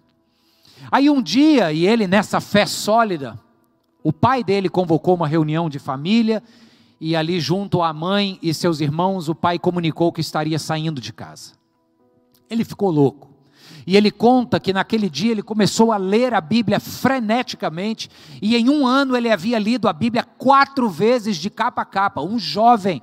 Aí 0.93 1.09
um 1.09 1.23
dia, 1.23 1.73
e 1.73 1.87
ele 1.87 2.07
nessa 2.07 2.39
fé 2.39 2.67
sólida, 2.67 3.41
o 4.05 4.13
pai 4.13 4.45
dele 4.45 4.69
convocou 4.69 5.15
uma 5.15 5.27
reunião 5.27 5.71
de 5.71 5.79
família 5.79 6.43
e 7.01 7.17
ali 7.17 7.41
junto 7.41 7.81
à 7.81 7.95
mãe 7.95 8.39
e 8.43 8.53
seus 8.53 8.79
irmãos, 8.79 9.27
o 9.27 9.35
pai 9.35 9.59
comunicou 9.59 10.13
que 10.13 10.21
estaria 10.21 10.59
saindo 10.59 11.01
de 11.01 11.11
casa. 11.11 11.55
Ele 12.51 12.63
ficou 12.63 12.91
louco. 12.91 13.31
E 13.87 13.97
ele 13.97 14.11
conta 14.11 14.61
que 14.61 14.71
naquele 14.71 15.09
dia 15.09 15.33
ele 15.33 15.43
começou 15.43 15.93
a 15.93 15.97
ler 15.97 16.35
a 16.35 16.43
Bíblia 16.43 16.79
freneticamente, 16.79 18.11
e 18.43 18.55
em 18.55 18.69
um 18.69 18.87
ano 18.87 19.17
ele 19.17 19.31
havia 19.31 19.59
lido 19.59 19.89
a 19.89 19.95
Bíblia 19.95 20.23
quatro 20.23 20.91
vezes 20.91 21.39
de 21.39 21.49
capa 21.49 21.81
a 21.81 21.87
capa, 21.87 22.21
um 22.21 22.39
jovem. 22.39 23.03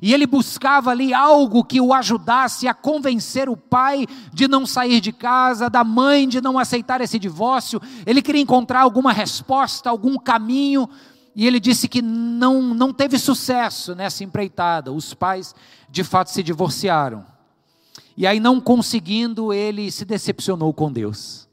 E 0.00 0.14
ele 0.14 0.26
buscava 0.26 0.90
ali 0.90 1.12
algo 1.12 1.64
que 1.64 1.80
o 1.80 1.92
ajudasse 1.92 2.68
a 2.68 2.74
convencer 2.74 3.48
o 3.48 3.56
pai 3.56 4.06
de 4.32 4.46
não 4.46 4.66
sair 4.66 5.00
de 5.00 5.12
casa, 5.12 5.68
da 5.68 5.82
mãe 5.82 6.28
de 6.28 6.40
não 6.40 6.58
aceitar 6.58 7.00
esse 7.00 7.18
divórcio. 7.18 7.80
Ele 8.06 8.22
queria 8.22 8.40
encontrar 8.40 8.80
alguma 8.80 9.12
resposta, 9.12 9.90
algum 9.90 10.16
caminho. 10.18 10.88
E 11.34 11.46
ele 11.46 11.60
disse 11.60 11.88
que 11.88 12.02
não, 12.02 12.62
não 12.74 12.92
teve 12.92 13.18
sucesso 13.18 13.94
nessa 13.94 14.24
empreitada. 14.24 14.92
Os 14.92 15.14
pais, 15.14 15.54
de 15.88 16.02
fato, 16.02 16.30
se 16.30 16.42
divorciaram. 16.42 17.24
E 18.16 18.26
aí, 18.26 18.40
não 18.40 18.60
conseguindo, 18.60 19.52
ele 19.52 19.90
se 19.90 20.04
decepcionou 20.04 20.72
com 20.72 20.90
Deus. 20.90 21.48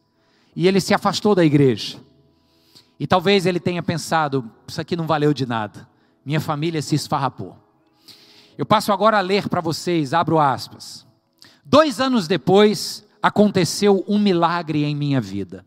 E 0.56 0.68
ele 0.68 0.82
se 0.82 0.94
afastou 0.94 1.36
da 1.36 1.46
igreja. 1.46 2.00
E 3.00 3.06
talvez 3.06 3.46
ele 3.46 3.60
tenha 3.60 3.84
pensado: 3.84 4.50
isso 4.68 4.80
aqui 4.80 4.96
não 4.96 5.06
valeu 5.06 5.34
de 5.34 5.46
nada. 5.46 5.88
Minha 6.26 6.40
família 6.40 6.82
se 6.82 6.96
esfarrapou. 6.96 7.65
Eu 8.58 8.66
passo 8.66 8.94
agora 8.94 9.18
a 9.18 9.22
ler 9.22 9.50
para 9.50 9.60
vocês, 9.62 10.14
abro 10.14 10.40
aspas. 10.40 11.06
Dois 11.64 12.00
anos 12.00 12.28
depois, 12.28 13.06
aconteceu 13.22 14.06
um 14.08 14.20
milagre 14.20 14.84
em 14.84 14.96
minha 14.96 15.20
vida. 15.20 15.66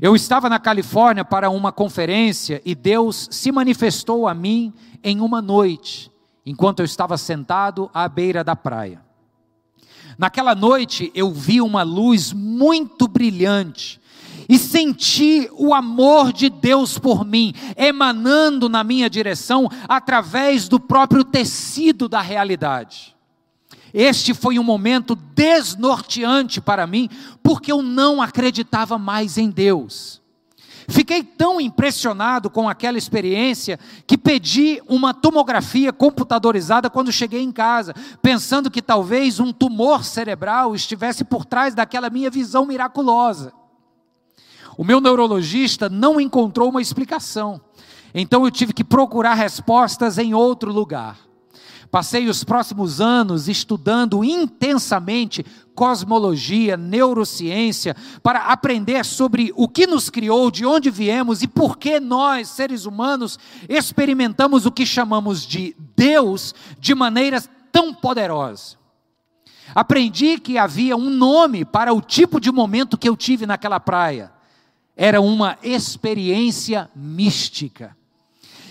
Eu 0.00 0.16
estava 0.16 0.48
na 0.48 0.58
Califórnia 0.58 1.24
para 1.24 1.50
uma 1.50 1.70
conferência 1.70 2.60
e 2.64 2.74
Deus 2.74 3.28
se 3.30 3.52
manifestou 3.52 4.26
a 4.26 4.34
mim 4.34 4.72
em 5.04 5.20
uma 5.20 5.40
noite, 5.40 6.10
enquanto 6.44 6.80
eu 6.80 6.84
estava 6.84 7.16
sentado 7.16 7.90
à 7.94 8.08
beira 8.08 8.42
da 8.42 8.56
praia. 8.56 9.00
Naquela 10.16 10.54
noite 10.54 11.12
eu 11.14 11.32
vi 11.32 11.60
uma 11.60 11.82
luz 11.82 12.32
muito 12.32 13.06
brilhante 13.06 14.00
e 14.48 14.58
senti 14.58 15.48
o 15.52 15.74
amor 15.74 16.32
de 16.32 16.48
Deus 16.48 16.98
por 16.98 17.24
mim 17.24 17.52
emanando 17.76 18.68
na 18.68 18.82
minha 18.82 19.10
direção 19.10 19.68
através 19.88 20.68
do 20.68 20.80
próprio 20.80 21.22
tecido 21.22 22.08
da 22.08 22.20
realidade. 22.20 23.14
Este 23.92 24.34
foi 24.34 24.58
um 24.58 24.62
momento 24.62 25.14
desnorteante 25.14 26.60
para 26.60 26.86
mim, 26.86 27.08
porque 27.42 27.72
eu 27.72 27.82
não 27.82 28.20
acreditava 28.20 28.98
mais 28.98 29.38
em 29.38 29.50
Deus. 29.50 30.20
Fiquei 30.90 31.22
tão 31.22 31.60
impressionado 31.60 32.48
com 32.48 32.66
aquela 32.66 32.96
experiência 32.96 33.78
que 34.06 34.16
pedi 34.16 34.80
uma 34.88 35.12
tomografia 35.12 35.92
computadorizada 35.92 36.88
quando 36.88 37.12
cheguei 37.12 37.42
em 37.42 37.52
casa, 37.52 37.94
pensando 38.22 38.70
que 38.70 38.80
talvez 38.80 39.38
um 39.38 39.52
tumor 39.52 40.02
cerebral 40.02 40.74
estivesse 40.74 41.24
por 41.24 41.44
trás 41.44 41.74
daquela 41.74 42.08
minha 42.08 42.30
visão 42.30 42.64
miraculosa. 42.64 43.52
O 44.78 44.84
meu 44.84 45.00
neurologista 45.00 45.88
não 45.88 46.20
encontrou 46.20 46.70
uma 46.70 46.80
explicação, 46.80 47.60
então 48.14 48.44
eu 48.44 48.50
tive 48.52 48.72
que 48.72 48.84
procurar 48.84 49.34
respostas 49.34 50.18
em 50.18 50.34
outro 50.34 50.72
lugar. 50.72 51.18
Passei 51.90 52.28
os 52.28 52.44
próximos 52.44 53.00
anos 53.00 53.48
estudando 53.48 54.22
intensamente 54.22 55.44
cosmologia, 55.74 56.76
neurociência, 56.76 57.96
para 58.22 58.44
aprender 58.44 59.04
sobre 59.04 59.52
o 59.56 59.66
que 59.66 59.84
nos 59.84 60.08
criou, 60.10 60.48
de 60.48 60.64
onde 60.64 60.90
viemos 60.90 61.42
e 61.42 61.48
por 61.48 61.76
que 61.76 61.98
nós, 61.98 62.46
seres 62.46 62.86
humanos, 62.86 63.36
experimentamos 63.68 64.64
o 64.64 64.70
que 64.70 64.86
chamamos 64.86 65.44
de 65.44 65.74
Deus 65.96 66.54
de 66.78 66.94
maneira 66.94 67.42
tão 67.72 67.92
poderosa. 67.92 68.76
Aprendi 69.74 70.38
que 70.38 70.56
havia 70.56 70.96
um 70.96 71.10
nome 71.10 71.64
para 71.64 71.92
o 71.92 72.00
tipo 72.00 72.38
de 72.38 72.52
momento 72.52 72.96
que 72.96 73.08
eu 73.08 73.16
tive 73.16 73.44
naquela 73.44 73.80
praia. 73.80 74.37
Era 75.00 75.20
uma 75.20 75.56
experiência 75.62 76.90
mística. 76.92 77.96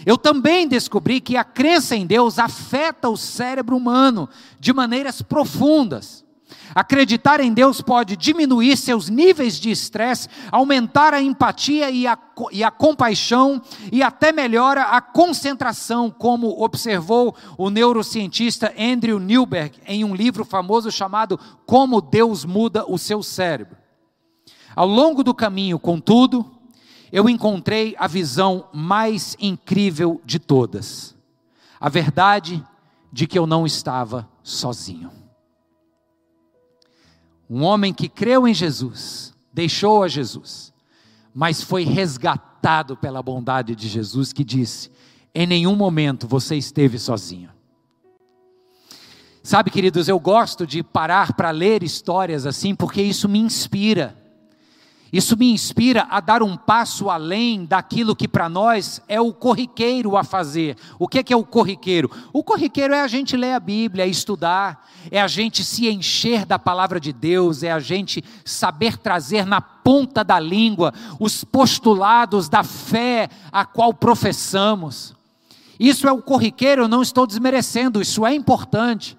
Eu 0.06 0.18
também 0.18 0.68
descobri 0.68 1.22
que 1.22 1.38
a 1.38 1.44
crença 1.46 1.96
em 1.96 2.06
Deus 2.06 2.38
afeta 2.38 3.10
o 3.10 3.16
cérebro 3.16 3.78
humano 3.78 4.28
de 4.60 4.74
maneiras 4.74 5.22
profundas. 5.22 6.26
Acreditar 6.76 7.40
em 7.40 7.54
Deus 7.54 7.80
pode 7.80 8.18
diminuir 8.18 8.76
seus 8.76 9.08
níveis 9.08 9.58
de 9.58 9.72
estresse, 9.72 10.28
aumentar 10.52 11.14
a 11.14 11.22
empatia 11.22 11.90
e 11.90 12.06
a, 12.06 12.18
e 12.52 12.62
a 12.62 12.70
compaixão 12.70 13.62
e 13.90 14.04
até 14.04 14.34
melhora 14.34 14.84
a 14.84 15.00
concentração, 15.00 16.12
como 16.12 16.62
observou 16.62 17.34
o 17.58 17.70
neurocientista 17.70 18.74
Andrew 18.78 19.18
Newberg 19.18 19.80
em 19.88 20.04
um 20.04 20.14
livro 20.14 20.44
famoso 20.44 20.92
chamado 20.92 21.40
Como 21.66 22.02
Deus 22.02 22.44
Muda 22.44 22.84
o 22.86 22.98
Seu 22.98 23.24
Cérebro. 23.24 23.87
Ao 24.78 24.86
longo 24.86 25.24
do 25.24 25.34
caminho, 25.34 25.80
contudo, 25.80 26.46
eu 27.12 27.28
encontrei 27.28 27.96
a 27.98 28.06
visão 28.06 28.70
mais 28.72 29.36
incrível 29.40 30.22
de 30.24 30.38
todas. 30.38 31.16
A 31.80 31.90
verdade 31.90 32.64
de 33.12 33.26
que 33.26 33.40
eu 33.40 33.48
não 33.48 33.66
estava 33.66 34.30
sozinho. 34.44 35.10
Um 37.50 37.64
homem 37.64 37.92
que 37.92 38.08
creu 38.08 38.48
em 38.48 38.54
Jesus, 38.54 39.34
deixou 39.52 40.04
a 40.04 40.08
Jesus, 40.08 40.72
mas 41.34 41.64
foi 41.64 41.84
resgatado 41.84 42.96
pela 42.96 43.24
bondade 43.24 43.76
de 43.76 43.88
Jesus, 43.88 44.32
que 44.32 44.44
disse: 44.44 44.92
em 45.34 45.48
nenhum 45.48 45.76
momento 45.76 46.28
você 46.28 46.56
esteve 46.56 47.00
sozinho. 47.00 47.50
Sabe, 49.42 49.72
queridos, 49.72 50.08
eu 50.08 50.20
gosto 50.20 50.68
de 50.68 50.84
parar 50.84 51.34
para 51.34 51.50
ler 51.50 51.82
histórias 51.82 52.46
assim, 52.46 52.76
porque 52.76 53.02
isso 53.02 53.28
me 53.28 53.40
inspira. 53.40 54.27
Isso 55.12 55.38
me 55.38 55.52
inspira 55.52 56.06
a 56.10 56.20
dar 56.20 56.44
um 56.44 56.58
passo 56.58 57.10
além 57.10 57.66
daquilo 57.66 58.16
que 58.16 58.28
para 58.28 58.50
nós 58.50 59.02
é 59.08 59.22
o 59.22 59.32
corriqueiro 59.32 60.18
a 60.18 60.24
fazer. 60.24 60.76
O 61.00 61.08
que 61.08 61.20
é, 61.20 61.24
que 61.24 61.34
é 61.34 61.38
o 61.38 61.46
corriqueiro? 61.46 62.12
O 62.34 62.44
corriqueiro 62.44 62.94
é 62.94 63.02
a 63.02 63.08
gente 63.08 63.38
ler 63.38 63.54
a 63.54 63.60
Bíblia, 63.60 64.04
é 64.04 64.08
estudar, 64.08 64.86
é 65.10 65.22
a 65.22 65.28
gente 65.28 65.64
se 65.64 65.88
encher 65.88 66.46
da 66.46 66.60
palavra 66.60 67.00
de 67.00 67.14
Deus, 67.14 67.64
é 67.64 67.72
a 67.72 67.80
gente 67.80 68.24
saber 68.44 68.98
trazer 68.98 69.46
na 69.46 69.62
ponta 69.62 70.24
da 70.24 70.40
língua 70.40 70.94
os 71.20 71.44
postulados 71.44 72.50
da 72.50 72.64
fé 72.64 73.30
a 73.50 73.66
qual 73.66 73.94
professamos. 73.94 75.16
Isso 75.80 76.08
é 76.08 76.12
o 76.12 76.22
corriqueiro, 76.22 76.84
eu 76.84 76.88
não 76.88 77.02
estou 77.02 77.26
desmerecendo, 77.26 78.02
isso 78.02 78.26
é 78.26 78.34
importante. 78.34 79.18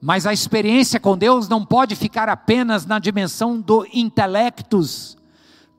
Mas 0.00 0.26
a 0.26 0.32
experiência 0.32 0.98
com 0.98 1.16
Deus 1.16 1.48
não 1.48 1.64
pode 1.64 1.94
ficar 1.94 2.28
apenas 2.28 2.86
na 2.86 2.98
dimensão 2.98 3.60
do 3.60 3.86
intelectus, 3.92 5.16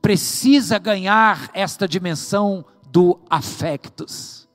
precisa 0.00 0.78
ganhar 0.78 1.50
esta 1.52 1.88
dimensão 1.88 2.64
do 2.90 3.18
afectus. 3.28 4.46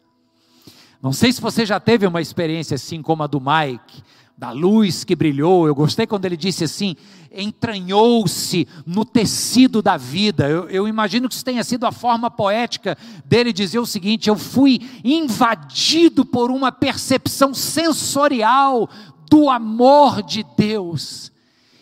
Não 1.02 1.12
sei 1.12 1.32
se 1.32 1.42
você 1.42 1.66
já 1.66 1.80
teve 1.80 2.08
uma 2.08 2.22
experiência 2.22 2.76
assim 2.76 3.02
como 3.02 3.24
a 3.24 3.28
do 3.28 3.42
Mike, 3.42 4.04
da 4.38 4.52
luz 4.52 5.04
que 5.04 5.16
brilhou. 5.16 5.68
Eu 5.68 5.76
gostei 5.76 6.06
quando 6.06 6.26
ele 6.26 6.38
disse 6.38 6.64
assim: 6.64 6.96
entranhou-se 7.32 8.68
no 8.86 9.04
tecido 9.04 9.82
da 9.82 9.98
vida. 9.98 10.48
Eu, 10.48 10.70
eu, 10.70 10.88
imagino 10.88 11.28
que 11.28 11.36
isso 11.36 11.44
tenha 11.44 11.64
sido 11.64 11.86
a 11.86 11.92
forma 11.92 12.30
poética 12.30 12.98
dele 13.26 13.52
dizer 13.52 13.80
o 13.80 13.86
seguinte: 13.86 14.30
eu 14.30 14.36
fui 14.36 14.80
invadido 15.04 16.26
por 16.26 16.52
uma 16.52 16.72
percepção 16.72 17.54
sensorial 17.54 18.90
do 19.30 19.50
amor 19.50 20.22
de 20.22 20.46
Deus. 20.58 21.32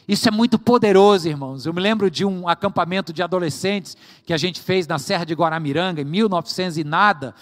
Isso 0.08 0.28
é 0.28 0.32
muito 0.32 0.60
poderoso, 0.60 1.28
irmãos. 1.28 1.66
Eu 1.66 1.74
me 1.74 1.82
lembro 1.82 2.12
de 2.12 2.24
um 2.24 2.48
acampamento 2.48 3.12
de 3.12 3.24
adolescentes 3.24 3.98
que 4.26 4.34
a 4.34 4.38
gente 4.38 4.60
fez 4.60 4.86
na 4.86 5.00
Serra 5.00 5.26
de 5.26 5.34
Guaramiranga, 5.34 6.02
em 6.02 6.06
1900 6.06 6.78
e 6.78 6.84
nada. 6.84 7.34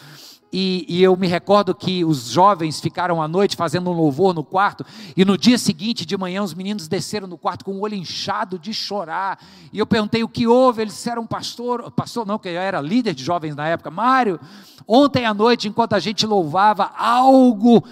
E, 0.56 0.86
e, 0.88 1.01
eu 1.01 1.18
me 1.18 1.26
recordo 1.26 1.74
que 1.74 2.06
os 2.06 2.30
jovens 2.30 2.80
ficaram 2.80 3.20
à 3.20 3.28
noite 3.28 3.56
fazendo 3.56 3.89
um 3.89 3.93
louvor 3.93 4.36
no 4.36 4.43
quarto, 4.43 4.86
e 5.18 5.26
no 5.26 5.36
dia 5.36 5.58
seguinte, 5.58 6.06
de 6.06 6.16
manhã, 6.16 6.43
os 6.43 6.54
meninos 6.54 6.88
desceram 6.88 7.28
no 7.28 7.39
quarto 7.39 7.66
com 7.66 7.72
o 7.72 7.80
olho 7.82 7.95
inchado 7.95 8.60
de 8.60 8.72
chorar. 8.72 9.39
E 9.74 9.80
eu 9.80 9.88
perguntei 9.88 10.24
o 10.24 10.28
que 10.28 10.45
houve, 10.45 10.84
eles 10.84 10.93
disseram, 10.93 11.26
pastor, 11.26 11.89
pastor 11.91 12.24
não, 12.24 12.38
que 12.38 12.49
eu 12.49 12.62
era 12.62 12.80
líder 12.80 13.16
de 13.16 13.24
jovens 13.24 13.56
na 13.56 13.68
época, 13.68 13.89
Mário, 13.89 14.39
ontem 14.88 15.26
à 15.26 15.34
noite, 15.34 15.68
enquanto 15.68 15.93
a 15.93 15.99
gente 15.99 16.24
louvava, 16.24 16.91
algo 16.95 17.84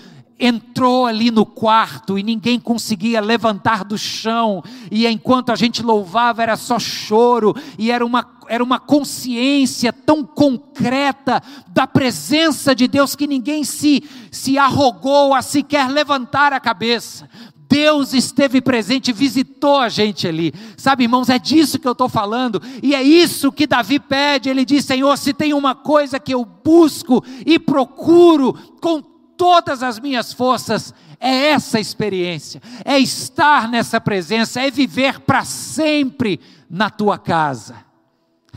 entrou 0.41 1.05
ali 1.05 1.29
no 1.29 1.45
quarto 1.45 2.17
e 2.17 2.23
ninguém 2.23 2.59
conseguia 2.59 3.21
levantar 3.21 3.85
do 3.85 3.95
chão, 3.95 4.63
e 4.89 5.05
enquanto 5.05 5.51
a 5.51 5.55
gente 5.55 5.83
louvava 5.83 6.41
era 6.41 6.57
só 6.57 6.79
choro, 6.79 7.55
e 7.77 7.91
era 7.91 8.03
uma, 8.03 8.27
era 8.49 8.63
uma 8.63 8.79
consciência 8.79 9.93
tão 9.93 10.23
concreta 10.23 11.41
da 11.67 11.85
presença 11.85 12.73
de 12.73 12.87
Deus 12.87 13.15
que 13.15 13.27
ninguém 13.27 13.63
se, 13.63 14.03
se 14.31 14.57
arrogou 14.57 15.35
a 15.35 15.43
sequer 15.43 15.87
levantar 15.87 16.51
a 16.51 16.59
cabeça. 16.59 17.29
Deus 17.69 18.13
esteve 18.13 18.59
presente, 18.59 19.13
visitou 19.13 19.77
a 19.77 19.87
gente 19.87 20.27
ali. 20.27 20.53
Sabe, 20.75 21.03
irmãos, 21.03 21.29
é 21.29 21.39
disso 21.39 21.79
que 21.79 21.87
eu 21.87 21.93
estou 21.93 22.09
falando, 22.09 22.61
e 22.83 22.93
é 22.93 23.01
isso 23.01 23.49
que 23.49 23.65
Davi 23.65 23.97
pede. 23.97 24.49
Ele 24.49 24.65
diz: 24.65 24.83
Senhor, 24.83 25.15
se 25.17 25.33
tem 25.33 25.53
uma 25.53 25.73
coisa 25.73 26.19
que 26.19 26.33
eu 26.33 26.43
busco 26.43 27.23
e 27.45 27.57
procuro 27.57 28.53
com 28.81 29.10
todas 29.41 29.81
as 29.81 29.99
minhas 29.99 30.31
forças, 30.31 30.93
é 31.19 31.47
essa 31.47 31.79
experiência, 31.79 32.61
é 32.85 32.99
estar 32.99 33.67
nessa 33.67 33.99
presença, 33.99 34.61
é 34.61 34.69
viver 34.69 35.19
para 35.21 35.43
sempre 35.43 36.39
na 36.69 36.91
tua 36.91 37.17
casa. 37.17 37.77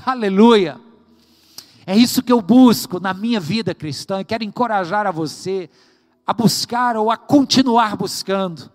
Aleluia! 0.04 0.78
É 1.86 1.96
isso 1.96 2.22
que 2.22 2.30
eu 2.30 2.42
busco 2.42 3.00
na 3.00 3.14
minha 3.14 3.40
vida 3.40 3.74
cristã 3.74 4.20
e 4.20 4.26
quero 4.26 4.44
encorajar 4.44 5.06
a 5.06 5.10
você 5.10 5.70
a 6.26 6.34
buscar 6.34 6.98
ou 6.98 7.10
a 7.10 7.16
continuar 7.16 7.96
buscando 7.96 8.70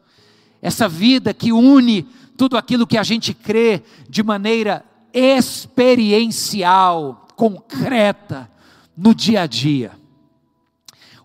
essa 0.64 0.89
vida 0.89 1.32
que 1.32 1.51
une 1.51 2.10
tudo 2.36 2.57
aquilo 2.57 2.88
que 2.88 2.97
a 2.97 3.03
gente 3.03 3.36
crê 3.36 3.84
de 4.10 4.24
maneira 4.24 4.84
experiencial, 5.14 7.28
concreta, 7.36 8.49
no 8.97 9.14
dia 9.14 9.43
a 9.43 9.45
dia. 9.45 9.99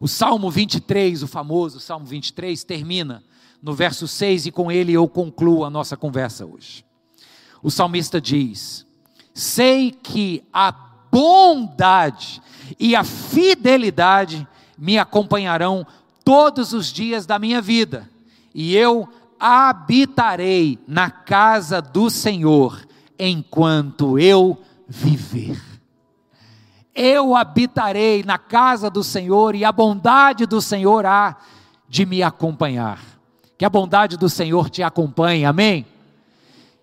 O 0.04 0.06
Salmo 0.06 0.50
23, 0.50 1.22
o 1.22 1.26
famoso 1.26 1.80
Salmo 1.80 2.04
23, 2.04 2.62
termina 2.62 3.24
no 3.62 3.72
verso 3.72 4.06
6 4.06 4.44
e 4.44 4.50
com 4.50 4.70
ele 4.70 4.92
eu 4.92 5.08
concluo 5.08 5.64
a 5.64 5.70
nossa 5.70 5.96
conversa 5.96 6.44
hoje. 6.44 6.84
O 7.62 7.70
salmista 7.70 8.20
diz: 8.20 8.86
Sei 9.32 9.90
que 9.90 10.44
a 10.52 10.70
bondade 11.10 12.42
e 12.78 12.94
a 12.94 13.02
fidelidade 13.02 14.46
me 14.76 14.98
acompanharão 14.98 15.86
todos 16.22 16.74
os 16.74 16.92
dias 16.92 17.24
da 17.24 17.38
minha 17.38 17.62
vida, 17.62 18.06
e 18.54 18.76
eu 18.76 19.08
habitarei 19.40 20.78
na 20.86 21.10
casa 21.10 21.80
do 21.80 22.10
Senhor 22.10 22.86
enquanto 23.18 24.18
eu 24.18 24.60
viver 24.86 25.73
eu 26.94 27.34
habitarei 27.34 28.22
na 28.22 28.38
casa 28.38 28.88
do 28.88 29.02
Senhor 29.02 29.54
e 29.54 29.64
a 29.64 29.72
bondade 29.72 30.46
do 30.46 30.60
Senhor 30.60 31.04
há 31.04 31.36
de 31.88 32.06
me 32.06 32.22
acompanhar. 32.22 33.00
Que 33.58 33.64
a 33.64 33.70
bondade 33.70 34.16
do 34.16 34.28
Senhor 34.28 34.70
te 34.70 34.82
acompanhe, 34.82 35.44
amém? 35.44 35.84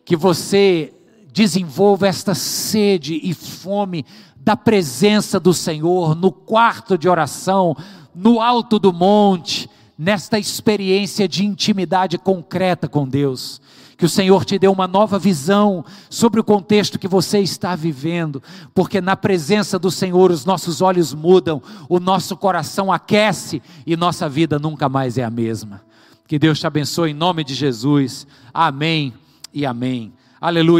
Que 0.03 0.15
você 0.15 0.93
desenvolva 1.31 2.07
esta 2.07 2.35
sede 2.35 3.19
e 3.23 3.33
fome 3.33 4.05
da 4.35 4.57
presença 4.57 5.39
do 5.39 5.53
Senhor 5.53 6.15
no 6.15 6.31
quarto 6.31 6.97
de 6.97 7.07
oração, 7.07 7.75
no 8.13 8.41
alto 8.41 8.77
do 8.79 8.91
monte, 8.91 9.69
nesta 9.97 10.37
experiência 10.37 11.27
de 11.27 11.45
intimidade 11.45 12.17
concreta 12.17 12.87
com 12.87 13.07
Deus 13.07 13.61
que 14.01 14.05
o 14.05 14.09
Senhor 14.09 14.43
te 14.43 14.57
dê 14.57 14.67
uma 14.67 14.87
nova 14.87 15.19
visão 15.19 15.85
sobre 16.09 16.39
o 16.39 16.43
contexto 16.43 16.97
que 16.97 17.07
você 17.07 17.37
está 17.37 17.75
vivendo, 17.75 18.41
porque 18.73 18.99
na 18.99 19.15
presença 19.15 19.77
do 19.77 19.91
Senhor 19.91 20.31
os 20.31 20.43
nossos 20.43 20.81
olhos 20.81 21.13
mudam, 21.13 21.61
o 21.87 21.99
nosso 21.99 22.35
coração 22.35 22.91
aquece 22.91 23.61
e 23.85 23.95
nossa 23.95 24.27
vida 24.27 24.57
nunca 24.57 24.89
mais 24.89 25.19
é 25.19 25.23
a 25.23 25.29
mesma. 25.29 25.83
Que 26.27 26.39
Deus 26.39 26.59
te 26.59 26.65
abençoe 26.65 27.11
em 27.11 27.13
nome 27.13 27.43
de 27.43 27.53
Jesus. 27.53 28.25
Amém 28.51 29.13
e 29.53 29.67
amém. 29.67 30.11
Aleluia. 30.41 30.79